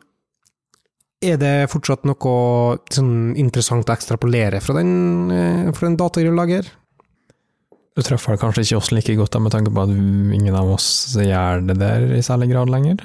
er 1.23 1.37
det 1.39 1.53
fortsatt 1.71 2.03
noe 2.07 2.77
sånn 2.91 3.33
interessant 3.39 3.87
å 3.91 3.95
ekstrapolere 3.95 4.59
fra 4.63 4.75
den, 4.79 4.95
uh, 5.31 5.71
fra 5.75 5.87
den 5.89 5.99
datagrunnlaget? 5.99 6.71
Du 7.93 8.01
treffer 8.01 8.39
kanskje 8.41 8.63
ikke 8.65 8.79
oss 8.79 8.89
like 8.93 9.17
godt, 9.19 9.35
da, 9.35 9.41
med 9.43 9.53
tanke 9.53 9.73
på 9.73 9.83
at 9.85 9.91
ingen 9.93 10.55
av 10.57 10.71
oss 10.73 10.87
gjør 11.13 11.61
det 11.67 11.77
der 11.81 12.07
i 12.17 12.23
særlig 12.25 12.49
grad 12.53 12.71
lenger. 12.73 13.03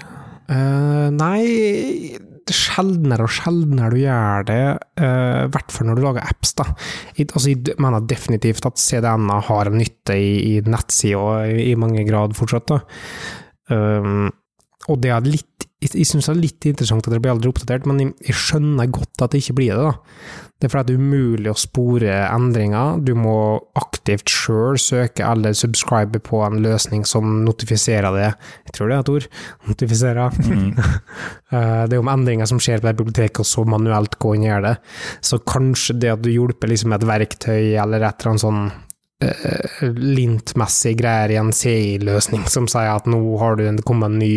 Uh, 0.49 1.13
nei, 1.13 2.17
sjeldnere 2.49 3.27
og 3.27 3.33
sjeldnere 3.33 3.93
du 3.93 4.01
gjør 4.01 4.47
det, 4.49 4.63
i 5.05 5.51
hvert 5.53 5.75
fall 5.75 5.91
når 5.91 5.99
du 5.99 6.05
lager 6.07 6.25
apps. 6.25 6.55
da. 6.57 6.67
I, 7.17 7.27
altså, 7.27 7.53
jeg 7.53 7.77
mener 7.85 8.09
definitivt 8.09 8.69
at 8.69 8.81
CDN-er 8.81 9.45
har 9.51 9.69
en 9.69 9.79
nytte 9.81 10.17
i, 10.17 10.33
i 10.55 10.65
nettsida 10.65 11.45
i, 11.53 11.71
i 11.73 11.77
mange 11.81 12.07
grad 12.09 12.37
fortsatt. 12.39 12.73
da. 12.73 12.81
Um, 13.69 14.31
og 14.89 15.03
det 15.05 15.13
er 15.13 15.27
litt 15.29 15.68
jeg, 15.79 15.93
jeg 15.95 16.09
syns 16.11 16.27
det 16.27 16.35
er 16.35 16.43
litt 16.43 16.67
interessant 16.67 17.07
at 17.07 17.15
det 17.15 17.21
blir 17.23 17.37
aldri 17.37 17.51
oppdatert, 17.53 17.87
men 17.87 18.01
jeg, 18.03 18.13
jeg 18.27 18.39
skjønner 18.41 18.91
godt 18.91 19.23
at 19.23 19.35
det 19.35 19.43
ikke 19.45 19.59
blir 19.61 19.79
det. 19.79 19.85
da. 19.87 20.47
Det 20.59 20.67
er 20.67 20.73
fordi 20.73 20.91
det 20.91 20.97
er 20.97 21.03
umulig 21.05 21.51
å 21.53 21.59
spore 21.59 22.15
endringer. 22.27 22.97
Du 23.07 23.13
må 23.15 23.37
aktivt 23.79 24.33
sjøl 24.33 24.81
søke 24.83 25.23
eller 25.23 25.55
subscribe 25.55 26.19
på 26.27 26.41
en 26.43 26.59
løsning 26.65 27.05
som 27.07 27.45
notifiserer 27.45 28.17
det. 28.17 28.33
Jeg 28.67 28.75
tror 28.75 28.91
det 28.91 28.97
er 28.97 29.05
et 29.05 29.13
ord. 29.13 29.29
Notifiserer. 29.69 30.41
Mm. 30.49 30.73
det 31.87 31.95
er 31.95 32.03
om 32.03 32.11
endringer 32.11 32.51
som 32.51 32.59
skjer 32.63 32.83
på 32.83 32.91
det 32.91 32.97
biblioteket, 32.99 33.45
og 33.45 33.51
så 33.53 33.63
manuelt 33.71 34.19
gå 34.19 34.35
inn 34.35 34.49
og 34.49 34.51
gjøre 34.51 34.67
det. 34.73 34.75
Så 35.31 35.39
kanskje 35.47 36.01
det 36.03 36.13
at 36.17 36.27
du 36.27 36.33
hjelper 36.35 36.75
liksom 36.75 36.97
et 36.97 37.07
verktøy 37.07 37.79
eller 37.79 38.03
et 38.03 38.19
eller 38.19 38.35
annet 38.35 38.47
sånn 38.49 38.63
eh, 39.25 39.85
lintmessig 39.97 40.97
greier 41.01 41.35
i 41.35 41.39
en 41.41 41.53
CI-løsning 41.53 42.47
som 42.51 42.69
sier 42.71 42.95
at 42.95 43.07
nå 43.11 43.21
har 43.43 43.59
du 43.59 43.83
kommet 43.87 44.13
en 44.13 44.19
ny 44.23 44.33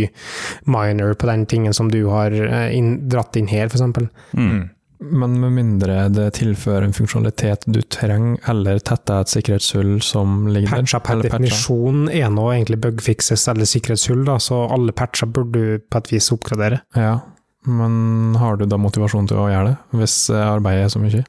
minor 0.66 1.16
på 1.16 1.30
den 1.32 1.46
tingen 1.46 1.74
som 1.78 1.92
du 1.92 2.04
har 2.10 2.36
eh, 2.36 2.70
inn, 2.78 2.96
dratt 3.10 3.38
inn 3.40 3.50
her, 3.52 3.70
eksempel. 3.70 4.10
Mm. 4.38 4.70
Men 5.02 5.40
med 5.42 5.56
mindre 5.56 5.96
det 6.14 6.28
tilfører 6.38 6.86
en 6.86 6.94
funksjonalitet 6.94 7.66
du 7.66 7.80
trenger, 7.82 8.38
eller 8.52 8.78
tetter 8.86 9.24
et 9.24 9.32
sikkerhetshull 9.34 9.96
som 10.06 10.46
ligger 10.46 10.76
der. 10.76 10.84
Patcha 10.84 11.00
per 11.02 11.24
definisjon 11.26 12.06
er 12.14 12.30
nå 12.30 12.46
egentlig 12.54 12.78
bugfixes 12.84 13.48
eller 13.50 13.70
sikkerhetshull, 13.70 14.22
da, 14.30 14.38
så 14.38 14.68
alle 14.70 14.94
patcher 14.94 15.32
burde 15.34 15.58
du 15.58 15.82
på 15.90 16.04
et 16.04 16.14
vis 16.14 16.30
oppgradere. 16.36 16.84
Ja, 16.94 17.18
men 17.66 18.38
har 18.38 18.62
du 18.62 18.68
da 18.70 18.78
motivasjon 18.82 19.28
til 19.30 19.42
å 19.42 19.50
gjøre 19.50 19.72
det, 19.72 19.76
hvis 19.98 20.16
eh, 20.30 20.46
arbeidet 20.46 20.86
er 20.86 20.94
så 20.94 21.02
mye? 21.02 21.26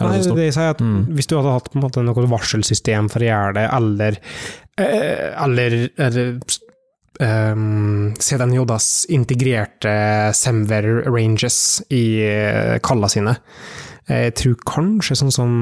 Nei, 0.00 0.20
det 0.22 0.36
det 0.36 0.48
sier 0.54 0.70
at 0.74 0.80
Mm. 0.84 1.06
Hvis 1.16 1.26
du 1.26 1.36
hadde 1.36 1.52
hatt 1.56 1.70
på 1.72 1.78
en 1.78 1.84
måte 1.86 2.02
noe 2.06 2.28
varselsystem 2.30 3.08
for 3.10 3.24
å 3.24 3.28
gjøre 3.28 3.54
det, 3.58 3.66
eller 3.74 4.18
eh, 4.78 5.42
eller, 5.42 5.76
eller 5.98 6.32
um, 7.20 8.14
CDN 8.18 8.54
Jodas 8.54 9.06
integrerte 9.10 9.92
Semver 10.38 10.86
ranges 11.10 11.82
i 11.90 12.22
uh, 12.24 12.78
kalla 12.84 13.08
sine. 13.10 13.36
Jeg 14.08 14.34
tror 14.40 14.54
kanskje 14.64 15.18
sånn 15.20 15.32
som 15.34 15.52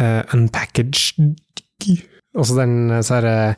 uh, 0.00 0.22
unpackaged 0.32 1.34
Altså 2.32 2.54
den 2.56 2.88
eh, 2.90 3.02
så 3.04 3.18
er 3.18 3.24
det 3.26 3.56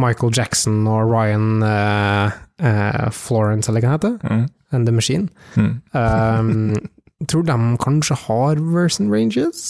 Michael 0.00 0.32
Jackson 0.32 0.86
og 0.88 1.10
Ryan 1.10 1.58
uh, 1.60 2.30
uh, 2.64 3.10
Florence, 3.12 3.68
eller 3.68 3.84
hva 3.84 3.98
det 4.00 4.08
heter, 4.08 4.14
Mm. 4.30 4.46
and 4.72 4.86
The 4.88 4.92
Machine. 4.96 5.28
Mm. 5.54 5.82
Um, 5.92 6.76
tror 7.24 7.46
de 7.48 7.56
kanskje 7.82 8.18
har 8.26 8.60
version 8.74 9.08
ranges? 9.12 9.62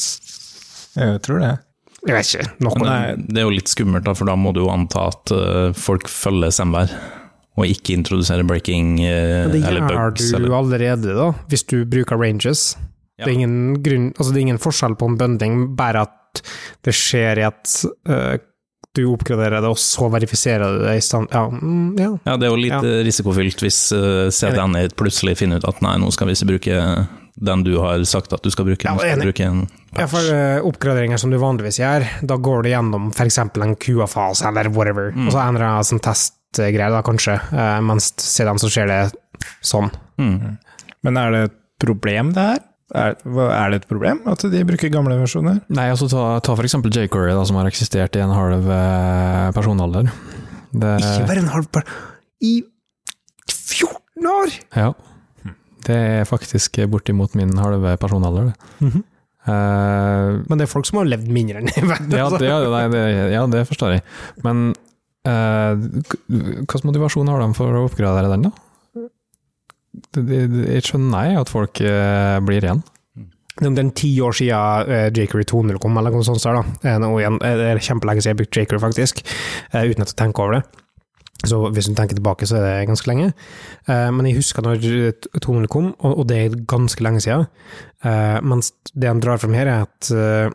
Jeg 0.96 1.20
tror 1.26 1.42
det. 1.42 1.52
Jeg 2.06 2.14
vet 2.14 2.32
ikke. 2.32 2.48
Noe 2.62 2.82
Nei, 2.84 3.14
det, 3.18 3.40
er 3.40 3.46
jo 3.46 3.54
litt 3.54 3.70
skummelt, 3.70 4.06
da, 4.06 4.14
for 4.16 4.30
da 4.30 4.36
må 4.38 4.52
du 4.54 4.62
jo 4.62 4.72
anta 4.72 5.08
at 5.10 5.32
eh, 5.34 5.70
folk 5.76 6.10
følger 6.10 6.54
Semvær, 6.54 6.92
og 7.56 7.70
ikke 7.72 7.96
introdusere 7.96 8.44
breaking 8.46 8.98
eller 9.02 9.48
bugs. 9.48 9.54
det 9.56 9.70
eller 9.70 9.94
gjør 9.94 10.12
du 10.16 10.24
Eller. 10.38 10.56
allerede, 10.60 11.16
da, 11.16 11.30
hvis 11.50 11.64
du 11.66 11.78
bruker 11.88 12.20
ranges. 12.20 12.74
Ja. 13.16 13.24
Det, 13.24 13.30
er 13.30 13.38
ingen 13.38 13.78
grunn, 13.82 14.10
altså 14.12 14.32
det 14.32 14.42
er 14.42 14.46
ingen 14.50 14.60
forskjell 14.60 14.98
på 15.00 15.08
en 15.08 15.16
bunding, 15.18 15.62
bare 15.78 16.04
at 16.04 16.42
det 16.84 16.92
skjer 16.92 17.40
i 17.40 17.46
at 17.48 17.72
uh, 18.10 18.36
du 18.96 19.06
oppgraderer 19.08 19.64
det, 19.64 19.70
og 19.72 19.80
så 19.80 20.10
verifiserer 20.12 20.76
du 20.76 20.84
det 20.84 20.98
i 20.98 21.04
stand... 21.04 21.32
Ja, 21.32 21.46
mm, 21.48 21.94
ja. 21.96 22.10
Ja, 22.28 22.36
det 22.36 22.48
er 22.48 22.52
jo 22.52 22.60
litt 22.60 22.76
Ja. 22.76 22.96
risikofylt 23.08 23.64
hvis 23.64 23.80
uh, 23.96 24.28
CDN 24.28 24.76
plutselig 24.96 25.38
finner 25.40 25.62
ut 25.62 25.68
at 25.68 25.80
nei, 25.84 25.96
nå 26.02 26.12
skal 26.12 26.28
vi 26.28 26.36
ikke 26.36 26.50
bruke 26.52 26.82
den 27.36 27.62
du 27.66 27.74
har 27.82 28.00
sagt 28.08 28.32
at 28.32 28.42
du 28.42 28.50
skal 28.50 28.64
bruke, 28.64 28.84
Ja, 28.88 28.94
skal 28.96 29.20
bruke 29.20 29.44
en 29.44 29.58
Ja, 29.96 30.04
patch. 30.06 30.10
for 30.14 30.32
øh, 30.32 30.62
oppgraderinger 30.70 31.18
som 31.20 31.30
du 31.30 31.38
vanligvis 31.38 31.78
gjør, 31.82 32.06
da 32.26 32.36
går 32.36 32.62
du 32.64 32.68
gjennom 32.70 33.10
f.eks. 33.12 33.38
en 33.38 33.76
QA-fase 33.76 34.46
eller 34.48 34.70
whatever, 34.72 35.12
Mm. 35.12 35.26
og 35.28 35.32
så 35.34 35.42
endrer 35.44 35.66
jeg 35.68 35.90
sånn 35.90 36.00
testgreier, 36.06 36.90
da 36.90 37.02
kanskje, 37.04 37.36
uh, 37.52 37.80
mens 37.84 38.12
CD-en 38.16 38.58
så 38.58 38.70
skjer 38.72 38.88
det 38.88 39.02
sånn. 39.62 39.90
Mm. 40.18 40.56
Men 41.04 41.16
er 41.20 41.30
det 41.34 41.42
et 41.50 41.58
problem, 41.82 42.32
det 42.32 42.42
her? 42.42 42.58
Er, 42.94 43.16
er 43.18 43.70
det 43.72 43.80
et 43.82 43.88
problem 43.90 44.20
at 44.30 44.44
de 44.46 44.60
bruker 44.64 44.88
gamle 44.94 45.16
versjoner? 45.18 45.58
Nei, 45.74 45.88
altså 45.90 46.06
ta, 46.08 46.38
ta 46.40 46.54
jQuery, 46.54 47.34
da, 47.34 47.42
som 47.44 47.56
har 47.58 47.66
eksistert 47.66 48.14
i 48.16 48.22
en 48.22 48.30
halv 48.30 48.68
eh, 48.70 49.50
personalder. 49.56 50.06
Det, 50.70 50.92
Ikke 51.02 51.26
bare 51.26 51.42
en 51.42 51.50
halv 51.50 51.66
par 51.74 51.82
I 52.40 52.62
14 53.50 54.30
år! 54.30 54.54
ja. 54.76 54.92
Det 55.86 55.96
er 55.96 56.26
faktisk 56.28 56.80
bortimot 56.90 57.36
min 57.38 57.54
halve 57.58 57.96
personalder, 58.00 58.50
det. 58.50 58.54
-hmm. 58.80 59.02
uh, 59.46 60.42
Men 60.48 60.58
det 60.58 60.66
er 60.66 60.72
folk 60.72 60.86
som 60.86 60.98
har 60.98 61.06
levd 61.06 61.28
mindre 61.28 61.62
enn 61.62 61.70
i 61.70 61.86
verden. 61.86 62.10
ja, 62.10 62.24
altså. 62.24 62.38
det, 62.38 62.48
ja, 62.48 62.88
det, 62.88 63.32
ja, 63.32 63.46
det 63.46 63.66
forstår 63.68 63.96
jeg. 63.96 64.02
Men 64.42 64.74
eh, 65.26 65.72
hvilken 66.28 66.90
motivasjon 66.90 67.28
har 67.28 67.40
de 67.40 67.54
for 67.54 67.72
å 67.72 67.86
oppgradere 67.86 68.30
den, 68.34 68.48
da? 68.48 68.50
Jeg 70.16 70.84
skjønner 70.84 71.24
jeg 71.24 71.40
at 71.40 71.48
folk 71.48 71.80
uh, 71.80 72.38
blir 72.44 72.64
igjen. 72.64 72.82
Det 73.56 73.78
er 73.80 73.92
ti 73.96 74.10
år 74.20 74.34
siden 74.36 74.90
uh, 74.90 75.08
jQuery 75.08 75.46
2.0 75.48 75.78
kom, 75.80 75.96
eller 75.96 76.12
noe 76.12 76.26
sånt. 76.26 76.42
Der, 76.44 76.60
da. 76.60 76.98
Nå 77.00 77.14
igjen, 77.18 77.38
det 77.40 77.70
er 77.70 77.80
kjempelenge 77.80 78.20
siden 78.20 78.34
jeg 78.34 78.40
brukte 78.42 78.60
jQuery, 78.60 78.82
faktisk, 78.82 79.22
uten 79.72 80.04
at 80.04 80.12
jeg 80.12 80.18
tenker 80.20 80.44
over 80.44 80.58
det. 80.58 80.85
Så 81.44 81.58
hvis 81.74 81.88
du 81.90 81.94
tenker 81.94 82.16
tilbake, 82.16 82.46
så 82.48 82.58
er 82.58 82.64
det 82.64 82.88
ganske 82.88 83.10
lenge. 83.10 83.32
Eh, 83.90 84.08
men 84.14 84.28
jeg 84.28 84.38
husker 84.38 84.64
når 84.64 84.80
2.0 85.36 85.66
kom, 85.72 85.90
og, 86.00 86.24
det 86.30 86.38
er 86.38 86.56
ganske 86.68 87.04
lenge 87.04 87.20
siden. 87.24 87.44
Eh, 88.04 88.38
mens 88.46 88.72
det 88.94 89.10
han 89.10 89.20
drar 89.20 89.42
frem 89.42 89.56
her, 89.58 89.68
er 89.68 89.84
at 89.86 90.12
uh, 90.16 90.54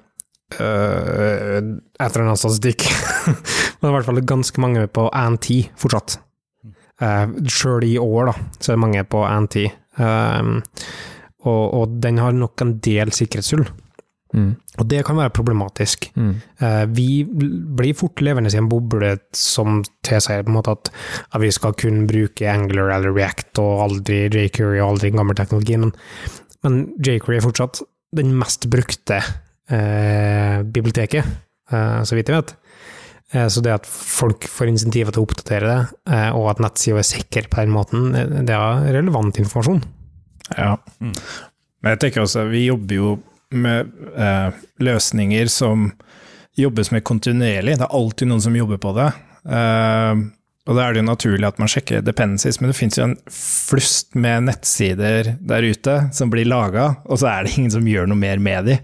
Et 0.51 2.01
eller 2.03 2.25
annet 2.25 2.39
statistikk 2.41 2.83
Men 3.79 3.85
i 3.87 3.91
hvert 3.93 4.03
fall 4.03 4.17
ganske 4.27 4.59
mange 4.59 4.81
på 4.91 5.05
AN10 5.07 5.69
fortsatt. 5.79 6.17
Uh, 6.99 7.31
Sjøl 7.47 7.85
i 7.87 7.93
år, 8.01 8.33
da, 8.33 8.33
så 8.59 8.73
er 8.73 8.75
det 8.75 8.83
mange 8.83 9.05
på 9.07 9.21
AN10. 9.23 9.69
Um, 9.95 10.59
og, 11.47 11.63
og 11.77 11.95
den 12.03 12.19
har 12.21 12.35
nok 12.35 12.65
en 12.65 12.75
del 12.83 13.13
sikkerhetshull. 13.15 13.63
Mm. 14.31 14.51
Og 14.79 14.87
det 14.87 15.01
kan 15.07 15.17
være 15.19 15.33
problematisk. 15.35 16.07
Mm. 16.15 16.33
Eh, 16.63 16.83
vi 16.95 17.07
blir 17.27 17.97
fort 17.97 18.21
levende 18.23 18.51
i 18.53 18.59
en 18.59 18.69
boble 18.71 19.15
som 19.35 19.81
tilsier 20.07 20.45
på 20.45 20.53
en 20.53 20.57
måte 20.59 20.75
at 20.77 20.91
ja, 20.93 21.41
vi 21.43 21.51
skal 21.51 21.75
kun 21.79 22.05
bruke 22.09 22.47
Angular 22.47 22.93
eller 22.95 23.15
React 23.15 23.63
og 23.63 23.85
aldri 23.87 24.23
jQuery 24.29 24.79
og 24.79 24.93
aldri 24.93 25.13
gammel 25.15 25.37
teknologi, 25.37 25.79
men, 25.81 25.93
men 26.65 26.83
jQuery 27.03 27.41
er 27.41 27.47
fortsatt 27.49 27.83
den 28.15 28.33
mest 28.35 28.67
brukte 28.71 29.21
eh, 29.71 30.57
biblioteket, 30.67 31.27
eh, 31.71 32.01
så 32.03 32.17
vidt 32.17 32.31
jeg 32.31 32.41
vet. 32.41 32.53
Eh, 33.31 33.47
så 33.47 33.63
det 33.63 33.77
at 33.77 33.87
folk 33.87 34.47
får 34.51 34.71
insentiver 34.73 35.15
til 35.15 35.23
å 35.23 35.29
oppdatere 35.29 35.71
det, 35.71 35.79
og 36.35 36.49
at 36.51 36.61
nettsida 36.63 36.99
er 36.99 37.07
sikker 37.07 37.47
på 37.51 37.63
den 37.63 37.75
måten, 37.75 38.11
det 38.47 38.55
er 38.55 38.87
relevant 38.97 39.39
informasjon. 39.39 39.83
Ja. 40.57 40.75
Mm. 40.99 41.15
Men 41.81 41.95
jeg 41.95 42.01
tenker 42.03 42.25
også, 42.25 42.45
vi 42.51 42.67
jobber 42.67 42.97
jo 42.97 43.13
med 43.51 43.91
eh, 44.15 44.59
løsninger 44.83 45.49
som 45.51 45.91
jobbes 46.59 46.91
med 46.91 47.03
kontinuerlig. 47.07 47.77
Det 47.79 47.87
er 47.87 47.97
alltid 47.97 48.31
noen 48.31 48.43
som 48.43 48.55
jobber 48.55 48.79
på 48.81 48.93
det. 48.97 49.09
Eh, 49.47 50.23
og 50.69 50.77
da 50.77 50.83
er 50.85 50.93
det 50.93 51.01
jo 51.01 51.07
naturlig 51.07 51.47
at 51.47 51.59
man 51.61 51.71
sjekker 51.71 52.03
dependencies, 52.05 52.59
men 52.61 52.69
det 52.69 52.77
finnes 52.77 52.99
jo 52.99 53.07
en 53.07 53.17
flust 53.33 54.13
med 54.13 54.45
nettsider 54.45 55.33
der 55.39 55.65
ute 55.65 55.95
som 56.13 56.29
blir 56.31 56.45
laga, 56.45 56.91
og 57.09 57.21
så 57.21 57.31
er 57.31 57.47
det 57.47 57.55
ingen 57.55 57.73
som 57.73 57.87
gjør 57.89 58.11
noe 58.11 58.21
mer 58.21 58.41
med 58.43 58.69
de. 58.69 58.77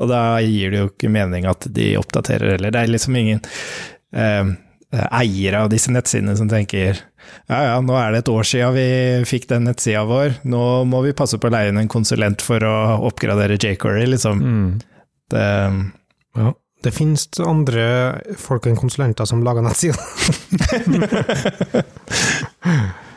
Og 0.00 0.08
da 0.08 0.40
gir 0.40 0.72
det 0.72 0.80
jo 0.80 0.88
ikke 0.88 1.12
mening 1.12 1.46
at 1.50 1.68
de 1.68 1.92
oppdaterer 2.00 2.54
heller. 2.54 2.72
Det 2.72 2.80
er 2.80 2.94
liksom 2.94 3.18
ingen 3.20 3.42
eh, 4.16 4.54
eiere 4.92 5.62
av 5.64 5.70
disse 5.72 5.92
nettsidene 5.92 6.34
som 6.36 6.48
tenker 6.50 6.98
ja 7.48 7.58
ja, 7.64 7.76
nå 7.80 7.94
er 7.96 8.12
det 8.12 8.18
et 8.24 8.32
år 8.32 8.44
siden 8.44 8.74
vi 8.76 8.86
fikk 9.28 9.46
den 9.52 9.64
nettsida 9.68 10.02
vår, 10.08 10.34
nå 10.48 10.62
må 10.88 11.00
vi 11.06 11.14
passe 11.16 11.38
på 11.40 11.48
å 11.48 11.54
leie 11.54 11.70
inn 11.72 11.80
en 11.80 11.92
konsulent 11.92 12.44
for 12.44 12.64
å 12.66 12.74
oppgradere 13.08 13.56
jQuery, 13.60 14.06
liksom. 14.14 14.42
Mm. 14.42 14.72
Det, 15.32 15.46
Ja. 16.36 16.52
Det 16.82 16.90
finnes 16.90 17.28
andre 17.38 17.84
folk 18.42 18.64
enn 18.66 18.74
konsulenter 18.74 19.22
som 19.28 19.44
lager 19.46 19.62
nettsider. 19.62 20.02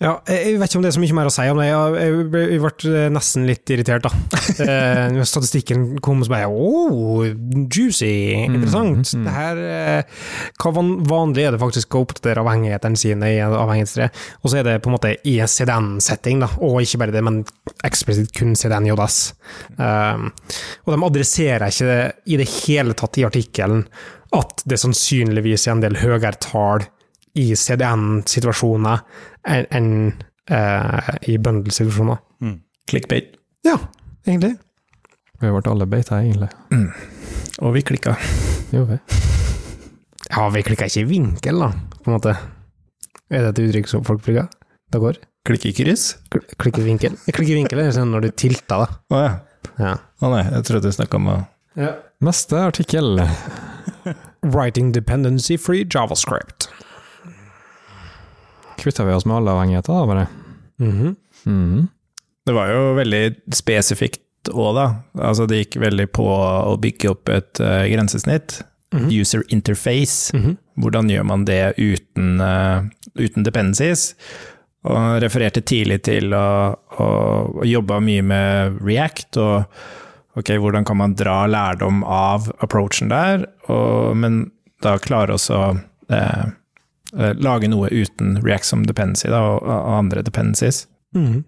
ja, 0.00 0.14
jeg 0.32 0.54
vet 0.56 0.70
ikke 0.70 0.78
om 0.78 0.84
det 0.84 0.88
er 0.88 0.94
så 0.96 1.00
mye 1.02 1.14
mer 1.18 1.28
å 1.28 1.32
si 1.34 1.44
om 1.52 1.58
det. 1.60 1.66
Jeg, 1.68 2.12
ble- 2.32 2.44
jeg 2.54 2.60
ble 2.64 3.00
nesten 3.12 3.44
litt 3.48 3.72
irritert, 3.74 4.06
da. 4.06 4.12
Eh, 4.60 5.06
Når 5.14 5.24
statistikken 5.28 5.84
kom, 6.02 6.20
så 6.26 6.32
bare 6.32 6.48
oh, 6.50 7.22
juicy, 7.70 8.08
interessant. 8.44 9.12
Mm, 9.14 9.20
mm. 9.20 9.26
Det 9.28 9.34
her, 9.36 9.60
eh, 9.70 10.24
hva 10.60 10.72
vanlig 11.08 11.46
er 11.46 11.54
det 11.54 11.60
faktisk 11.62 11.94
å 11.96 12.02
oppdatere 12.04 12.42
avhengighetene 12.42 12.98
sine 12.98 13.30
i 13.30 13.38
en 13.40 13.54
avhengighetstre? 13.56 14.08
Og 14.42 14.50
så 14.52 14.60
er 14.60 14.66
det 14.66 14.74
på 14.84 14.90
en 14.90 14.96
måte 14.96 15.14
i 15.30 15.36
en 15.40 15.48
CDN-setting, 15.52 16.42
da, 16.44 16.50
og 16.66 16.80
ikke 16.82 17.00
bare 17.04 17.14
det, 17.14 17.22
men 17.24 17.40
eksplisitt 17.86 18.34
kun 18.36 18.56
CDN 18.58 18.90
JS. 18.90 19.20
Um, 19.78 20.28
og 20.84 20.92
de 20.96 21.00
adresserer 21.08 21.68
ikke 21.70 21.88
det 21.88 22.00
i 22.34 22.40
det 22.42 22.48
hele 22.66 22.96
tatt 22.98 23.20
i 23.22 23.26
artikkelen 23.28 23.86
at 24.36 24.62
det 24.68 24.78
sannsynligvis 24.82 25.68
er 25.68 25.76
en 25.78 25.84
del 25.86 25.96
høyere 26.02 26.36
tall 26.42 26.84
i 27.38 27.52
CDN-situasjoner 27.54 29.02
enn 29.48 29.66
enn, 29.70 29.90
eh, 30.50 31.10
i 31.28 31.38
bundle-situasjoner. 31.38 32.18
clickbait. 32.90 33.36
Ja, 33.64 33.76
egentlig. 34.26 34.56
Vi 35.40 35.48
ble 35.48 35.70
alle 35.70 35.86
beita, 35.86 36.18
egentlig. 36.20 36.50
Og 37.60 37.74
vi 37.74 37.82
klikka. 37.82 38.16
Jo, 38.72 38.84
vi. 38.88 38.98
Ja, 40.30 40.48
vi 40.50 40.62
klikka 40.62 40.88
ikke 40.88 41.04
i 41.04 41.08
vinkel, 41.08 41.60
da, 41.62 41.70
på 42.02 42.10
en 42.10 42.16
måte. 42.16 42.34
Er 43.30 43.46
det 43.46 43.52
et 43.58 43.62
uttrykk 43.68 43.88
som 43.88 44.04
folk 44.04 44.22
bruker? 44.24 44.48
Det 44.90 45.00
går? 45.00 45.20
Klikke 45.46 45.70
i 45.70 45.72
kryss? 45.76 46.16
Klikke 46.60 46.82
i 46.82 46.88
vinkel? 46.88 47.16
Jeg 47.26 47.36
klikker 47.36 47.54
i 47.54 47.58
vinkel 47.62 47.80
er 47.80 47.94
sånn 47.94 48.10
når 48.12 48.26
du 48.26 48.30
tilter, 48.42 48.84
da. 48.84 49.00
Å 49.14 49.22
ja. 49.22 49.32
Ja. 49.80 49.94
Å 50.20 50.30
nei, 50.32 50.42
jeg 50.48 50.66
trodde 50.68 50.90
du 50.90 50.94
snakka 50.96 51.20
om 51.20 51.30
ja. 51.78 51.94
Neste 52.20 52.58
artikkel. 52.66 53.22
Writing 54.42 54.92
dependency 54.92 55.56
free 55.56 55.86
javascript. 55.86 56.68
Kvitta 58.80 59.04
vi 59.04 59.14
oss 59.14 59.26
med 59.28 59.36
alle 59.36 59.54
avhengigheter, 59.54 59.92
da, 59.92 60.06
bare? 60.08 60.26
Mhm. 60.80 61.16
Mhm. 61.44 61.88
Det 62.46 62.52
var 62.56 62.70
jo 62.72 62.94
veldig 62.96 63.24
spesifikt 63.54 64.48
òg, 64.50 64.74
da. 64.78 64.86
Altså, 65.28 65.46
det 65.46 65.58
gikk 65.64 65.76
veldig 65.82 66.06
på 66.16 66.24
å 66.26 66.72
bygge 66.80 67.10
opp 67.12 67.28
et 67.28 67.60
uh, 67.60 67.84
grensesnitt. 67.90 68.62
Mhm. 68.94 69.10
User 69.20 69.44
interface. 69.52 70.32
Mhm. 70.36 70.56
Hvordan 70.80 71.10
gjør 71.12 71.26
man 71.28 71.44
det 71.44 71.74
uten, 71.76 72.40
uh, 72.40 72.88
uten 73.20 73.44
dependencies? 73.44 74.14
Og 74.88 75.20
refererte 75.20 75.60
tidlig 75.60 76.00
til 76.08 76.32
å, 76.32 76.72
å, 76.96 77.08
å 77.60 77.66
jobbe 77.68 78.00
mye 78.00 78.22
med 78.24 78.78
React, 78.80 79.36
og 79.36 80.38
ok, 80.40 80.54
hvordan 80.56 80.86
kan 80.88 80.96
man 80.96 81.14
dra 81.18 81.42
lærdom 81.50 82.00
av 82.08 82.48
approachen 82.64 83.12
der, 83.12 83.44
og, 83.68 84.16
men 84.16 84.46
da 84.80 84.94
klare 84.96 85.36
også 85.36 85.58
eh, 86.08 86.46
lage 87.12 87.70
noe 87.70 87.88
uten 87.90 88.36
React 88.44 88.68
som 88.68 88.82
dependency, 88.86 89.26
da, 89.32 89.40
og, 89.56 89.64
andre 89.96 90.22
dependencies. 90.22 90.84
Mm. 91.16 91.40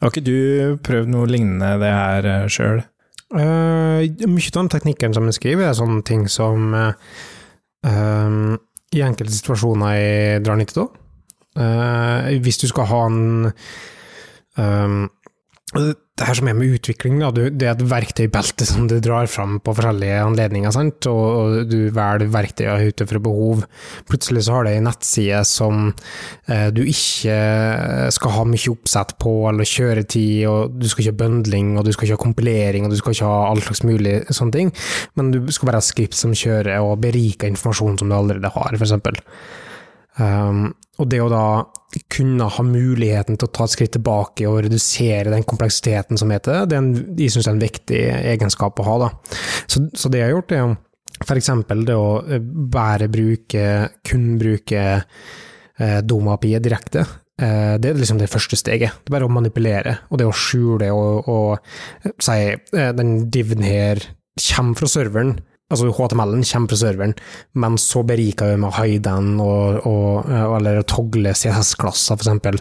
Har 0.00 0.10
ikke 0.10 0.24
du 0.26 0.78
prøvd 0.82 1.12
noe 1.12 1.28
lignende 1.30 1.76
det 1.82 1.92
her 1.94 2.26
uh, 2.26 2.48
sjøl? 2.50 2.82
Uh, 3.30 4.02
mye 4.26 4.50
av 4.50 4.56
den 4.56 4.72
teknikken 4.72 5.14
som 5.14 5.28
jeg 5.28 5.38
skriver, 5.38 5.68
er 5.68 5.78
sånne 5.78 6.02
ting 6.06 6.24
som 6.32 6.74
uh, 6.74 6.90
um, 7.86 8.56
i 8.90 9.04
enkelte 9.06 9.36
situasjoner 9.36 9.94
jeg 9.94 10.42
drar 10.46 10.58
nytte 10.58 10.82
av. 10.82 10.90
Uh, 11.58 12.30
hvis 12.42 12.58
du 12.62 12.66
skal 12.70 12.88
ha 12.90 13.00
en 13.10 13.22
um, 14.58 15.00
det- 15.74 15.96
her 16.20 16.34
som 16.34 16.48
er 16.48 16.54
med 16.54 16.74
utvikling, 16.76 17.20
da, 17.20 17.30
det 17.30 17.62
er 17.62 17.70
et 17.70 17.84
verktøybelte 17.88 18.66
som 18.66 18.86
du 18.86 18.98
drar 19.00 19.26
fram 19.30 19.58
på 19.64 19.72
forskjellige 19.72 20.18
anledninger, 20.20 20.72
sant? 20.74 21.06
Og, 21.06 21.68
du 21.70 21.90
velger 21.90 22.28
verktøyene 22.28 22.90
ut 22.90 23.04
fra 23.08 23.18
behov. 23.18 23.64
Plutselig 24.10 24.44
så 24.44 24.52
har 24.52 24.64
du 24.64 24.70
en 24.70 24.84
nettside 24.84 25.40
som 25.46 25.94
eh, 26.48 26.68
du 26.70 26.82
ikke 26.82 28.10
skal 28.12 28.34
ha 28.36 28.44
mye 28.44 28.74
oppsett 28.74 29.16
på, 29.22 29.48
eller 29.48 29.64
kjøretid, 29.64 30.44
og 30.50 30.76
du 30.76 30.88
skal 30.90 31.06
ikke 31.06 31.14
ha 31.14 31.22
bundling, 31.24 31.72
og 31.78 31.86
du 31.86 31.92
skal 31.92 32.08
ikke 32.08 32.18
ha 32.18 32.24
kompilering, 32.26 32.84
og 32.84 32.92
du 32.92 33.00
skal 33.00 33.16
ikke 33.16 33.32
ha 33.32 33.40
all 33.48 33.64
slags 33.64 33.84
mulig 33.86 34.16
sånne 34.28 34.58
ting, 34.58 34.74
men 35.16 35.32
du 35.32 35.40
skal 35.48 35.70
bare 35.70 35.80
ha 35.80 35.86
skript 35.86 36.18
som 36.18 36.36
kjører, 36.36 36.82
og 36.84 37.00
beriker 37.00 37.48
informasjon 37.48 38.00
som 38.02 38.10
du 38.10 38.18
allerede 38.18 38.52
har, 38.52 38.76
eksempel. 38.76 39.16
Um, 40.20 40.74
og 40.98 41.08
det 41.08 41.22
å 41.22 41.30
da 41.32 41.44
kunne 42.12 42.46
ha 42.54 42.62
muligheten 42.62 43.38
til 43.38 43.48
å 43.48 43.52
ta 43.54 43.66
et 43.66 43.74
skritt 43.74 43.94
tilbake 43.96 44.46
og 44.48 44.60
redusere 44.66 45.32
den 45.32 45.46
kompleksiteten 45.48 46.20
som 46.20 46.30
heter 46.30 46.60
det, 46.60 46.70
det 46.70 46.78
en, 46.78 46.90
jeg 47.18 47.32
er 47.34 47.50
en 47.50 47.64
viktig 47.64 48.02
egenskap 48.34 48.78
å 48.78 48.86
ha. 48.86 48.96
Da. 49.04 49.10
Så, 49.66 49.88
så 49.98 50.12
det 50.12 50.22
jeg 50.22 50.30
har 50.30 50.36
gjort, 50.36 50.54
er 50.54 50.62
jo 50.62 51.36
eksempel 51.40 51.82
det 51.88 51.96
å 51.98 52.12
eh, 52.22 52.40
bare 52.40 53.10
bruke, 53.12 53.64
kun 54.06 54.36
bruke 54.40 54.84
eh, 55.00 55.98
Doma-API 56.06 56.60
direkte. 56.62 57.04
Eh, 57.40 57.74
det 57.80 57.90
er 57.90 58.00
liksom 58.00 58.20
det 58.20 58.30
første 58.30 58.58
steget. 58.58 59.02
Det 59.02 59.10
er 59.10 59.18
bare 59.18 59.28
å 59.28 59.32
manipulere, 59.32 59.98
og 60.10 60.20
det 60.20 60.28
å 60.28 60.36
skjule 60.36 60.90
og, 60.94 61.28
og 61.28 62.04
eh, 62.04 62.14
si 62.20 62.38
eh, 62.52 62.90
den 62.96 63.30
diven 63.32 63.64
her 63.64 64.02
kommer 64.40 64.78
fra 64.78 64.88
serveren, 64.88 65.38
altså 65.70 65.92
HTML-en 65.94 66.46
kommer 66.46 66.72
fra 66.72 66.80
serveren, 66.80 67.14
men 67.62 67.78
så 67.80 68.02
beriker 68.06 68.52
vi 68.52 68.58
med 68.60 68.70
å 68.70 68.76
hide 68.80 69.14
og, 69.44 69.86
og, 69.86 70.32
eller 70.58 70.80
å 70.80 70.88
togle 70.88 71.34
CSS-klasser, 71.36 72.18
eksempel. 72.18 72.58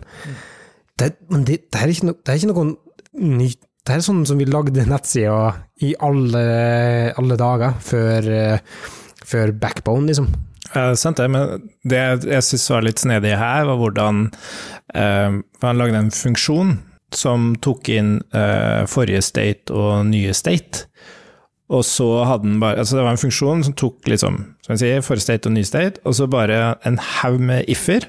Det, 0.99 1.13
men 1.31 1.47
det, 1.47 1.63
det, 1.71 1.81
er 1.81 1.93
ikke 1.93 2.11
no, 2.11 2.15
det 2.19 2.33
er 2.33 2.41
ikke 2.41 2.51
noe 2.53 2.69
nytt. 3.39 3.65
Det 3.87 3.95
er 3.95 4.03
sånn 4.05 4.21
som 4.27 4.37
vi 4.37 4.45
lagde 4.45 4.83
nettsida 4.85 5.53
i 5.81 5.93
alle, 6.05 6.41
alle 7.17 7.37
dager 7.39 7.79
før, 7.81 8.27
eh, 8.29 8.83
før 9.25 9.53
Backbone, 9.57 10.05
liksom. 10.11 10.27
Uh, 10.75 10.93
sant 10.99 11.17
det, 11.17 11.25
men 11.33 11.63
det 11.89 12.01
jeg 12.29 12.45
syns 12.45 12.67
var 12.69 12.85
litt 12.85 13.01
snedig 13.01 13.31
her, 13.39 13.63
var 13.65 13.79
hvordan 13.79 14.27
uh, 14.29 15.39
han 15.63 15.81
lagde 15.81 16.03
en 16.03 16.13
funksjon 16.13 16.75
som 17.15 17.55
tok 17.63 17.89
inn 17.89 18.19
uh, 18.35 18.85
forrige 18.89 19.23
state 19.25 19.73
og 19.73 20.05
nye 20.11 20.35
state. 20.37 20.85
Og 21.69 21.83
så 21.85 22.07
hadde 22.25 22.47
den 22.47 22.61
bare 22.61 22.81
Altså, 22.81 22.97
det 22.97 23.03
var 23.05 23.13
en 23.13 23.21
funksjon 23.21 23.63
som 23.67 23.75
tok 23.77 24.07
liksom, 24.09 24.39
som 24.65 24.73
jeg 24.73 24.81
sier, 24.81 25.03
forrige 25.05 25.27
state 25.27 25.49
og 25.49 25.53
ny 25.53 25.65
state, 25.67 26.01
og 26.03 26.17
så 26.17 26.29
bare 26.29 26.79
en 26.87 26.97
haug 27.19 27.37
med 27.39 27.69
if-er. 27.69 28.07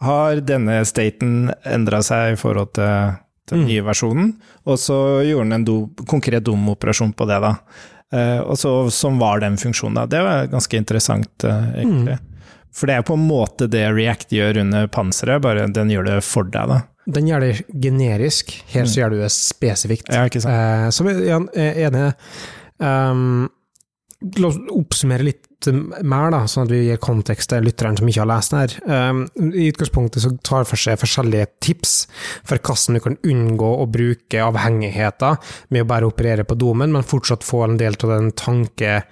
Har 0.00 0.40
denne 0.46 0.78
staten 0.88 1.50
endra 1.68 2.00
seg 2.04 2.34
i 2.34 2.40
forhold 2.40 2.72
til, 2.78 3.18
den 3.50 3.66
nye 3.66 3.82
versjonen? 3.84 4.34
Og 4.70 4.78
så 4.78 4.96
gjorde 5.26 5.48
den 5.48 5.56
en 5.58 5.66
do, 5.66 5.78
konkret 6.08 6.46
domoperasjon 6.46 7.12
på 7.18 7.26
det, 7.28 7.40
da. 7.42 7.56
Eh, 8.14 8.38
og 8.40 8.56
så, 8.58 8.72
som 8.94 9.18
var 9.20 9.42
den 9.42 9.58
funksjonen, 9.60 9.98
da. 9.98 10.06
Det 10.08 10.22
var 10.24 10.50
ganske 10.52 10.78
interessant, 10.78 11.44
eh, 11.44 11.72
egentlig. 11.82 12.20
For 12.72 12.86
det 12.86 12.96
er 12.96 13.02
på 13.06 13.16
en 13.18 13.26
måte 13.26 13.66
det 13.66 13.82
React 13.90 14.32
gjør 14.36 14.62
under 14.62 14.86
panseret, 14.94 15.42
bare 15.42 15.66
den 15.74 15.90
gjør 15.90 16.06
det 16.06 16.16
for 16.24 16.46
deg, 16.46 16.70
da. 16.70 16.80
Den 17.10 17.26
gjør 17.26 17.42
det 17.42 17.52
generisk, 17.82 18.54
her 18.70 18.86
så 18.86 19.02
gjør 19.02 19.16
du 19.16 19.20
det 19.24 19.32
spesifikt. 19.34 20.12
Ja, 20.14 20.28
ikke 20.30 20.44
sant? 20.44 20.54
Eh, 20.54 20.86
som 20.94 21.10
jeg 21.10 21.26
er 21.58 21.82
enig. 21.88 22.06
Um, 22.80 23.48
la 24.36 24.50
oss 24.50 24.58
oppsummere 24.68 25.24
litt 25.24 25.46
mer, 25.68 26.30
da, 26.32 26.40
sånn 26.48 26.66
at 26.66 26.72
vi 26.72 26.78
gir 26.86 27.00
kontekst 27.00 27.50
til 27.52 27.64
lytteren 27.64 27.96
som 27.98 28.08
ikke 28.08 28.22
har 28.22 28.28
lest 28.30 28.52
den 28.52 28.60
her. 28.62 28.74
Um, 29.10 29.22
I 29.56 29.66
utgangspunktet 29.68 30.24
så 30.24 30.30
tar 30.44 30.64
for 30.68 30.80
seg 30.80 31.00
forskjellige 31.00 31.48
tips 31.64 31.94
for 32.48 32.60
hvordan 32.60 32.96
du 32.96 33.02
kan 33.04 33.18
unngå 33.32 33.70
å 33.82 33.88
bruke 33.92 34.44
avhengigheter 34.44 35.36
med 35.72 35.84
å 35.84 35.90
bare 35.90 36.08
operere 36.08 36.46
på 36.48 36.56
domen, 36.60 36.92
men 36.92 37.06
fortsatt 37.06 37.44
få 37.44 37.64
en 37.66 37.76
del 37.80 37.96
av 38.00 38.14
den 38.14 38.32
tanke, 38.36 39.02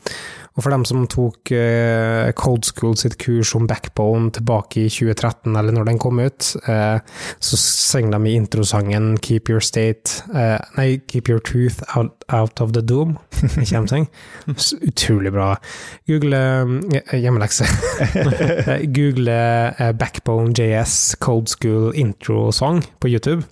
og 0.57 0.63
for 0.65 0.73
dem 0.73 0.85
som 0.89 1.07
tok 1.09 1.51
Cold 2.37 2.65
School 2.65 2.97
sitt 2.97 3.19
kurs 3.21 3.55
om 3.57 3.67
backbone 3.69 4.31
tilbake 4.33 4.83
i 4.85 4.91
2013, 4.93 5.57
eller 5.57 5.73
når 5.73 5.85
den 5.89 6.01
kom 6.01 6.21
ut, 6.21 6.45
så 7.41 7.57
synger 7.61 8.19
de 8.19 8.31
i 8.31 8.35
introsangen 8.37 9.17
'Keep 9.17 9.49
your 9.49 9.61
state 9.61 10.25
Nei, 10.77 11.01
'Keep 11.09 11.29
your 11.29 11.39
truth 11.39 11.81
out, 11.97 12.13
out 12.29 12.61
of 12.61 12.73
the 12.73 12.83
synger? 12.83 13.17
Utrolig 14.89 15.33
bra. 15.33 15.57
Google 16.07 16.37
hjemmelekse. 17.13 17.65
Google 18.97 19.73
Backbone 19.99 20.53
JS 20.53 21.17
Cold 21.21 21.49
School 21.49 21.93
intro-song 21.95 22.85
på 23.01 23.09
YouTube. 23.09 23.43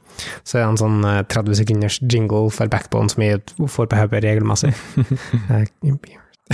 Så 0.45 0.59
er 0.59 0.65
det 0.65 0.69
en 0.69 0.81
sånn 0.81 1.01
30 1.31 1.59
sekunders 1.61 2.01
jingle 2.03 2.51
for 2.55 2.71
backbone 2.73 3.11
som 3.13 3.23
jeg 3.25 3.43
får 3.59 3.91
på 3.91 3.99
hodet 4.01 4.23
regelmessig. 4.25 4.75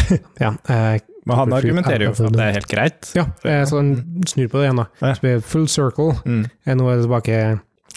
ja, 0.39 0.55
eh, 0.69 1.01
Men 1.27 1.37
han 1.41 1.53
argumenterer 1.53 2.07
jo 2.07 2.12
for 2.14 2.29
at 2.29 2.37
det 2.37 2.45
er 2.45 2.57
helt 2.61 2.71
greit. 2.71 3.12
ja, 3.17 3.27
eh, 3.45 3.64
så 3.67 3.81
han 3.81 3.95
snur 4.29 4.51
på 4.53 4.61
det 4.61 4.69
igjen, 4.69 4.83
da. 4.83 5.14
Så 5.14 5.25
blir 5.25 5.41
full 5.41 5.69
circle. 5.69 6.12
Mm. 6.25 6.45
Eh, 6.64 6.77
Nå 6.77 6.91
er 6.91 7.01
det 7.01 7.07
tilbake 7.09 7.39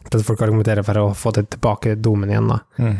til 0.09 0.21
at 0.21 0.25
folk 0.25 0.41
argumenterer 0.41 0.85
for 0.87 1.01
å 1.01 1.09
få 1.17 1.33
det 1.35 1.49
tilbake 1.53 1.97
domen 1.99 2.31
igjen, 2.31 2.49
da. 2.49 2.61
Mm. 2.79 2.95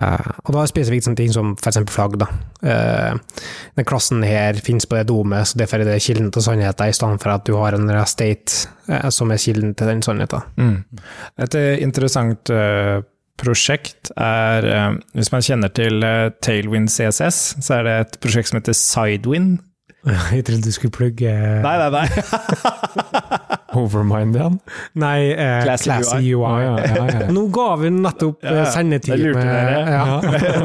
Eh, 0.00 0.30
og 0.44 0.50
da 0.52 0.58
er 0.58 0.62
det 0.62 0.72
spesifikt 0.72 1.06
sånne 1.08 1.20
ting 1.20 1.32
som 1.34 1.54
f.eks. 1.58 1.80
flagg. 1.92 2.18
da. 2.22 2.28
Uh, 2.62 3.42
den 3.76 3.88
klassen 3.88 4.22
her 4.24 4.58
finnes 4.62 4.86
på 4.86 4.96
det 4.98 5.08
domet, 5.10 5.50
så 5.50 5.58
derfor 5.58 5.82
er 5.82 5.90
det 5.90 6.02
kilden 6.04 6.30
til 6.32 6.44
sannheten, 6.44 6.88
i 6.88 6.96
stedet 6.96 7.22
for 7.22 7.34
at 7.34 7.46
du 7.48 7.56
har 7.58 7.76
en 7.76 7.90
restate 7.90 8.68
uh, 8.88 9.08
som 9.12 9.32
er 9.34 9.42
kilden 9.42 9.74
til 9.74 9.90
den 9.90 10.04
sannheten. 10.04 10.46
Mm. 10.56 11.02
Et 11.42 11.58
eh, 11.58 11.82
interessant 11.82 12.52
eh, 12.52 13.02
prosjekt 13.42 14.12
er 14.16 14.68
eh, 14.68 14.94
Hvis 15.16 15.32
man 15.32 15.44
kjenner 15.44 15.72
til 15.74 16.02
eh, 16.06 16.30
Tailwind 16.44 16.88
CSS, 16.92 17.42
så 17.60 17.80
er 17.80 17.88
det 17.88 17.98
et 18.00 18.18
prosjekt 18.22 18.50
som 18.50 18.60
heter 18.60 18.76
Sidewind. 18.76 19.58
Jeg 20.34 20.46
trodde 20.46 20.62
du 20.66 20.74
skulle 20.74 20.94
plugge 20.94 21.32
Nei, 21.62 21.76
nei, 21.78 21.90
nei! 21.94 22.06
Overmind 23.78 24.36
igjen? 24.36 24.58
Nei, 25.00 25.30
eh, 25.32 25.62
Classy 25.64 25.88
Classy 25.88 26.16
UI. 26.18 26.32
UI. 26.34 26.44
Å, 26.44 26.60
ja, 26.60 26.94
ja, 26.96 27.06
ja. 27.22 27.26
Nå 27.32 27.46
ga 27.54 27.68
vi 27.80 27.90
nettopp 27.94 28.44
Ja, 28.44 28.54
ja, 28.60 28.64
sendetid 28.74 29.14
Det 29.14 29.20
lurte 29.22 29.44
med- 29.44 29.54
dere. 29.56 29.80
Ja. 29.96 30.20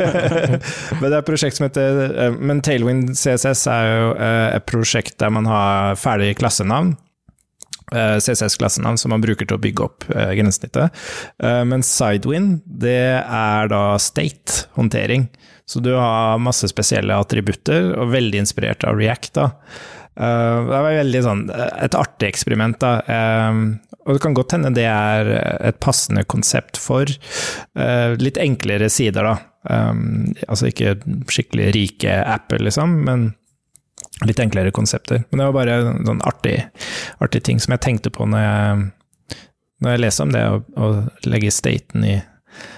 Men 0.99 1.07
det 1.09 1.13
er 1.15 1.19
et 1.21 1.27
prosjekt 1.29 1.57
som 1.59 1.67
heter 1.69 1.99
eh, 2.27 2.37
Men 2.39 2.61
Tailwind 2.65 3.13
CSS 3.17 3.65
er 3.71 3.89
jo 3.91 4.07
eh, 4.15 4.55
et 4.59 4.65
prosjekt 4.69 5.17
der 5.23 5.33
man 5.33 5.47
har 5.49 5.95
ferdig 5.99 6.33
klassenavn. 6.41 6.95
eh, 7.93 8.17
CSS-klassenavn 8.19 8.97
som 8.99 9.13
man 9.15 9.21
bruker 9.23 9.47
til 9.47 9.55
å 9.57 9.63
bygge 9.63 9.83
opp 9.85 10.07
eh, 10.11 10.33
grensesnittet. 10.35 10.91
Eh, 11.43 11.61
Men 11.69 11.83
Sidewind, 11.87 12.61
det 12.67 12.97
er 13.23 13.69
da 13.71 13.83
state-håndtering. 14.01 15.29
Så 15.67 15.81
du 15.83 15.93
har 15.95 16.37
masse 16.39 16.67
spesielle 16.71 17.15
attributter, 17.19 17.89
og 17.99 18.11
veldig 18.13 18.39
inspirert 18.39 18.85
av 18.87 18.95
React. 18.99 19.33
da. 19.35 19.49
Eh, 20.17 20.59
det 20.65 20.79
var 20.81 20.87
veldig 20.97 21.23
sånn, 21.25 21.43
et 21.53 21.97
artig 21.97 22.31
eksperiment. 22.31 22.79
da. 22.81 22.93
Eh, 23.05 23.61
og 24.07 24.15
det 24.15 24.23
kan 24.23 24.37
godt 24.37 24.55
hende 24.55 24.71
det 24.75 24.87
er 24.87 25.29
et 25.67 25.79
passende 25.83 26.23
konsept 26.23 26.79
for 26.79 27.09
eh, 27.09 28.13
litt 28.21 28.39
enklere 28.41 28.89
sider, 28.89 29.27
da. 29.27 29.37
Altså 29.67 30.69
ikke 30.69 30.93
skikkelig 31.27 31.73
rike 31.75 32.13
apper, 32.23 32.61
liksom, 32.63 32.93
men 33.03 33.25
litt 34.23 34.39
enklere 34.39 34.71
konsepter. 34.71 35.25
Men 35.27 35.41
det 35.41 35.47
var 35.49 35.57
bare 35.57 35.75
en 35.81 36.07
sånn 36.07 36.23
artig, 36.23 36.55
artig 37.19 37.43
ting 37.43 37.59
som 37.59 37.75
jeg 37.75 37.83
tenkte 37.83 38.13
på 38.15 38.25
når 38.31 38.45
jeg, 38.45 38.87
når 39.83 39.93
jeg 39.93 40.03
leste 40.05 40.23
om 40.23 40.31
det, 40.31 40.45
å, 40.79 40.89
legge 41.27 41.53
staten 41.53 42.07
i 42.07 42.17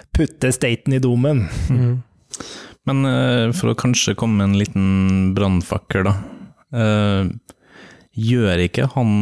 Putte 0.09 0.49
staten 0.51 0.95
i 0.97 0.99
domen. 0.99 1.43
Mm. 1.69 1.99
Men 2.89 3.05
eh, 3.05 3.51
for 3.55 3.71
å 3.71 3.77
kanskje 3.77 4.15
komme 4.17 4.41
med 4.41 4.47
en 4.49 4.57
liten 4.57 4.87
brannfakkel, 5.37 6.09
da. 6.09 6.15
Eh, 6.73 7.29
gjør 8.19 8.65
ikke 8.65 8.89
han 8.95 9.13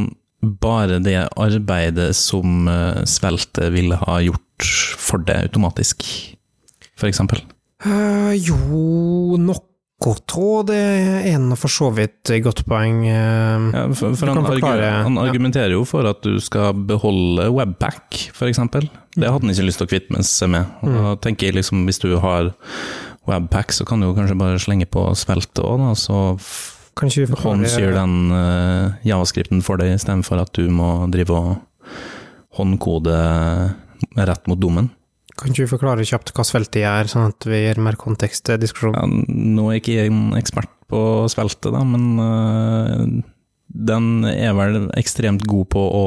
bare 0.41 0.99
det 1.01 1.17
arbeidet 1.39 2.11
som 2.15 2.67
uh, 2.69 3.03
sveltet 3.09 3.71
ville 3.73 3.97
ha 3.97 4.19
gjort 4.21 4.67
for 5.01 5.23
det 5.25 5.37
automatisk, 5.47 6.05
for 6.97 7.09
eksempel? 7.09 7.41
Eh, 7.85 8.35
jo, 8.37 9.37
noe 9.41 9.63
tråd 10.29 10.69
det 10.69 10.77
er 11.31 11.39
nå 11.41 11.55
for 11.57 11.73
så 11.73 11.89
vidt 11.95 12.29
godt 12.45 12.61
poeng. 12.69 13.01
Uh, 13.09 13.67
Ja, 13.73 13.83
for, 13.97 14.13
for 14.13 14.29
han, 14.29 14.45
forklare, 14.45 14.91
han 15.07 15.17
ja. 15.17 15.25
argumenterer 15.25 15.73
jo 15.73 15.81
for 15.89 16.05
at 16.09 16.21
du 16.21 16.37
skal 16.43 16.77
beholde 16.89 17.49
webpack, 17.55 18.27
for 18.37 18.49
eksempel. 18.49 18.85
Det 19.17 19.25
hadde 19.25 19.47
han 19.47 19.55
ikke 19.55 19.65
lyst 19.71 19.81
til 19.81 19.89
å 19.89 19.93
kvitte 19.95 20.23
seg 20.29 20.53
med. 20.53 20.69
Og 20.83 20.93
Mm. 20.93 20.97
Da 21.01 21.15
tenker 21.25 21.49
jeg 21.49 21.57
liksom, 21.57 21.85
hvis 21.89 22.01
du 22.03 22.11
har 22.21 22.53
webpack, 23.27 23.73
så 23.73 23.85
kan 23.89 23.99
du 23.99 24.11
jo 24.11 24.15
kanskje 24.15 24.37
bare 24.37 24.61
slenge 24.61 24.85
på 24.85 25.09
sveltet 25.17 25.65
òg, 25.65 25.89
så 25.97 26.37
forklare 26.97 27.43
håndsyr 27.43 27.95
den 27.95 28.15
uh, 28.33 28.97
javascripten 29.07 29.63
for 29.65 29.81
deg, 29.81 29.93
istedenfor 29.95 30.41
at 30.43 30.53
du 30.57 30.67
må 30.73 31.07
drive 31.13 31.35
og 31.35 31.97
håndkode 32.57 33.17
rett 34.17 34.49
mot 34.49 34.59
dommen. 34.59 34.91
Kan 35.37 35.53
ikke 35.53 35.67
du 35.67 35.73
forklare 35.75 36.05
kjapt 36.07 36.33
hva 36.33 36.45
sveltet 36.47 36.81
er, 36.81 37.09
sånn 37.09 37.29
at 37.29 37.45
vi 37.45 37.61
gir 37.61 37.81
mer 37.83 37.97
kontekst 38.01 38.47
til 38.49 38.57
diskusjonen? 38.61 38.97
Ja, 38.97 39.39
nå 39.57 39.69
er 39.69 39.81
ikke 39.81 39.99
jeg 39.99 40.11
en 40.11 40.33
ekspert 40.39 40.73
på 40.89 41.01
sveltet, 41.29 41.69
da, 41.75 41.83
men 41.85 42.17
uh, 42.17 43.03
den 43.67 44.25
er 44.31 44.55
vel 44.57 44.87
ekstremt 44.97 45.45
god 45.45 45.69
på 45.75 45.83
å 45.83 46.05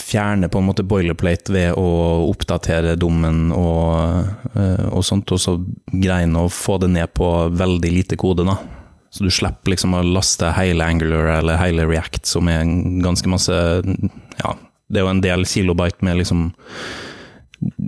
fjerne 0.00 0.48
på 0.48 0.58
en 0.58 0.68
måte 0.70 0.84
boilerplate 0.86 1.52
ved 1.52 1.78
å 1.78 1.86
oppdatere 2.30 2.96
dommen 3.00 3.50
og, 3.54 4.30
øh, 4.54 4.86
og 4.88 5.04
sånt, 5.06 5.30
og 5.34 5.42
så 5.42 5.56
greie 5.90 6.28
å 6.40 6.48
få 6.52 6.78
det 6.82 6.90
ned 6.94 7.12
på 7.16 7.28
veldig 7.52 7.92
lite 7.92 8.18
kode, 8.20 8.46
da. 8.48 8.56
Så 9.10 9.24
du 9.26 9.30
slipper 9.34 9.72
liksom 9.72 9.94
å 9.98 10.04
laste 10.06 10.52
hele 10.54 10.86
Angular 10.86 11.26
eller 11.40 11.58
hele 11.58 11.86
React, 11.90 12.26
som 12.30 12.46
er 12.48 12.60
en 12.62 13.00
ganske 13.02 13.26
masse 13.32 13.52
Ja, 14.38 14.52
det 14.90 15.00
er 15.00 15.04
jo 15.06 15.10
en 15.10 15.22
del 15.24 15.42
kilobyte 15.50 16.02
med 16.06 16.20
liksom 16.20 16.52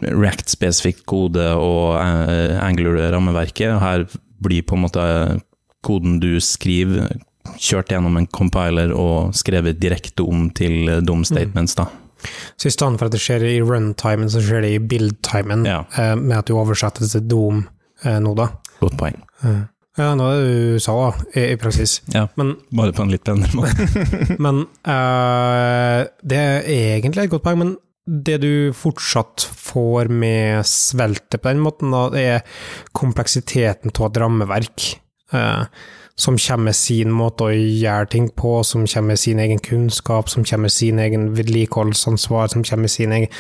React-spesifikk 0.02 1.04
kode 1.08 1.44
og 1.56 1.94
eh, 1.96 2.58
Angular-rammeverket. 2.60 3.78
Her 3.80 4.04
blir 4.42 4.64
på 4.66 4.76
en 4.76 4.84
måte 4.84 5.04
koden 5.86 6.18
du 6.22 6.34
skriver, 6.42 7.14
kjørt 7.58 7.90
gjennom 7.94 8.18
en 8.20 8.28
compiler 8.30 8.92
og 8.94 9.32
skrevet 9.38 9.80
direkte 9.82 10.26
om 10.26 10.48
til 10.54 10.90
eh, 10.90 11.00
dom 11.04 11.24
statements, 11.26 11.76
da. 11.78 11.88
Så 12.60 12.68
i 12.70 12.74
stedet 12.74 13.00
for 13.00 13.08
at 13.08 13.14
det 13.16 13.22
skjer 13.22 13.42
i 13.48 13.56
runtimen, 13.66 14.28
så 14.30 14.42
skjer 14.44 14.62
det 14.66 14.74
i 14.76 14.82
build-timen, 14.92 15.64
Ja. 15.66 15.80
eh, 15.98 16.14
med 16.18 16.36
at 16.42 16.50
du 16.50 16.54
oversetter 16.58 17.06
til 17.08 17.24
dom 17.30 17.64
nå, 18.02 18.32
da. 18.34 18.48
Godt 18.82 18.96
poeng. 18.98 19.14
Eh. 19.46 19.60
Ja, 20.00 20.14
nå 20.16 20.24
er 20.24 20.38
det 20.40 20.52
du 20.52 20.80
sa, 20.80 20.94
da, 20.96 21.24
i, 21.36 21.46
i 21.52 21.56
praksis. 21.60 21.98
Ja, 22.14 22.26
Men, 22.40 22.54
bare 22.72 22.94
på 22.96 23.04
en 23.04 23.12
litt 23.12 23.26
penere 23.28 23.52
måte. 23.58 23.88
men 24.44 24.64
uh, 24.88 26.00
det 26.24 26.38
er 26.38 26.68
egentlig 26.72 27.26
et 27.26 27.34
godt 27.34 27.44
poeng, 27.44 27.60
men 27.60 27.74
det 28.02 28.38
du 28.42 28.52
fortsatt 28.74 29.44
får 29.44 30.08
med 30.10 30.64
svelte 30.66 31.38
på 31.38 31.52
den 31.52 31.60
måten, 31.62 31.92
da, 31.94 32.06
det 32.14 32.22
er 32.38 32.62
kompleksiteten 32.96 33.92
av 33.92 34.08
et 34.08 34.22
rammeverk. 34.24 34.88
Uh, 35.32 35.68
som 36.22 36.36
kommer 36.36 36.70
med 36.70 36.76
sin 36.76 37.12
måte 37.12 37.46
å 37.46 37.52
gjøre 37.52 38.10
ting 38.12 38.26
på, 38.36 38.58
som 38.66 38.84
kommer 38.84 39.14
med 39.14 39.20
sin 39.20 39.40
egen 39.42 39.60
kunnskap, 39.64 40.28
som 40.28 40.44
kommer 40.44 40.68
med 40.68 40.74
sin 40.74 41.00
egen 41.00 41.30
vedlikeholdsansvar, 41.36 42.52
som 42.52 42.64
kommer 42.64 42.88
med 42.88 42.92
sin 42.92 43.14
egen 43.16 43.30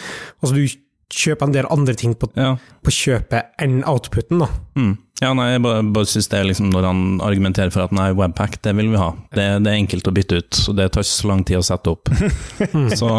Altså, 0.40 0.54
du 0.56 0.64
kjøper 1.12 1.46
en 1.48 1.52
del 1.54 1.66
andre 1.70 1.94
ting 1.98 2.14
på, 2.16 2.30
Ja. 2.38 2.54
på 2.82 2.90
kjøpet 2.94 3.50
enn 3.60 3.82
outputen, 3.88 4.38
da. 4.40 4.48
Mm. 4.80 4.94
ja, 5.20 5.32
nei, 5.36 5.50
jeg 5.52 5.62
bare, 5.62 5.82
bare 5.92 6.08
synes 6.08 6.28
det 6.32 6.38
er 6.40 6.46
liksom 6.48 6.70
når 6.72 6.86
han 6.88 7.02
argumenterer 7.22 7.70
for 7.74 7.84
at 7.84 7.92
nei, 7.94 8.08
webpack, 8.16 8.56
det 8.64 8.72
vil 8.78 8.88
vi 8.94 8.96
ha. 9.00 9.10
Det, 9.36 9.44
det 9.62 9.70
er 9.74 9.78
enkelt 9.82 10.08
å 10.08 10.14
bytte 10.16 10.40
ut, 10.40 10.62
og 10.72 10.76
det 10.80 10.88
tar 10.94 11.04
ikke 11.04 11.12
så 11.12 11.28
lang 11.30 11.44
tid 11.44 11.60
å 11.60 11.66
sette 11.68 11.92
opp. 11.92 12.08
så, 13.00 13.10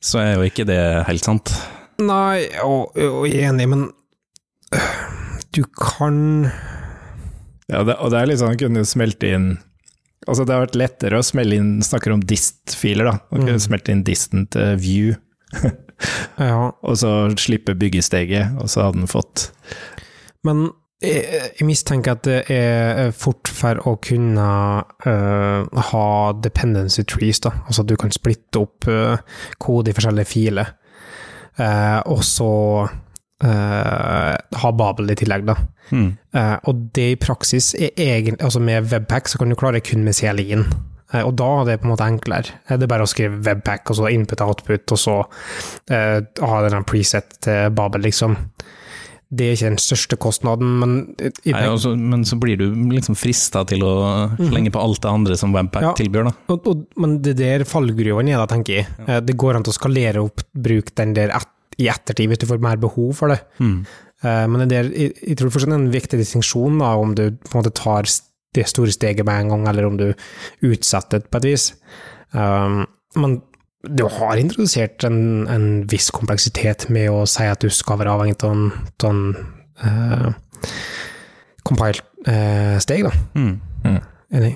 så 0.00 0.22
er 0.22 0.32
jo 0.38 0.46
ikke 0.48 0.66
det 0.68 0.80
helt 1.08 1.24
sant. 1.28 1.52
Nei, 2.02 2.46
og, 2.64 2.96
og 2.96 3.22
jeg 3.28 3.44
er 3.44 3.52
enig, 3.52 3.68
men 3.72 3.86
øh, 4.74 4.90
du 5.56 5.62
kan 5.76 6.18
Ja, 7.70 7.80
det, 7.86 7.96
og 8.00 8.10
det 8.12 8.18
er 8.20 8.28
litt 8.30 8.40
sånn, 8.42 8.58
kunne 8.60 8.82
jo 8.82 8.88
smelte 8.88 9.30
inn 9.32 9.46
Altså, 10.26 10.42
det 10.44 10.52
har 10.56 10.64
vært 10.66 10.76
lettere 10.80 11.18
å 11.20 11.24
smelle 11.24 11.54
inn 11.60 11.70
Snakker 11.86 12.12
om 12.16 12.22
dist-filer, 12.26 13.06
da. 13.06 13.12
Han 13.30 13.44
kunne 13.46 13.56
Mm. 13.60 13.64
smelte 13.68 13.92
inn 13.94 14.02
disten 14.06 14.46
til 14.50 14.76
view, 14.82 15.14
Ja, 16.48 16.72
og 16.82 16.98
så 17.00 17.12
slippe 17.40 17.74
byggesteget, 17.78 18.58
og 18.60 18.68
så 18.70 18.88
hadde 18.88 19.00
den 19.00 19.10
fått 19.10 19.50
men 20.46 20.68
jeg, 21.04 21.24
jeg 21.58 21.66
mistenker 21.68 22.16
at 22.16 22.24
det 22.24 22.38
er 22.52 23.10
fort 23.16 23.50
for 23.52 23.80
å 23.84 23.96
kunne 24.02 24.46
uh, 25.06 25.82
ha 25.90 26.06
dependency 26.40 27.04
trees, 27.08 27.42
da. 27.44 27.52
Altså 27.66 27.84
at 27.84 27.90
du 27.90 27.96
kan 28.00 28.14
splitte 28.14 28.62
opp 28.62 28.88
uh, 28.88 29.18
kode 29.62 29.92
i 29.92 29.96
forskjellige 29.96 30.32
filer, 30.32 30.72
uh, 31.60 32.00
og 32.06 32.24
så 32.26 32.52
ha 33.36 34.70
Babel 34.72 35.10
i 35.12 35.14
tillegg, 35.20 35.42
da. 35.44 35.58
Mm. 35.92 36.06
Og 36.70 36.78
det 36.96 37.04
i 37.12 37.18
praksis 37.20 37.74
er 37.76 37.90
egentlig 37.92 38.38
Altså 38.40 38.62
med 38.64 38.88
webpack 38.88 39.28
så 39.28 39.36
kan 39.36 39.52
du 39.52 39.58
klare 39.60 39.82
kun 39.84 40.06
med 40.06 40.16
CLI-en. 40.16 40.64
Eh, 41.12 41.22
og 41.22 41.36
da 41.38 41.48
er 41.60 41.64
det 41.70 41.80
på 41.82 41.86
en 41.88 41.92
måte 41.94 42.06
enklere. 42.08 42.56
Eh, 42.68 42.76
Det 42.76 42.82
er 42.88 42.92
bare 42.94 43.06
å 43.06 43.10
skrive 43.10 43.42
webpack, 43.46 43.90
og 43.90 43.96
så 44.00 44.10
input 44.10 44.40
og 44.42 44.98
så 44.98 45.20
eh, 45.90 46.20
ha 46.42 46.68
den 46.68 46.84
preset 46.88 47.38
til 47.44 47.70
Babel, 47.76 48.02
liksom. 48.08 48.36
Det 49.26 49.42
er 49.48 49.56
ikke 49.56 49.70
den 49.72 49.80
største 49.82 50.16
kostnaden, 50.22 50.68
men 50.78 50.90
Nei, 51.18 51.62
også, 51.66 51.96
men 51.98 52.22
så 52.24 52.36
blir 52.38 52.60
du 52.60 52.68
liksom 52.92 53.16
frista 53.18 53.64
til 53.66 53.82
å 53.82 53.94
slenge 54.38 54.70
på 54.70 54.78
alt 54.78 55.00
det 55.02 55.10
andre 55.10 55.36
som 55.36 55.50
webpack 55.56 55.82
Ja. 55.82 55.94
tilbyr, 55.98 56.28
da. 56.28 56.32
og, 56.54 56.66
og, 56.70 56.84
men 57.02 57.16
det 57.26 57.34
der 57.40 57.64
fallgruven 57.66 58.30
er 58.30 58.38
da, 58.38 58.46
tenker 58.46 58.78
jeg. 58.78 58.86
Ja. 59.08 59.18
Det 59.20 59.34
går 59.36 59.56
an 59.58 59.66
til 59.66 59.74
å 59.74 59.78
skalere 59.80 60.22
opp 60.22 60.44
bruk 60.54 60.94
den 60.94 61.14
der 61.18 61.34
et, 61.34 61.48
i 61.82 61.88
ettertid, 61.90 62.30
hvis 62.30 62.38
du 62.44 62.46
får 62.46 62.62
mer 62.62 62.78
behov 62.80 63.16
for 63.18 63.34
det. 63.34 63.40
Mm. 63.58 63.80
Eh, 64.22 64.46
Men 64.46 64.62
det 64.62 64.70
der, 64.70 64.92
jeg, 64.94 65.16
jeg 65.26 65.36
tror 65.42 65.50
fortsatt 65.50 65.74
det 65.74 65.76
er 65.76 65.82
en 65.82 65.90
viktig 65.98 66.18
distinksjon 66.22 66.78
om 66.86 67.14
du 67.18 67.24
på 67.34 67.50
en 67.58 67.64
måte 67.64 67.74
tar 67.74 68.06
det 68.54 68.68
store 68.70 68.94
steget 68.94 69.26
med 69.26 69.40
en 69.40 69.52
gang, 69.54 69.68
eller 69.68 69.88
om 69.88 69.98
du 70.00 70.08
utsatte 70.64 71.20
det 71.20 71.30
på 71.30 71.42
et 71.42 71.50
vis. 71.50 71.68
Um, 72.32 72.84
men 73.16 73.40
du 73.86 74.04
har 74.10 74.38
introdusert 74.40 75.04
en, 75.06 75.46
en 75.48 75.66
viss 75.90 76.10
kompleksitet 76.14 76.88
med 76.92 77.10
å 77.12 77.24
si 77.30 77.46
at 77.46 77.62
du 77.62 77.70
skal 77.70 78.00
være 78.00 78.14
avhengig 78.16 78.38
av 78.42 78.54
en, 78.54 78.70
av 79.04 79.10
en 79.12 79.24
uh, 79.84 80.30
compile-steg, 81.66 83.06
da. 83.06 83.12
Mm. 83.36 83.98
Enig. 84.36 84.54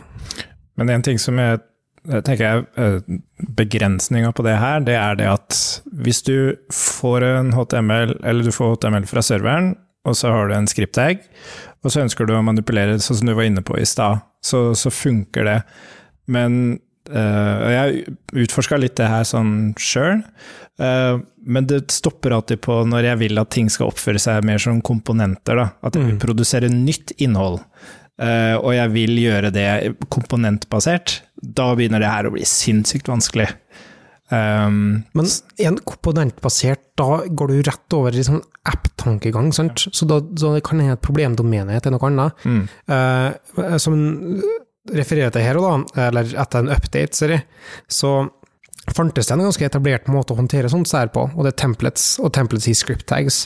Men 0.80 0.94
en 0.94 1.04
ting 1.04 1.20
som 1.20 1.38
jeg, 1.38 1.60
jeg 2.08 2.24
tenker 2.26 2.46
er 2.46 2.64
eh, 2.80 3.18
begrensninga 3.58 4.32
på 4.34 4.44
det 4.46 4.56
her, 4.58 4.82
det 4.86 4.96
er 4.98 5.18
det 5.20 5.28
at 5.30 5.58
hvis 6.04 6.22
du 6.26 6.36
får 6.74 7.26
en 7.26 7.52
HTML, 7.54 8.16
eller 8.24 8.46
du 8.46 8.54
får 8.54 8.76
HTML 8.76 9.08
fra 9.10 9.24
serveren, 9.24 9.74
og 10.08 10.16
så 10.16 10.32
har 10.32 10.48
du 10.48 10.56
en 10.56 10.70
script-tag, 10.70 11.20
og 11.84 11.90
så 11.92 12.02
ønsker 12.04 12.26
du 12.28 12.34
å 12.36 12.42
manipulere 12.44 12.98
sånn 13.00 13.20
som 13.22 13.26
du 13.30 13.34
var 13.34 13.48
inne 13.48 13.62
på 13.64 13.78
i 13.80 13.86
stad, 13.88 14.20
så, 14.44 14.70
så 14.76 14.90
funker 14.92 15.44
det. 15.48 15.58
Men 16.30 16.78
eh, 17.10 17.70
Jeg 17.74 18.16
utforska 18.44 18.76
litt 18.80 18.96
det 19.00 19.08
her 19.10 19.24
sånn 19.24 19.72
sjøl, 19.80 20.22
men 20.80 21.66
det 21.68 21.90
stopper 21.92 22.32
alltid 22.32 22.62
på 22.64 22.78
når 22.88 23.04
jeg 23.10 23.18
vil 23.20 23.40
at 23.42 23.50
ting 23.52 23.66
skal 23.68 23.90
oppføre 23.90 24.20
seg 24.22 24.44
mer 24.48 24.56
som 24.62 24.78
komponenter. 24.80 25.58
Da. 25.58 25.66
At 25.84 25.96
jeg 25.98 26.06
vil 26.06 26.14
Mm. 26.16 26.22
produsere 26.22 26.70
nytt 26.72 27.12
innhold. 27.20 27.58
Eh, 28.20 28.56
og 28.56 28.72
jeg 28.76 28.88
vil 28.94 29.12
gjøre 29.20 29.50
det 29.52 29.66
komponentbasert, 30.08 31.20
da 31.42 31.74
begynner 31.76 32.00
det 32.00 32.08
her 32.12 32.28
å 32.28 32.32
bli 32.32 32.44
sinnssykt 32.48 33.08
vanskelig. 33.08 33.48
Um, 34.30 35.02
Men 35.16 35.28
en 35.58 35.78
komponentbasert, 35.82 36.82
da 37.00 37.22
går 37.26 37.50
du 37.50 37.62
rett 37.66 37.96
over 37.96 38.14
i 38.14 38.24
sånn 38.26 38.42
app-tankegang, 38.70 39.50
sant? 39.56 39.86
Så 39.90 40.06
da, 40.06 40.20
så 40.38 40.54
det 40.54 40.64
kan 40.66 40.82
hende 40.82 40.94
et 40.98 41.04
problemdomene 41.04 41.78
er 41.78 41.94
noe 41.94 42.10
annet. 42.10 42.44
mm, 42.44 42.66
Uh, 42.90 43.78
som 43.82 43.96
refererer 44.90 45.32
til 45.34 45.44
her, 45.44 45.58
da, 45.60 46.06
eller 46.08 46.30
etter 46.40 46.62
en 46.62 46.70
update, 46.72 47.26
jeg, 47.26 47.42
så 47.90 48.28
fantes 48.94 49.28
det 49.28 49.34
en 49.34 49.42
ganske 49.44 49.66
etablert 49.66 50.08
måte 50.10 50.34
å 50.34 50.38
håndtere 50.38 50.70
sånt 50.72 50.88
sær 50.90 51.10
på, 51.14 51.26
og 51.28 51.44
det 51.44 51.52
er 51.52 51.58
templates, 51.62 52.06
og 52.22 52.32
templates 52.34 52.68
i 52.70 52.74
script 52.74 53.06
tags. 53.10 53.44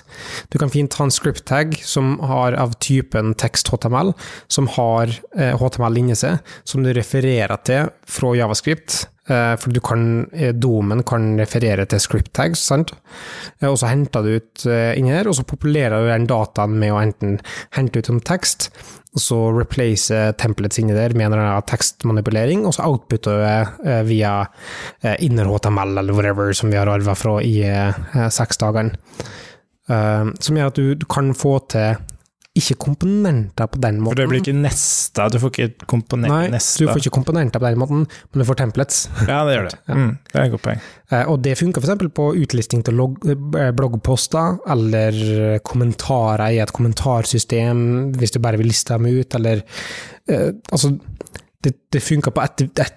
Du 0.53 0.59
kan 0.63 0.73
fint 0.73 0.95
ha 0.99 1.07
en 1.09 1.15
script 1.15 1.45
tag 1.51 1.75
som 1.85 2.17
har 2.25 2.57
av 2.61 2.77
typen 2.85 3.35
text-HTML, 3.41 4.15
som 4.49 4.71
har 4.77 5.13
eh, 5.37 5.57
HTML 5.59 6.01
inni 6.01 6.17
seg, 6.19 6.39
som 6.69 6.87
du 6.87 6.93
refererer 6.97 7.57
til 7.67 7.91
fra 8.09 8.33
javascript, 8.39 9.05
For 9.27 9.73
du 9.73 9.81
kan, 9.81 10.27
eh, 10.37 10.53
domen 10.53 11.03
kan 11.09 11.39
referere 11.41 11.87
til 11.89 12.01
script 12.03 12.33
tags, 12.37 12.61
sant? 12.61 12.93
Eh, 13.63 13.69
Og 13.71 13.79
så 13.81 13.89
henter 13.89 14.23
du 14.23 14.35
ut 14.37 14.67
eh, 14.67 14.93
inni 14.99 15.15
der, 15.15 15.29
og 15.31 15.35
så 15.39 15.45
populerer 15.49 16.03
du 16.05 16.11
den 16.11 16.27
dataen 16.29 16.77
med 16.79 16.93
å 16.93 17.01
enten 17.01 17.39
hente 17.73 17.99
ut 18.03 18.07
som 18.11 18.21
tekst, 18.21 18.69
og 19.15 19.23
så 19.23 19.39
replace 19.55 20.35
templates 20.37 20.79
inni 20.83 20.93
der 20.93 21.15
med 21.15 21.27
en 21.29 21.33
eller 21.33 21.45
annen 21.47 21.69
tekstmanipulering, 21.71 22.67
og 22.67 22.75
så 22.75 22.85
outputter 22.91 23.39
du 23.39 23.45
det 23.47 23.89
eh, 23.95 24.03
via 24.11 24.33
eh, 25.03 25.17
inner 25.25 25.47
HTML 25.49 25.97
eller 26.03 26.13
whatever 26.13 26.53
som 26.53 26.69
vi 26.71 26.77
har 26.77 26.91
arva 26.91 27.15
fra 27.17 27.39
i 27.41 27.63
eh, 27.65 28.29
seks 28.29 28.59
dagene. 28.61 28.93
Eh, 29.89 30.25
Som 30.41 30.57
gjør 30.57 30.73
at 30.73 30.81
du 30.81 31.07
kan 31.09 31.33
få 31.37 31.59
til 31.73 31.97
ikke 32.55 32.77
komponenter 32.79 33.67
på 33.67 33.81
den 33.83 33.97
måten. 33.99 34.15
For 34.15 34.21
det 34.23 34.27
blir 34.31 34.43
ikke 34.45 34.55
nesta, 34.55 35.25
du 35.33 35.41
får 35.43 35.51
ikke 35.51 35.87
komponert 35.91 36.31
Nei, 36.31 36.45
nesta. 36.53 36.85
du 36.85 36.91
får 36.93 37.01
ikke 37.03 37.13
komponenter 37.17 37.59
på 37.59 37.67
den 37.67 37.81
måten, 37.83 38.05
men 38.07 38.43
du 38.43 38.47
får 38.47 38.61
templates. 38.61 39.01
Ja, 39.27 39.41
det 39.49 39.57
gjør 39.57 39.67
det. 39.73 39.79
Mm, 39.91 40.13
det 40.31 40.39
er 40.39 40.45
et 40.45 40.53
godt 40.55 40.65
poeng. 40.69 40.85
Eh, 41.11 41.25
Og 41.33 41.43
det 41.43 41.57
funker 41.59 41.83
f.eks. 41.83 42.05
på 42.15 42.29
utlisting 42.45 42.85
til 42.87 43.03
eh, 43.03 43.73
bloggposter, 43.75 44.61
eller 44.71 45.59
kommentarer 45.67 46.55
i 46.55 46.63
et 46.63 46.73
kommentarsystem, 46.73 48.13
hvis 48.21 48.37
du 48.37 48.39
bare 48.45 48.61
vil 48.63 48.71
liste 48.71 48.95
dem 48.95 49.11
ut, 49.11 49.35
eller 49.35 49.65
eh, 50.29 50.53
Altså, 50.71 50.95
det, 51.65 51.75
det 51.93 52.03
funker 52.05 52.31
på 52.31 52.43
ett 52.45 52.61
et, 52.69 52.95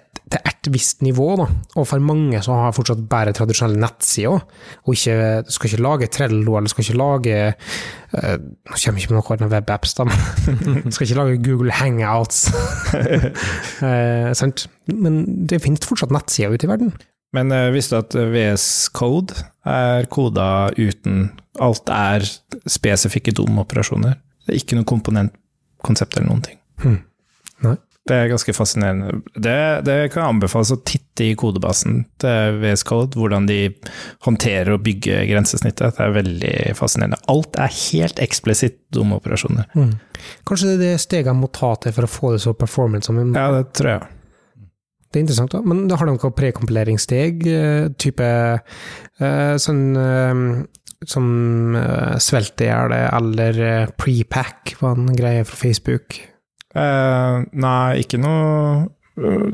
et 0.68 0.74
visst 0.74 1.02
nivå, 1.04 1.26
da. 1.40 1.46
Og 1.80 1.86
for 1.88 2.02
mange 2.04 2.40
så 2.44 2.56
har 2.56 2.74
fortsatt 2.76 3.00
bare 3.10 3.34
tradisjonelle 3.36 3.80
nettsider, 3.82 4.44
og 4.84 4.94
ikke, 4.94 5.16
du 5.46 5.52
skal 5.54 5.70
ikke 5.70 5.84
lage 5.84 6.10
Trello, 6.14 6.56
eller 6.58 6.72
skal 6.72 6.84
ikke 6.84 6.98
lage 6.98 7.36
eh, 7.48 8.36
Nå 8.38 8.78
kommer 8.78 9.00
jeg 9.00 9.06
ikke 9.06 9.14
med 9.14 9.18
noen 9.18 9.46
av 9.46 9.54
webapps, 9.56 9.96
da, 9.98 10.06
men 10.06 10.92
skal 10.94 11.08
ikke 11.08 11.18
lage 11.20 11.42
Google 11.44 11.74
Hangouts. 11.74 12.46
uh, 13.82 14.30
sant? 14.40 14.68
Men 14.92 15.22
det 15.50 15.62
finnes 15.64 15.88
fortsatt 15.88 16.14
nettsider 16.14 16.54
ute 16.54 16.68
i 16.68 16.72
verden. 16.72 16.94
Men 17.36 17.52
uh, 17.52 17.68
visste 17.74 17.98
du 17.98 18.06
at 18.06 18.16
VS 18.32 18.68
Code 18.96 19.36
er 19.68 20.08
koda 20.12 20.70
uten 20.78 21.28
Alt 21.58 21.90
er 21.90 22.22
spesifikke 22.70 23.32
DOM-operasjoner. 23.34 24.14
Det 24.46 24.54
er 24.54 24.60
ikke 24.60 24.76
noe 24.78 24.86
komponentkonsept 24.86 26.14
eller 26.14 26.28
noen 26.30 26.44
ting. 26.46 26.60
Hmm. 26.78 27.00
Det 28.08 28.16
er 28.16 28.30
ganske 28.30 28.54
fascinerende. 28.56 29.20
Det, 29.34 29.58
det 29.86 29.96
kan 30.14 30.34
anbefales 30.34 30.72
å 30.74 30.80
titte 30.80 31.26
i 31.26 31.36
kodebasen 31.38 32.02
til 32.22 32.60
VS 32.62 32.84
Code, 32.88 33.18
hvordan 33.18 33.48
de 33.50 33.60
håndterer 34.26 34.72
og 34.74 34.84
bygger 34.86 35.26
grensesnittet. 35.30 35.96
Det 35.96 36.04
er 36.04 36.14
veldig 36.16 36.54
fascinerende. 36.78 37.20
Alt 37.30 37.58
er 37.60 37.74
helt 37.74 38.22
eksplisitt 38.22 38.80
dumme 38.94 39.18
operasjoner. 39.20 39.68
Mm. 39.76 39.96
Kanskje 40.48 40.70
det 40.72 40.78
er 40.78 40.84
det 40.84 41.02
steget 41.04 41.30
jeg 41.30 41.38
må 41.38 41.50
ta 41.54 41.74
til 41.82 41.94
for 41.96 42.08
å 42.08 42.12
få 42.12 42.32
det 42.34 42.44
så 42.46 42.54
performance 42.56 43.10
som 43.10 43.20
Ja, 43.20 43.50
det 43.54 43.68
tror 43.76 43.94
jeg. 43.96 44.14
Det 45.08 45.16
er 45.16 45.24
interessant, 45.24 45.54
da. 45.54 45.62
Men 45.64 45.86
har 45.88 46.04
de 46.04 46.14
noe 46.16 46.32
prekompileringssteg, 46.36 47.46
eh, 47.48 47.86
type 47.96 48.26
eh, 48.28 49.54
sånn 49.56 49.84
eh, 49.96 50.42
som 51.08 51.28
svelte 52.18 52.64
i 52.66 52.68
hjel, 52.72 52.92
eller 52.92 53.92
prepack 53.94 54.74
var 54.80 54.98
en 54.98 55.12
greie 55.14 55.44
fra 55.46 55.54
Facebook. 55.60 56.16
Eh, 56.76 57.42
nei, 57.56 58.00
ikke 58.02 58.18
noe 58.20 58.88
uh, 59.16 59.44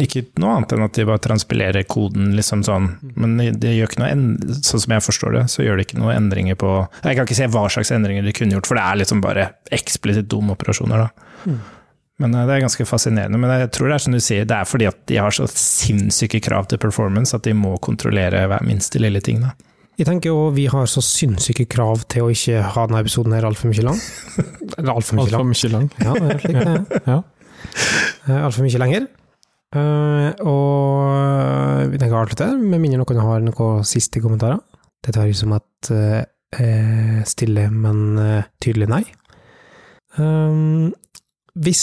Ikke 0.00 0.22
noe 0.40 0.54
annet 0.54 0.72
enn 0.72 0.84
at 0.86 0.96
de 0.96 1.04
bare 1.04 1.20
transpilerer 1.20 1.84
koden, 1.84 2.30
liksom 2.38 2.64
sånn. 2.64 2.88
Men 3.20 3.36
det 3.60 3.74
gjør 3.74 3.90
ikke 3.90 4.00
noe 4.00 4.12
end 4.14 4.46
sånn 4.64 4.82
som 4.86 4.96
jeg 4.96 5.04
forstår 5.04 5.36
det, 5.36 5.44
så 5.52 5.66
gjør 5.66 5.76
det 5.76 5.88
ikke 5.88 6.00
noe 6.00 6.16
endringer 6.16 6.56
på 6.60 6.72
Jeg 7.02 7.18
kan 7.18 7.28
ikke 7.28 7.38
se 7.38 7.50
hva 7.52 7.66
slags 7.72 7.92
endringer 7.92 8.24
de 8.24 8.34
kunne 8.36 8.56
gjort, 8.56 8.70
for 8.70 8.80
det 8.80 8.86
er 8.86 9.00
liksom 9.02 9.20
bare 9.24 9.50
eksplisitt 9.76 10.30
dumme 10.32 10.56
operasjoner, 10.56 11.04
da. 11.04 11.32
Mm. 11.44 11.60
Men 12.24 12.34
eh, 12.34 12.46
det 12.48 12.56
er 12.56 12.64
ganske 12.64 12.88
fascinerende. 12.88 13.40
Men 13.42 13.52
jeg 13.60 13.72
tror 13.76 13.90
det 13.90 13.98
er 13.98 14.04
som 14.06 14.16
du 14.16 14.22
sier, 14.24 14.48
det 14.48 14.56
er 14.56 14.68
fordi 14.68 14.88
at 14.88 15.00
de 15.10 15.20
har 15.20 15.36
så 15.36 15.48
sinnssyke 15.52 16.40
krav 16.44 16.70
til 16.70 16.80
performance 16.80 17.36
at 17.36 17.44
de 17.44 17.52
må 17.56 17.76
kontrollere 17.84 18.46
hver 18.48 18.64
minste 18.66 19.02
lille 19.02 19.20
ting, 19.24 19.44
da. 19.44 19.52
Jeg 19.96 20.04
tenker 20.10 20.28
jo 20.28 20.48
vi 20.52 20.66
har 20.68 20.88
så 20.90 21.00
sinnssyke 21.04 21.64
krav 21.72 22.02
til 22.12 22.26
å 22.26 22.32
ikke 22.32 22.60
ha 22.74 22.82
denne 22.88 23.00
episoden 23.00 23.32
her 23.32 23.46
altfor 23.48 23.70
mye 23.72 23.84
lang. 23.86 24.00
Eller 24.76 24.92
altfor 24.92 25.16
mye 25.16 25.32
lang. 25.32 25.48
mye 25.52 25.70
lang. 25.72 25.86
Ja, 26.04 26.12
det 26.20 26.26
er 26.34 26.42
slik 26.42 26.58
det 26.58 26.74
er. 26.74 27.02
Ja. 27.06 27.18
Eh, 28.28 28.40
Altfor 28.44 28.66
mye 28.66 28.80
lenger. 28.82 29.06
Eh, 29.76 30.44
og 30.46 31.90
vi 31.92 31.98
tenker 32.00 32.16
å 32.18 32.22
avslutte, 32.26 32.50
med 32.60 32.82
mindre 32.82 33.00
noen 33.02 33.22
har 33.24 33.44
noen 33.46 33.86
siste 33.88 34.20
kommentarer. 34.22 34.60
Det 35.04 35.14
tar 35.16 35.28
jeg 35.30 35.38
som 35.40 35.54
et 35.56 35.90
eh, 35.96 37.22
stille, 37.28 37.66
men 37.72 38.02
eh, 38.20 38.48
tydelig 38.62 38.90
nei. 38.92 39.02
Um, 40.20 40.92
hvis 41.56 41.82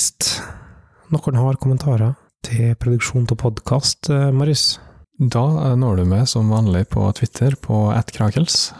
noen 1.13 1.37
har 1.41 1.59
kommentarer 1.61 2.13
til 2.45 2.73
produksjon 2.81 3.25
av 3.29 3.37
podkast, 3.41 4.09
Marius, 4.35 4.77
Da 5.19 5.43
eh, 5.69 5.75
når 5.79 6.01
du 6.01 6.05
meg 6.09 6.27
som 6.31 6.49
vanlig 6.53 6.87
på 6.93 7.05
Twitter 7.17 7.55
på 7.61 7.85
attkrakels. 7.93 8.71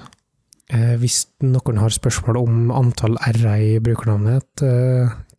eh, 0.74 0.96
hvis 1.02 1.26
noen 1.46 1.78
har 1.82 1.94
spørsmål 1.94 2.40
om 2.42 2.72
antall 2.74 3.18
r-er 3.30 3.62
i 3.62 3.74
brukernavnet, 3.84 4.64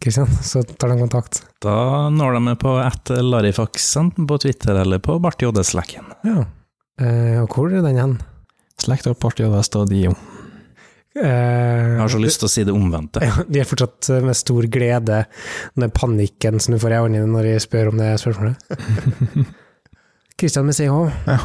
Kristian, 0.04 0.28
så 0.50 0.62
tar 0.62 0.92
de 0.94 1.00
kontakt. 1.00 1.42
Da 1.64 2.10
når 2.12 2.36
de 2.38 2.44
meg 2.50 2.58
på 2.62 2.76
at 2.82 3.10
Larifax, 3.24 3.88
enten 4.02 4.28
på 4.30 4.38
Twitter 4.44 4.78
eller 4.84 5.00
på 5.02 5.18
Bart 5.24 5.42
JS-lekken. 5.42 6.12
Ja. 6.28 6.44
Eh, 7.00 7.40
og 7.42 7.50
hvor 7.56 7.72
er 7.74 7.82
den 7.82 7.98
hen? 7.98 8.16
Slekt 8.78 9.06
opp 9.10 9.22
dio. 9.90 10.14
Eh, 11.14 11.22
Jeg 11.24 11.98
har 12.00 12.10
så 12.10 12.18
lyst 12.18 12.40
til 12.42 12.48
å 12.48 12.50
si 12.50 12.64
det 12.66 12.74
omvendte. 12.74 13.22
Ja, 13.22 13.42
de 13.46 13.60
er 13.62 13.68
fortsatt 13.70 14.08
eh, 14.10 14.22
med 14.26 14.34
stor 14.38 14.66
glede, 14.66 15.24
den 15.78 15.92
panikken 15.94 16.58
som 16.62 16.74
du 16.74 16.80
får 16.82 16.94
i 16.94 17.02
øynene 17.04 17.30
når 17.30 17.50
jeg 17.52 17.64
spør 17.66 17.92
om 17.92 18.00
det 18.02 18.12
spørsmålet. 18.22 18.56
Kristian 20.38 20.66
med 20.66 20.74
CH, 20.74 21.10
Ja. 21.26 21.38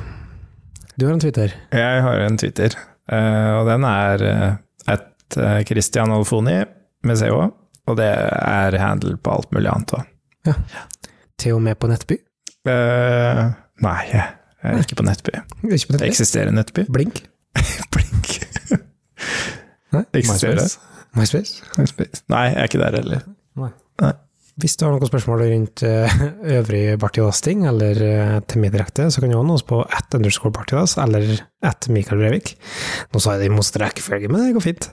du 0.98 1.06
har 1.06 1.14
en 1.14 1.20
Twitter. 1.20 1.54
Jeg 1.72 2.02
har 2.04 2.20
en 2.26 2.38
Twitter, 2.38 2.74
eh, 3.12 3.52
og 3.60 3.68
den 3.70 3.84
er 3.86 4.24
et 4.24 4.58
at 4.90 5.38
eh, 5.38 5.64
Christian 5.70 6.12
Olfoni 6.12 6.64
med 7.06 7.18
CH, 7.18 7.34
og 7.88 7.98
det 7.98 8.08
er 8.10 8.78
handle 8.82 9.18
på 9.18 9.32
alt 9.36 9.52
mulig 9.54 9.70
annet 9.70 9.94
òg. 9.94 10.56
Til 11.40 11.54
og 11.54 11.62
med 11.62 11.76
på 11.80 11.88
Nettby. 11.88 12.18
Uh, 12.68 13.54
nei, 13.82 14.00
jeg 14.12 14.26
er 14.64 14.82
ikke 14.82 14.96
på 15.00 15.06
Nettby. 15.08 15.32
Ikke 15.70 15.88
på 15.88 15.94
Det 15.94 16.02
Nettby. 16.02 16.08
eksisterer 16.10 16.52
Nettby. 16.52 16.84
Blink. 16.92 17.22
Blink. 17.96 18.34
Nei, 19.94 20.04
Det 20.14 20.20
eksisterer. 20.24 20.66
MySpace. 21.16 21.64
MySpace. 21.78 22.24
Nei, 22.30 22.44
jeg 22.50 22.58
er 22.60 22.68
ikke 22.68 22.82
der 22.82 22.98
heller. 23.00 23.24
Hvis 24.60 24.76
du 24.76 24.84
har 24.84 24.92
noen 24.92 25.08
spørsmål 25.08 25.46
rundt 25.46 25.84
eh, 25.88 26.16
øvrig 26.58 26.84
Bartidas-ting, 27.00 27.64
eller 27.70 28.02
uh, 28.04 28.36
til 28.44 28.64
meg 28.64 28.74
direkte, 28.76 29.08
så 29.08 29.22
kan 29.22 29.32
du 29.32 29.38
nå 29.38 29.56
oss 29.56 29.64
på 29.64 29.80
at 29.86 30.18
underscore 30.18 30.52
Bartidas, 30.56 30.98
eller 31.00 31.38
at 31.64 31.88
Mikael 31.94 32.20
Brevik. 32.20 32.58
Nå 33.14 33.24
sa 33.24 33.38
jeg 33.38 33.46
det 33.46 33.52
i 33.52 33.56
motsatt 33.56 33.80
men 34.28 34.44
det 34.44 34.58
går 34.58 34.68
fint. 34.68 34.92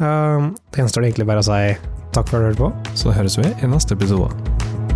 Um, 0.00 0.54
det 0.72 0.82
gjenstår 0.82 1.06
egentlig 1.06 1.28
bare 1.28 1.44
å 1.44 1.46
si 1.46 1.62
takk 2.10 2.26
for 2.32 2.40
at 2.40 2.42
du 2.42 2.48
hørte 2.50 2.64
på. 2.64 2.96
Så 2.98 3.14
høres 3.14 3.38
vi 3.38 3.46
i 3.46 3.70
neste 3.70 3.94
episode. 3.94 4.89